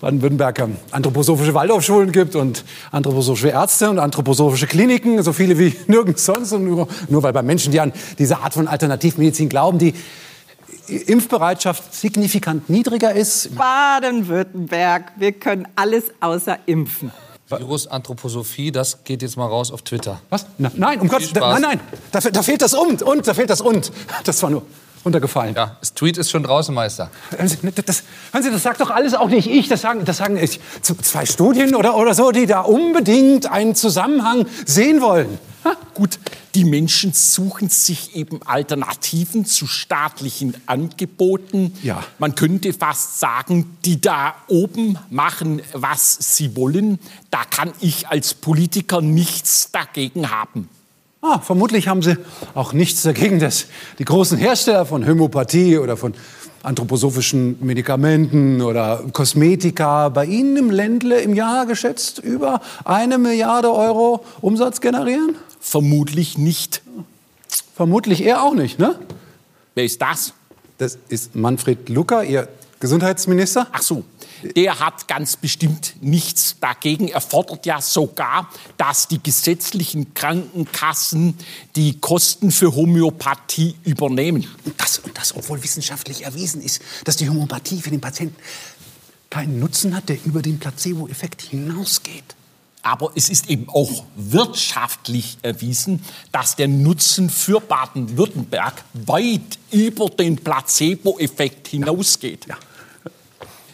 Baden-Württemberg 0.00 0.58
ähm, 0.58 0.76
anthroposophische 0.90 1.54
Waldorfschulen 1.54 2.12
gibt 2.12 2.34
und 2.34 2.64
anthroposophische 2.90 3.48
Ärzte 3.48 3.88
und 3.90 4.00
anthroposophische 4.00 4.66
Kliniken, 4.66 5.22
so 5.22 5.32
viele 5.32 5.58
wie 5.58 5.74
nirgends 5.86 6.24
sonst. 6.24 6.52
Und 6.52 6.64
nur, 6.64 6.88
nur 7.08 7.22
weil 7.22 7.32
bei 7.32 7.42
Menschen, 7.42 7.53
die 7.58 7.80
an 7.80 7.92
diese 8.18 8.38
Art 8.38 8.54
von 8.54 8.68
Alternativmedizin 8.68 9.48
glauben, 9.48 9.78
die 9.78 9.94
Impfbereitschaft 10.88 11.94
signifikant 11.94 12.68
niedriger 12.68 13.12
ist. 13.12 13.54
Baden-Württemberg, 13.54 15.12
wir 15.16 15.32
können 15.32 15.66
alles 15.76 16.04
außer 16.20 16.58
impfen. 16.66 17.10
Virus 17.48 17.86
Anthroposophie, 17.86 18.72
das 18.72 19.04
geht 19.04 19.22
jetzt 19.22 19.36
mal 19.36 19.46
raus 19.46 19.70
auf 19.70 19.82
Twitter. 19.82 20.20
Was? 20.30 20.46
Na, 20.58 20.70
nein, 20.74 21.00
um 21.00 21.08
Gottes 21.08 21.34
Willen, 21.34 21.50
nein, 21.50 21.62
nein, 21.62 21.80
da, 22.10 22.20
da 22.20 22.42
fehlt 22.42 22.62
das 22.62 22.74
und, 22.74 23.02
und, 23.02 23.26
da 23.26 23.34
fehlt 23.34 23.50
das 23.50 23.60
und. 23.60 23.92
Das 24.24 24.42
war 24.42 24.50
nur 24.50 24.62
runtergefallen. 25.04 25.54
Ja, 25.54 25.76
das 25.80 25.92
Tweet 25.92 26.16
ist 26.16 26.30
schon 26.30 26.42
draußen, 26.42 26.74
Meister. 26.74 27.10
Hören 27.36 27.48
Sie, 27.48 27.58
das, 27.62 27.84
das, 27.84 28.02
hören 28.32 28.42
Sie, 28.42 28.50
das 28.50 28.62
sagt 28.62 28.80
doch 28.80 28.90
alles 28.90 29.14
auch 29.14 29.28
nicht 29.28 29.48
ich. 29.48 29.68
Das 29.68 29.82
sagen, 29.82 30.04
das 30.04 30.16
sagen 30.16 30.36
ich, 30.36 30.60
zwei 30.80 31.26
Studien 31.26 31.74
oder, 31.74 31.96
oder 31.96 32.14
so, 32.14 32.30
die 32.30 32.46
da 32.46 32.60
unbedingt 32.60 33.50
einen 33.50 33.74
Zusammenhang 33.74 34.46
sehen 34.64 35.02
wollen. 35.02 35.38
Gut, 35.94 36.18
die 36.54 36.64
Menschen 36.64 37.12
suchen 37.12 37.68
sich 37.68 38.14
eben 38.16 38.40
Alternativen 38.44 39.44
zu 39.44 39.66
staatlichen 39.66 40.54
Angeboten. 40.66 41.74
Ja. 41.82 42.04
Man 42.18 42.34
könnte 42.34 42.72
fast 42.72 43.20
sagen, 43.20 43.76
die 43.84 44.00
da 44.00 44.34
oben 44.48 44.98
machen, 45.10 45.62
was 45.72 46.36
sie 46.36 46.56
wollen. 46.56 46.98
Da 47.30 47.44
kann 47.44 47.72
ich 47.80 48.08
als 48.08 48.34
Politiker 48.34 49.00
nichts 49.00 49.70
dagegen 49.72 50.30
haben. 50.30 50.68
Ah, 51.26 51.38
vermutlich 51.38 51.88
haben 51.88 52.02
Sie 52.02 52.18
auch 52.54 52.74
nichts 52.74 53.00
dagegen, 53.00 53.38
dass 53.38 53.66
die 53.98 54.04
großen 54.04 54.36
Hersteller 54.36 54.84
von 54.84 55.06
Homöopathie 55.06 55.78
oder 55.78 55.96
von 55.96 56.12
anthroposophischen 56.64 57.56
Medikamenten 57.60 58.62
oder 58.62 59.04
Kosmetika 59.12 60.08
bei 60.08 60.24
Ihnen 60.24 60.56
im 60.56 60.70
Ländle 60.70 61.20
im 61.20 61.34
Jahr 61.34 61.66
geschätzt 61.66 62.18
über 62.18 62.60
eine 62.84 63.18
Milliarde 63.18 63.72
Euro 63.72 64.24
Umsatz 64.40 64.80
generieren? 64.80 65.36
Vermutlich 65.60 66.38
nicht. 66.38 66.82
Vermutlich 67.74 68.24
er 68.24 68.42
auch 68.42 68.54
nicht, 68.54 68.78
ne? 68.78 68.94
Wer 69.74 69.84
ist 69.84 70.00
das? 70.00 70.32
Das 70.78 70.98
ist 71.08 71.34
Manfred 71.34 71.88
Lucker, 71.88 72.24
Ihr 72.24 72.48
Gesundheitsminister. 72.80 73.66
Ach 73.72 73.82
so, 73.82 74.04
der 74.44 74.78
hat 74.78 75.08
ganz 75.08 75.36
bestimmt 75.36 75.94
nichts 76.00 76.56
dagegen. 76.60 77.08
Er 77.08 77.20
fordert 77.20 77.66
ja 77.66 77.80
sogar, 77.80 78.48
dass 78.76 79.08
die 79.08 79.22
gesetzlichen 79.22 80.14
Krankenkassen 80.14 81.36
die 81.76 81.98
Kosten 82.00 82.50
für 82.50 82.74
Homöopathie 82.74 83.74
übernehmen. 83.84 84.46
Und 84.64 84.80
das, 84.80 84.98
und 84.98 85.16
das, 85.16 85.34
obwohl 85.34 85.62
wissenschaftlich 85.62 86.24
erwiesen 86.24 86.62
ist, 86.62 86.82
dass 87.04 87.16
die 87.16 87.28
Homöopathie 87.28 87.80
für 87.80 87.90
den 87.90 88.00
Patienten 88.00 88.36
keinen 89.30 89.58
Nutzen 89.58 89.96
hat, 89.96 90.08
der 90.08 90.18
über 90.24 90.42
den 90.42 90.58
Placebo-Effekt 90.58 91.42
hinausgeht. 91.42 92.36
Aber 92.82 93.12
es 93.14 93.30
ist 93.30 93.48
eben 93.48 93.68
auch 93.70 94.04
wirtschaftlich 94.14 95.38
erwiesen, 95.40 96.04
dass 96.32 96.54
der 96.54 96.68
Nutzen 96.68 97.30
für 97.30 97.60
Baden-Württemberg 97.60 98.84
weit 98.92 99.58
über 99.70 100.10
den 100.10 100.36
Placebo-Effekt 100.36 101.68
hinausgeht. 101.68 102.46
Äh, 102.46 102.52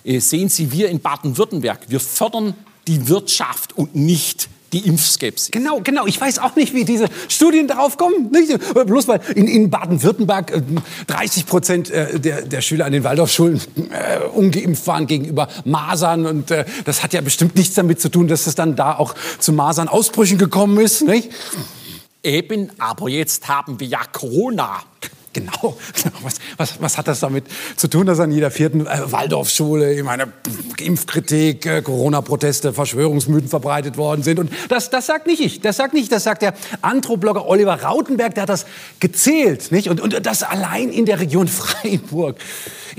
Sehen 0.05 0.49
Sie, 0.49 0.73
wir 0.73 0.89
in 0.89 1.01
Baden-Württemberg, 1.01 1.81
wir 1.89 2.01
fördern 2.01 2.55
die 2.87 3.09
Wirtschaft 3.09 3.77
und 3.77 3.95
nicht 3.95 4.49
die 4.73 4.87
Impfskepsis. 4.87 5.51
Genau, 5.51 5.81
genau. 5.83 6.07
Ich 6.07 6.21
weiß 6.21 6.39
auch 6.39 6.55
nicht, 6.57 6.75
wie 6.75 6.85
diese 6.85 7.07
Studien 7.29 7.67
darauf 7.67 7.97
kommen. 7.97 8.31
Nicht? 8.31 8.51
Äh, 8.51 8.85
Bloß 8.85 9.09
weil 9.09 9.21
in, 9.35 9.47
in 9.49 9.71
Baden-Württemberg 9.71 10.53
äh, 10.53 10.63
30 11.09 11.47
Prozent 11.47 11.91
äh, 11.91 12.21
der, 12.21 12.43
der 12.43 12.61
Schüler 12.61 12.87
an 12.87 12.93
den 12.93 13.05
Waldorfschulen 13.05 13.61
äh, 13.91 14.25
ungeimpft 14.29 14.87
waren 14.87 15.07
gegenüber 15.07 15.49
Masern. 15.65 16.27
Und 16.27 16.51
äh, 16.51 16.65
das 16.85 17.03
hat 17.03 17.13
ja 17.13 17.21
bestimmt 17.21 17.57
nichts 17.57 17.75
damit 17.75 18.01
zu 18.01 18.11
tun, 18.11 18.29
dass 18.29 18.47
es 18.47 18.55
dann 18.55 18.77
da 18.77 18.97
auch 18.97 19.15
zu 19.39 19.53
Masernausbrüchen 19.53 20.39
gekommen 20.39 20.79
ist. 20.79 21.03
Nicht? 21.03 21.31
Eben, 22.23 22.71
aber 22.79 23.09
jetzt 23.09 23.49
haben 23.49 23.81
wir 23.81 23.87
ja 23.87 24.01
Corona. 24.13 24.83
Genau. 25.33 25.79
Was, 26.23 26.35
was, 26.57 26.83
was 26.83 26.99
hat 26.99 27.09
das 27.09 27.21
damit 27.21 27.45
zu 27.77 27.89
tun, 27.89 28.07
dass 28.07 28.19
an 28.21 28.33
jeder 28.33 28.51
vierten 28.51 28.87
äh, 28.87 29.13
Waldorfschule, 29.13 29.95
ich 29.95 30.03
meine, 30.03 30.33
Impfkritik, 30.79 31.67
äh, 31.67 31.83
Corona-Proteste, 31.83 32.73
Verschwörungsmythen 32.73 33.49
verbreitet 33.49 33.97
worden 33.97 34.23
sind? 34.23 34.39
Und 34.39 34.53
das, 34.69 34.91
das 34.91 35.07
sagt 35.07 35.27
nicht 35.27 35.41
ich, 35.41 35.61
das 35.61 35.77
sagt 35.77 35.95
nicht, 35.95 36.05
ich, 36.05 36.09
das 36.09 36.25
sagt 36.25 36.43
der 36.43 36.55
Anthroblogger 36.83 37.47
Oliver 37.47 37.83
Rautenberg, 37.83 38.35
der 38.35 38.43
hat 38.43 38.49
das 38.49 38.67
gezählt, 38.99 39.71
nicht? 39.71 39.89
Und, 39.89 40.01
und 40.01 40.27
das 40.27 40.43
allein 40.43 40.91
in 40.91 41.07
der 41.07 41.21
Region 41.21 41.49
Freiburg. 41.49 42.37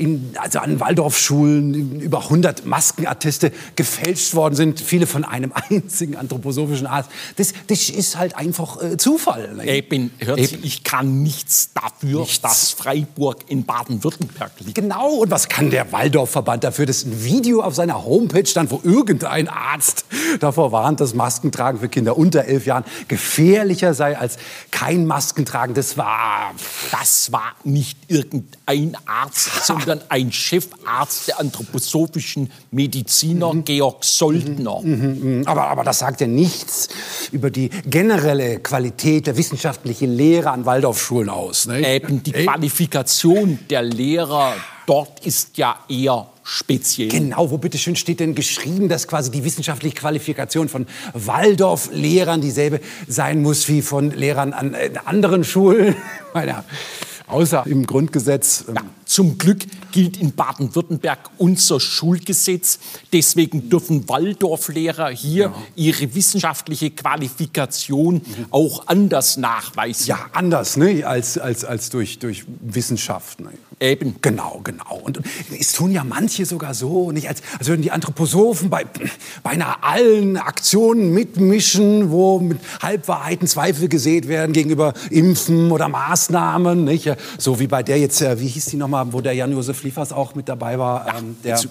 In, 0.01 0.33
also 0.39 0.57
an 0.57 0.79
Waldorfschulen 0.79 2.01
über 2.01 2.23
100 2.23 2.65
Maskenatteste 2.65 3.51
gefälscht 3.75 4.33
worden 4.33 4.55
sind, 4.55 4.79
viele 4.79 5.05
von 5.05 5.23
einem 5.23 5.53
einzigen 5.69 6.15
anthroposophischen 6.15 6.87
Arzt. 6.87 7.11
Das, 7.35 7.53
das 7.67 7.89
ist 7.89 8.17
halt 8.17 8.35
einfach 8.35 8.81
äh, 8.81 8.97
Zufall. 8.97 9.61
Eben, 9.63 10.09
hören 10.17 10.43
Sie, 10.43 10.57
ich 10.63 10.83
kann 10.83 11.21
nichts 11.21 11.69
dafür, 11.73 12.25
dass 12.41 12.71
Freiburg 12.71 13.41
in 13.47 13.65
Baden-Württemberg 13.65 14.53
liegt. 14.61 14.73
Genau, 14.73 15.17
und 15.17 15.29
was 15.29 15.49
kann 15.49 15.69
der 15.69 15.91
Waldorfverband 15.91 16.63
dafür, 16.63 16.87
dass 16.87 17.05
ein 17.05 17.23
Video 17.23 17.61
auf 17.61 17.75
seiner 17.75 18.03
Homepage 18.03 18.47
stand, 18.47 18.71
wo 18.71 18.81
irgendein 18.83 19.47
Arzt 19.49 20.05
davor 20.39 20.71
warnt, 20.71 20.99
dass 20.99 21.13
Maskentragen 21.13 21.79
für 21.79 21.89
Kinder 21.89 22.17
unter 22.17 22.45
elf 22.45 22.65
Jahren 22.65 22.85
gefährlicher 23.07 23.93
sei 23.93 24.17
als 24.17 24.37
kein 24.71 25.05
Maskentragen. 25.05 25.75
Das 25.75 25.95
war... 25.97 26.55
Das 26.91 27.31
war 27.31 27.53
nicht 27.63 27.97
irgendein 28.07 28.97
Arzt, 29.05 29.65
sondern 29.65 29.90
ein 30.09 30.31
Chefarzt 30.31 31.27
der 31.27 31.39
anthroposophischen 31.39 32.51
Mediziner, 32.71 33.53
Georg 33.65 34.03
Soldner. 34.03 34.81
Mhm, 34.81 35.43
aber, 35.45 35.67
aber 35.67 35.83
das 35.83 35.99
sagt 35.99 36.21
ja 36.21 36.27
nichts 36.27 36.89
über 37.31 37.49
die 37.49 37.69
generelle 37.85 38.59
Qualität 38.59 39.27
der 39.27 39.37
wissenschaftlichen 39.37 40.11
Lehre 40.11 40.51
an 40.51 40.65
Waldorfschulen 40.65 41.29
aus. 41.29 41.67
Ne? 41.67 41.95
Eben 41.95 42.23
die 42.23 42.31
Qualifikation 42.31 43.59
der 43.69 43.81
Lehrer 43.81 44.53
dort 44.85 45.25
ist 45.25 45.57
ja 45.57 45.79
eher 45.89 46.27
speziell. 46.43 47.09
Genau, 47.09 47.51
wo 47.51 47.57
bitteschön 47.57 47.95
steht 47.95 48.19
denn 48.19 48.35
geschrieben, 48.35 48.89
dass 48.89 49.07
quasi 49.07 49.31
die 49.31 49.43
wissenschaftliche 49.43 49.95
Qualifikation 49.95 50.69
von 50.69 50.87
Waldorf-Lehrern 51.13 52.41
dieselbe 52.41 52.81
sein 53.07 53.41
muss 53.41 53.67
wie 53.69 53.81
von 53.81 54.11
Lehrern 54.11 54.53
an 54.53 54.73
äh, 54.73 54.91
anderen 55.05 55.43
Schulen? 55.43 55.95
Meine, 56.33 56.63
außer 57.31 57.63
im 57.65 57.85
Grundgesetz. 57.85 58.65
ähm, 58.67 58.75
Ja, 58.75 58.81
zum 59.11 59.37
Glück 59.37 59.65
gilt 59.91 60.15
in 60.15 60.31
Baden-Württemberg 60.31 61.31
unser 61.37 61.81
Schulgesetz. 61.81 62.79
Deswegen 63.11 63.69
dürfen 63.69 64.07
Waldorflehrer 64.07 65.09
hier 65.09 65.53
ihre 65.75 66.15
wissenschaftliche 66.15 66.91
Qualifikation 66.91 68.21
auch 68.51 68.87
anders 68.87 69.35
nachweisen. 69.35 70.07
Ja, 70.07 70.27
anders 70.31 70.77
ne? 70.77 71.03
als, 71.03 71.37
als, 71.37 71.65
als 71.65 71.89
durch, 71.89 72.19
durch 72.19 72.45
Wissenschaft. 72.61 73.41
Ne? 73.41 73.49
Eben. 73.81 74.15
Genau, 74.21 74.61
genau. 74.63 75.01
Und, 75.03 75.17
und 75.17 75.25
es 75.59 75.73
tun 75.73 75.91
ja 75.91 76.03
manche 76.05 76.45
sogar 76.45 76.73
so, 76.73 77.11
nicht 77.11 77.27
als, 77.27 77.41
als 77.59 77.67
würden 77.67 77.81
die 77.81 77.91
Anthroposophen 77.91 78.69
bei 78.69 78.85
beinahe 79.43 79.83
allen 79.83 80.37
Aktionen 80.37 81.13
mitmischen, 81.13 82.11
wo 82.11 82.39
mit 82.39 82.59
Halbwahrheiten 82.81 83.47
Zweifel 83.47 83.89
gesät 83.89 84.27
werden 84.27 84.53
gegenüber 84.53 84.93
Impfen 85.09 85.71
oder 85.71 85.89
Maßnahmen. 85.89 86.85
Nicht? 86.85 87.11
So 87.37 87.59
wie 87.59 87.67
bei 87.67 87.83
der 87.83 87.97
jetzt, 87.99 88.21
äh, 88.21 88.39
wie 88.39 88.47
hieß 88.47 88.65
die 88.65 88.77
nochmal, 88.77 89.05
wo 89.11 89.21
der 89.21 89.33
Jan-Josef 89.33 89.83
Liefers 89.83 90.11
auch 90.11 90.35
mit 90.35 90.47
dabei 90.49 90.77
war. 90.79 91.07
ähm, 91.17 91.37
der, 91.43 91.55
Also, 91.55 91.69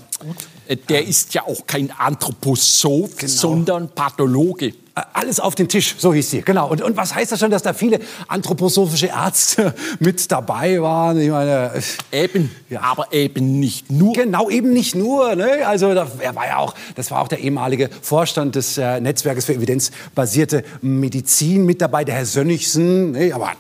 äh, 0.69 0.77
Der 0.89 1.07
ist 1.07 1.35
ja 1.35 1.43
auch 1.47 1.67
kein 1.67 1.91
Anthroposoph, 1.97 3.17
Genau. 3.17 3.33
sondern 3.33 3.89
Pathologe. 3.89 4.67
Äh, 4.69 4.73
Alles 5.13 5.39
auf 5.41 5.55
den 5.55 5.69
Tisch, 5.69 5.95
so 5.99 6.13
hieß 6.13 6.31
sie, 6.31 6.43
genau. 6.43 6.69
Und, 6.71 6.83
und 6.83 6.97
was 6.97 7.15
heißt 7.15 7.31
das 7.33 7.39
schon, 7.41 7.51
dass 7.51 7.63
da 7.63 7.73
viele 7.73 8.01
anthroposophische 8.29 9.07
Ärzte 9.07 9.75
mit 10.01 10.31
dabei 10.31 10.81
waren? 10.83 11.21
Ich 11.21 11.31
meine, 11.31 11.73
äh, 12.13 12.25
Eben, 12.25 12.51
aber 12.81 13.13
eben 13.13 13.61
nicht 13.61 13.91
nur. 13.91 14.13
Genau, 14.15 14.51
eben 14.51 14.73
nicht 14.73 14.95
nur. 14.95 15.35
Ne? 15.37 15.67
Also 15.67 15.95
da, 15.95 16.07
er 16.19 16.35
war 16.35 16.47
ja 16.47 16.57
auch, 16.59 16.75
das 16.97 17.11
war 17.11 17.21
auch 17.23 17.29
der 17.29 17.39
ehemalige 17.39 17.89
Vorstand 18.03 18.55
des 18.57 18.79
äh, 18.79 19.01
Netzwerkes 19.01 19.45
für 19.45 19.55
evidenzbasierte 19.55 20.65
Medizin 20.83 21.65
mit 21.67 21.81
dabei, 21.81 22.05
der 22.05 22.17
Herr 22.17 22.27
Sönnigsen. 22.27 23.13
Ne? 23.13 23.33
Aber 23.33 23.53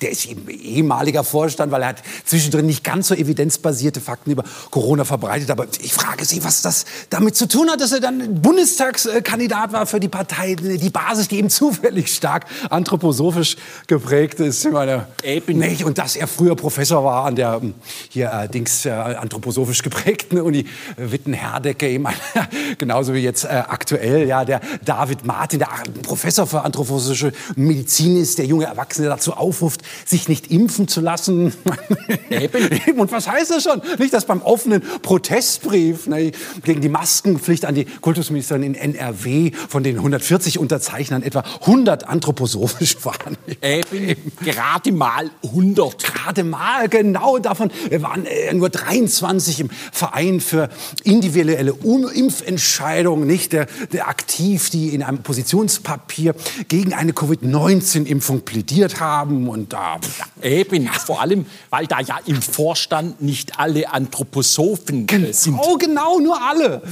der 0.00 0.10
ist 0.10 0.26
eben 0.26 0.48
ehemaliger 0.48 1.24
Vorstand, 1.24 1.72
weil 1.72 1.82
er 1.82 1.88
hat 1.88 2.02
zwischendrin 2.24 2.66
nicht 2.66 2.84
ganz 2.84 3.08
so 3.08 3.14
evidenzbasierte 3.14 4.00
Fakten 4.00 4.30
über 4.30 4.44
Corona 4.70 5.04
verbreitet. 5.04 5.50
Aber 5.50 5.66
ich 5.80 5.92
frage 5.92 6.24
Sie, 6.24 6.44
was 6.44 6.62
das 6.62 6.84
damit 7.10 7.36
zu 7.36 7.48
tun 7.48 7.70
hat, 7.70 7.80
dass 7.80 7.92
er 7.92 8.00
dann 8.00 8.40
Bundestagskandidat 8.40 9.72
war 9.72 9.86
für 9.86 10.00
die 10.00 10.08
Partei, 10.08 10.54
die 10.54 10.90
Basis, 10.90 11.28
die 11.28 11.38
eben 11.38 11.50
zufällig 11.50 12.12
stark 12.14 12.46
anthroposophisch 12.70 13.56
geprägt 13.86 14.40
ist. 14.40 14.64
Ich 14.64 14.72
meine, 14.72 15.06
nicht? 15.48 15.84
Und 15.84 15.98
dass 15.98 16.16
er 16.16 16.26
früher 16.26 16.56
Professor 16.56 17.04
war 17.04 17.24
an 17.24 17.36
der 17.36 17.60
ähm, 17.62 17.74
hier 18.08 18.32
äh, 18.32 18.48
Dings 18.48 18.86
äh, 18.86 18.90
anthroposophisch 18.90 19.82
geprägten 19.82 20.40
Uni 20.40 20.66
Witten-Herdecke, 20.96 22.00
genauso 22.78 23.14
wie 23.14 23.18
jetzt 23.18 23.44
äh, 23.44 23.48
aktuell 23.48 24.26
ja 24.26 24.44
der 24.44 24.60
David 24.84 25.24
Martin, 25.24 25.58
der 25.58 25.68
Professor 26.02 26.46
für 26.46 26.62
anthroposophische 26.62 27.32
Medizin 27.56 28.16
ist, 28.16 28.38
der 28.38 28.46
junge 28.46 28.66
Erwachsene 28.66 29.08
dazu 29.08 29.34
aufruft, 29.56 29.80
sich 30.04 30.28
nicht 30.28 30.50
impfen 30.50 30.86
zu 30.86 31.00
lassen. 31.00 31.52
Eben. 32.30 33.00
Und 33.00 33.10
was 33.10 33.28
heißt 33.28 33.50
das 33.50 33.62
schon? 33.62 33.80
Nicht, 33.98 34.12
dass 34.12 34.26
beim 34.26 34.42
offenen 34.42 34.82
Protestbrief 35.02 36.06
ne, 36.06 36.32
gegen 36.62 36.80
die 36.80 36.88
Maskenpflicht 36.88 37.64
an 37.64 37.74
die 37.74 37.86
Kultusministerin 37.86 38.62
in 38.62 38.74
NRW 38.74 39.52
von 39.68 39.82
den 39.82 39.96
140 39.96 40.58
Unterzeichnern 40.58 41.22
etwa 41.22 41.42
100 41.62 42.06
anthroposophisch 42.06 42.96
waren. 43.04 43.36
Eben, 43.62 44.16
gerade 44.44 44.92
mal 44.92 45.30
100. 45.42 46.04
Gerade 46.04 46.44
mal, 46.44 46.88
genau. 46.88 47.38
Davon 47.38 47.70
waren 47.98 48.26
äh, 48.26 48.52
nur 48.52 48.68
23 48.68 49.60
im 49.60 49.70
Verein 49.92 50.40
für 50.40 50.68
individuelle 51.04 51.74
Impfentscheidungen, 52.14 53.26
nicht 53.26 53.52
der, 53.52 53.66
der 53.92 54.08
aktiv, 54.08 54.70
die 54.70 54.94
in 54.94 55.02
einem 55.02 55.22
Positionspapier 55.22 56.34
gegen 56.68 56.92
eine 56.92 57.12
Covid-19-Impfung 57.12 58.42
plädiert 58.42 59.00
haben. 59.00 59.45
Und 59.48 59.72
da, 59.72 59.98
Eben, 60.42 60.88
vor 60.88 61.20
allem, 61.20 61.46
weil 61.70 61.86
da 61.86 62.00
ja 62.00 62.18
im 62.26 62.40
Vorstand 62.42 63.20
nicht 63.22 63.58
alle 63.58 63.92
Anthroposophen 63.92 65.06
äh, 65.08 65.32
sind. 65.32 65.58
oh 65.58 65.76
genau, 65.76 66.18
nur 66.20 66.40
alle. 66.40 66.82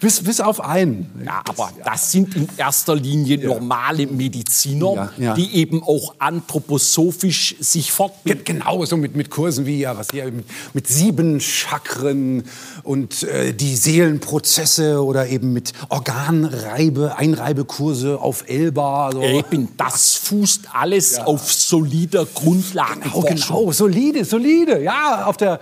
Bis, 0.00 0.22
bis 0.22 0.40
auf 0.40 0.60
einen. 0.60 1.10
Ja, 1.24 1.42
aber 1.48 1.70
das 1.84 2.10
sind 2.12 2.34
in 2.36 2.48
erster 2.56 2.94
Linie 2.96 3.38
normale 3.38 4.06
Mediziner, 4.06 4.94
Ja, 4.94 5.12
ja. 5.18 5.34
die 5.34 5.54
eben 5.54 5.82
auch 5.82 6.14
anthroposophisch 6.18 7.56
sich 7.60 7.92
fortbilden. 7.92 8.44
Ge- 8.44 8.54
Genau, 8.58 8.84
so 8.84 8.96
mit, 8.96 9.14
mit 9.14 9.30
Kursen 9.30 9.66
wie 9.66 9.80
ja, 9.80 9.96
was 9.96 10.08
hier, 10.10 10.24
mit, 10.30 10.44
mit 10.74 10.86
sieben 10.88 11.40
Chakren 11.40 12.44
und 12.82 13.22
äh, 13.22 13.52
die 13.52 13.76
Seelenprozesse 13.76 15.02
oder 15.04 15.28
eben 15.28 15.52
mit 15.52 15.72
Organreibe, 15.90 17.16
Einreibekurse 17.16 18.18
auf 18.20 18.48
Elba. 18.48 19.10
So. 19.12 19.22
Eben, 19.22 19.68
das 19.76 20.14
fußt 20.14 20.68
alles 20.72 21.18
auf 21.18 21.52
solider 21.98 22.26
Grundlage. 22.26 23.00
Genau, 23.00 23.20
genau, 23.22 23.72
solide, 23.72 24.24
solide. 24.24 24.82
Ja, 24.82 25.24
auf 25.24 25.36
der 25.36 25.60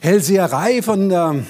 Hellseherei 0.00 0.82
von 0.82 1.10
ähm, 1.10 1.46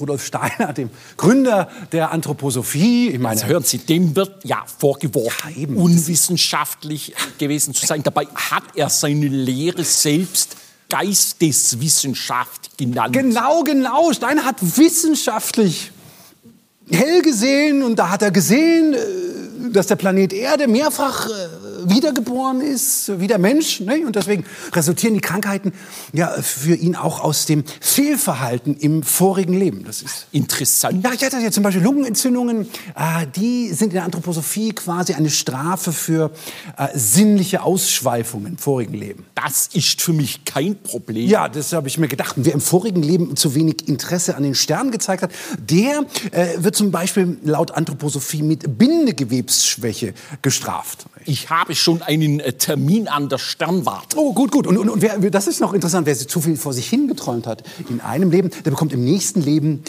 Rudolf 0.00 0.24
Steiner, 0.24 0.72
dem 0.72 0.90
Gründer 1.16 1.68
der 1.92 2.10
Anthroposophie. 2.10 3.10
Ich 3.10 3.18
meine, 3.18 3.40
Also 3.40 3.46
hören 3.46 3.62
Sie, 3.62 3.78
dem 3.78 4.16
wird 4.16 4.44
ja 4.44 4.64
vorgeworfen, 4.78 5.76
unwissenschaftlich 5.76 7.14
gewesen 7.38 7.74
zu 7.74 7.86
sein. 7.86 8.02
Dabei 8.02 8.26
hat 8.34 8.64
er 8.74 8.88
seine 8.88 9.28
Lehre 9.28 9.84
selbst 9.84 10.56
Geisteswissenschaft 10.88 12.76
genannt. 12.76 13.12
Genau, 13.14 13.62
genau. 13.62 14.12
Steiner 14.12 14.44
hat 14.44 14.56
wissenschaftlich 14.76 15.92
hell 16.90 17.22
gesehen 17.22 17.82
und 17.82 17.98
da 17.98 18.10
hat 18.10 18.22
er 18.22 18.30
gesehen, 18.30 18.92
äh, 18.92 18.98
dass 19.70 19.86
der 19.86 19.96
Planet 19.96 20.32
Erde 20.32 20.68
mehrfach 20.68 21.28
äh, 21.28 21.81
wiedergeboren 21.88 22.60
ist, 22.60 23.18
wie 23.20 23.26
der 23.26 23.38
Mensch. 23.38 23.80
Ne? 23.80 24.04
Und 24.06 24.16
deswegen 24.16 24.44
resultieren 24.72 25.14
die 25.14 25.20
Krankheiten 25.20 25.72
ja 26.12 26.28
für 26.28 26.74
ihn 26.74 26.96
auch 26.96 27.20
aus 27.20 27.46
dem 27.46 27.64
Fehlverhalten 27.80 28.76
im 28.76 29.02
vorigen 29.02 29.54
Leben. 29.54 29.84
Das 29.84 30.02
ist 30.02 30.26
interessant. 30.32 31.04
Ja, 31.04 31.12
ich 31.12 31.22
hatte 31.24 31.38
ja 31.38 31.50
zum 31.50 31.62
Beispiel 31.62 31.82
Lungenentzündungen. 31.82 32.68
Äh, 32.94 33.26
die 33.34 33.72
sind 33.72 33.88
in 33.88 33.94
der 33.94 34.04
Anthroposophie 34.04 34.72
quasi 34.72 35.14
eine 35.14 35.30
Strafe 35.30 35.92
für 35.92 36.30
äh, 36.76 36.88
sinnliche 36.94 37.62
Ausschweifungen 37.62 38.46
im 38.46 38.58
vorigen 38.58 38.94
Leben. 38.94 39.26
Das 39.34 39.68
ist 39.72 40.00
für 40.00 40.12
mich 40.12 40.44
kein 40.44 40.80
Problem. 40.82 41.28
Ja, 41.28 41.48
das 41.48 41.72
habe 41.72 41.88
ich 41.88 41.98
mir 41.98 42.08
gedacht. 42.08 42.36
Und 42.36 42.46
wer 42.46 42.52
im 42.52 42.60
vorigen 42.60 43.02
Leben 43.02 43.36
zu 43.36 43.54
wenig 43.54 43.88
Interesse 43.88 44.36
an 44.36 44.42
den 44.42 44.54
Sternen 44.54 44.90
gezeigt 44.90 45.22
hat, 45.22 45.30
der 45.58 46.04
äh, 46.30 46.48
wird 46.58 46.76
zum 46.76 46.90
Beispiel 46.90 47.38
laut 47.42 47.72
Anthroposophie 47.72 48.42
mit 48.42 48.78
Bindegewebsschwäche 48.78 50.14
gestraft. 50.42 51.06
Ich 51.24 51.50
habe 51.50 51.71
schon 51.80 52.02
einen 52.02 52.40
äh, 52.40 52.52
Termin 52.52 53.08
an 53.08 53.28
der 53.28 53.38
Sternwarte. 53.38 54.16
Oh, 54.18 54.32
gut, 54.32 54.50
gut. 54.50 54.66
Und, 54.66 54.78
und, 54.78 54.88
und 54.88 55.02
wer, 55.02 55.18
das 55.30 55.46
ist 55.46 55.60
noch 55.60 55.72
interessant, 55.72 56.06
wer 56.06 56.16
zu 56.16 56.40
viel 56.40 56.56
vor 56.56 56.72
sich 56.72 56.88
hingeträumt 56.88 57.46
hat 57.46 57.62
in 57.88 58.00
einem 58.00 58.30
Leben, 58.30 58.50
der 58.64 58.70
bekommt 58.70 58.92
im 58.92 59.04
nächsten 59.04 59.40
Leben 59.40 59.82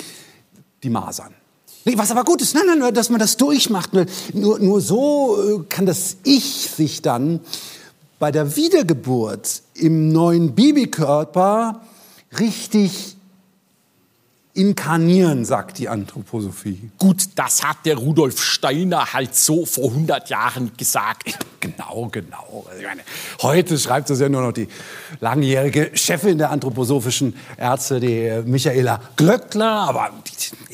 die 0.83 0.89
Masern. 0.89 1.33
Nee, 1.85 1.97
was 1.97 2.11
aber 2.11 2.23
gut 2.23 2.41
ist, 2.41 2.55
nein, 2.55 2.79
nein, 2.79 2.93
dass 2.93 3.09
man 3.09 3.19
das 3.19 3.35
durchmacht. 3.35 3.93
Nur, 3.93 4.05
nur, 4.33 4.59
nur 4.59 4.81
so 4.81 5.37
äh, 5.37 5.63
kann 5.67 5.85
das 5.85 6.17
Ich 6.23 6.69
sich 6.75 7.01
dann 7.01 7.41
bei 8.19 8.31
der 8.31 8.55
Wiedergeburt 8.55 9.63
im 9.73 10.09
neuen 10.09 10.55
Babykörper 10.55 11.81
richtig 12.39 13.17
inkarnieren, 14.53 15.45
sagt 15.45 15.79
die 15.79 15.89
Anthroposophie. 15.89 16.91
Gut, 16.97 17.29
das 17.35 17.63
hat 17.63 17.77
der 17.85 17.97
Rudolf 17.97 18.41
Steiner 18.41 19.13
halt 19.13 19.35
so 19.35 19.65
vor 19.65 19.89
100 19.89 20.29
Jahren 20.29 20.71
gesagt. 20.77 21.37
Genau, 21.75 22.07
genau. 22.11 22.65
Also 22.69 22.83
meine, 22.83 23.01
heute 23.41 23.77
schreibt 23.77 24.09
das 24.09 24.19
ja 24.19 24.29
nur 24.29 24.41
noch 24.41 24.51
die 24.51 24.67
langjährige 25.19 25.91
Chefin 25.93 26.37
der 26.37 26.51
anthroposophischen 26.51 27.35
Ärzte, 27.57 27.99
die 27.99 28.41
Michaela 28.45 28.99
Glöckler. 29.15 29.65
Aber 29.89 30.09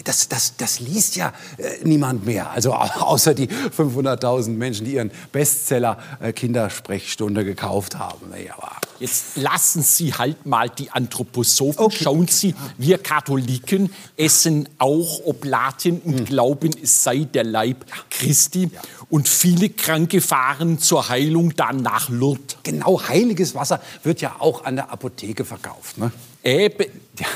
das, 0.04 0.28
das, 0.28 0.56
das 0.58 0.80
liest 0.80 1.16
ja 1.16 1.32
äh, 1.58 1.64
niemand 1.84 2.26
mehr. 2.26 2.50
Also 2.52 2.74
au- 2.74 2.78
außer 3.02 3.34
die 3.34 3.48
500.000 3.48 4.50
Menschen, 4.50 4.86
die 4.86 4.94
ihren 4.96 5.12
Bestseller 5.32 5.98
äh, 6.20 6.34
Kindersprechstunde 6.34 7.46
gekauft 7.46 7.98
haben. 7.98 8.32
Nee, 8.32 8.50
aber 8.56 8.72
Jetzt 9.00 9.38
lassen 9.38 9.82
Sie 9.82 10.14
halt 10.14 10.46
mal 10.46 10.70
die 10.70 10.92
Anthroposophen. 10.92 11.92
Schauen 11.92 12.28
Sie, 12.28 12.54
wir 12.78 12.98
Katholiken 12.98 13.92
essen 14.18 14.68
auch 14.78 15.22
Oblaten 15.26 16.00
und 16.00 16.26
glauben, 16.26 16.72
es 16.82 17.04
sei 17.04 17.20
der 17.20 17.44
Leib 17.44 17.86
Christi. 18.10 18.70
Und 19.10 19.28
viele 19.28 19.70
Kranke 19.70 20.22
fahren 20.22 20.80
zur 20.80 21.10
Heilung 21.10 21.56
dann 21.56 21.78
nach 21.78 22.10
Lourdes. 22.10 22.58
Genau, 22.64 23.02
heiliges 23.08 23.56
Wasser 23.56 23.82
wird 24.04 24.22
ja 24.22 24.36
auch 24.40 24.66
an 24.66 24.76
der 24.76 24.92
Apotheke 24.92 25.46
verkauft. 25.46 25.98
Ne? 25.98 26.12
Eben, 26.44 26.86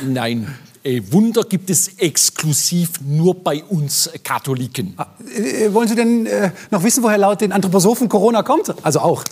nein, 0.01 0.55
äh, 0.83 1.01
Wunder 1.11 1.43
gibt 1.43 1.69
es 1.69 1.97
exklusiv 1.97 3.01
nur 3.01 3.35
bei 3.35 3.63
uns 3.63 4.09
Katholiken. 4.23 4.97
Äh, 5.35 5.73
wollen 5.73 5.87
Sie 5.87 5.95
denn 5.95 6.25
äh, 6.25 6.51
noch 6.71 6.83
wissen, 6.83 7.03
woher 7.03 7.17
laut 7.17 7.41
den 7.41 7.51
Anthroposophen 7.51 8.09
Corona 8.09 8.43
kommt? 8.43 8.73
Also 8.83 8.99
auch. 8.99 9.23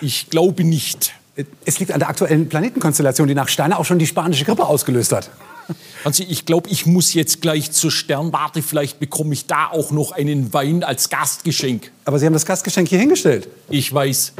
Ich 0.00 0.30
glaube 0.30 0.64
nicht. 0.64 1.14
Es 1.64 1.78
liegt 1.78 1.92
an 1.92 2.00
der 2.00 2.08
aktuellen 2.08 2.48
Planetenkonstellation, 2.48 3.26
die 3.26 3.34
nach 3.34 3.48
Steiner 3.48 3.78
auch 3.78 3.84
schon 3.84 3.98
die 3.98 4.06
spanische 4.06 4.44
Grippe 4.44 4.66
ausgelöst 4.66 5.12
hat. 5.12 5.30
Also 6.04 6.24
ich 6.28 6.44
glaube, 6.44 6.68
ich 6.68 6.86
muss 6.86 7.14
jetzt 7.14 7.40
gleich 7.40 7.70
zur 7.70 7.90
Sternwarte. 7.90 8.62
Vielleicht 8.62 8.98
bekomme 8.98 9.32
ich 9.32 9.46
da 9.46 9.68
auch 9.68 9.92
noch 9.92 10.12
einen 10.12 10.52
Wein 10.52 10.84
als 10.84 11.08
Gastgeschenk. 11.08 11.90
Aber 12.04 12.18
Sie 12.18 12.26
haben 12.26 12.32
das 12.32 12.44
Gastgeschenk 12.44 12.88
hier 12.88 12.98
hingestellt. 12.98 13.48
Ich 13.70 13.92
weiß. 13.92 14.32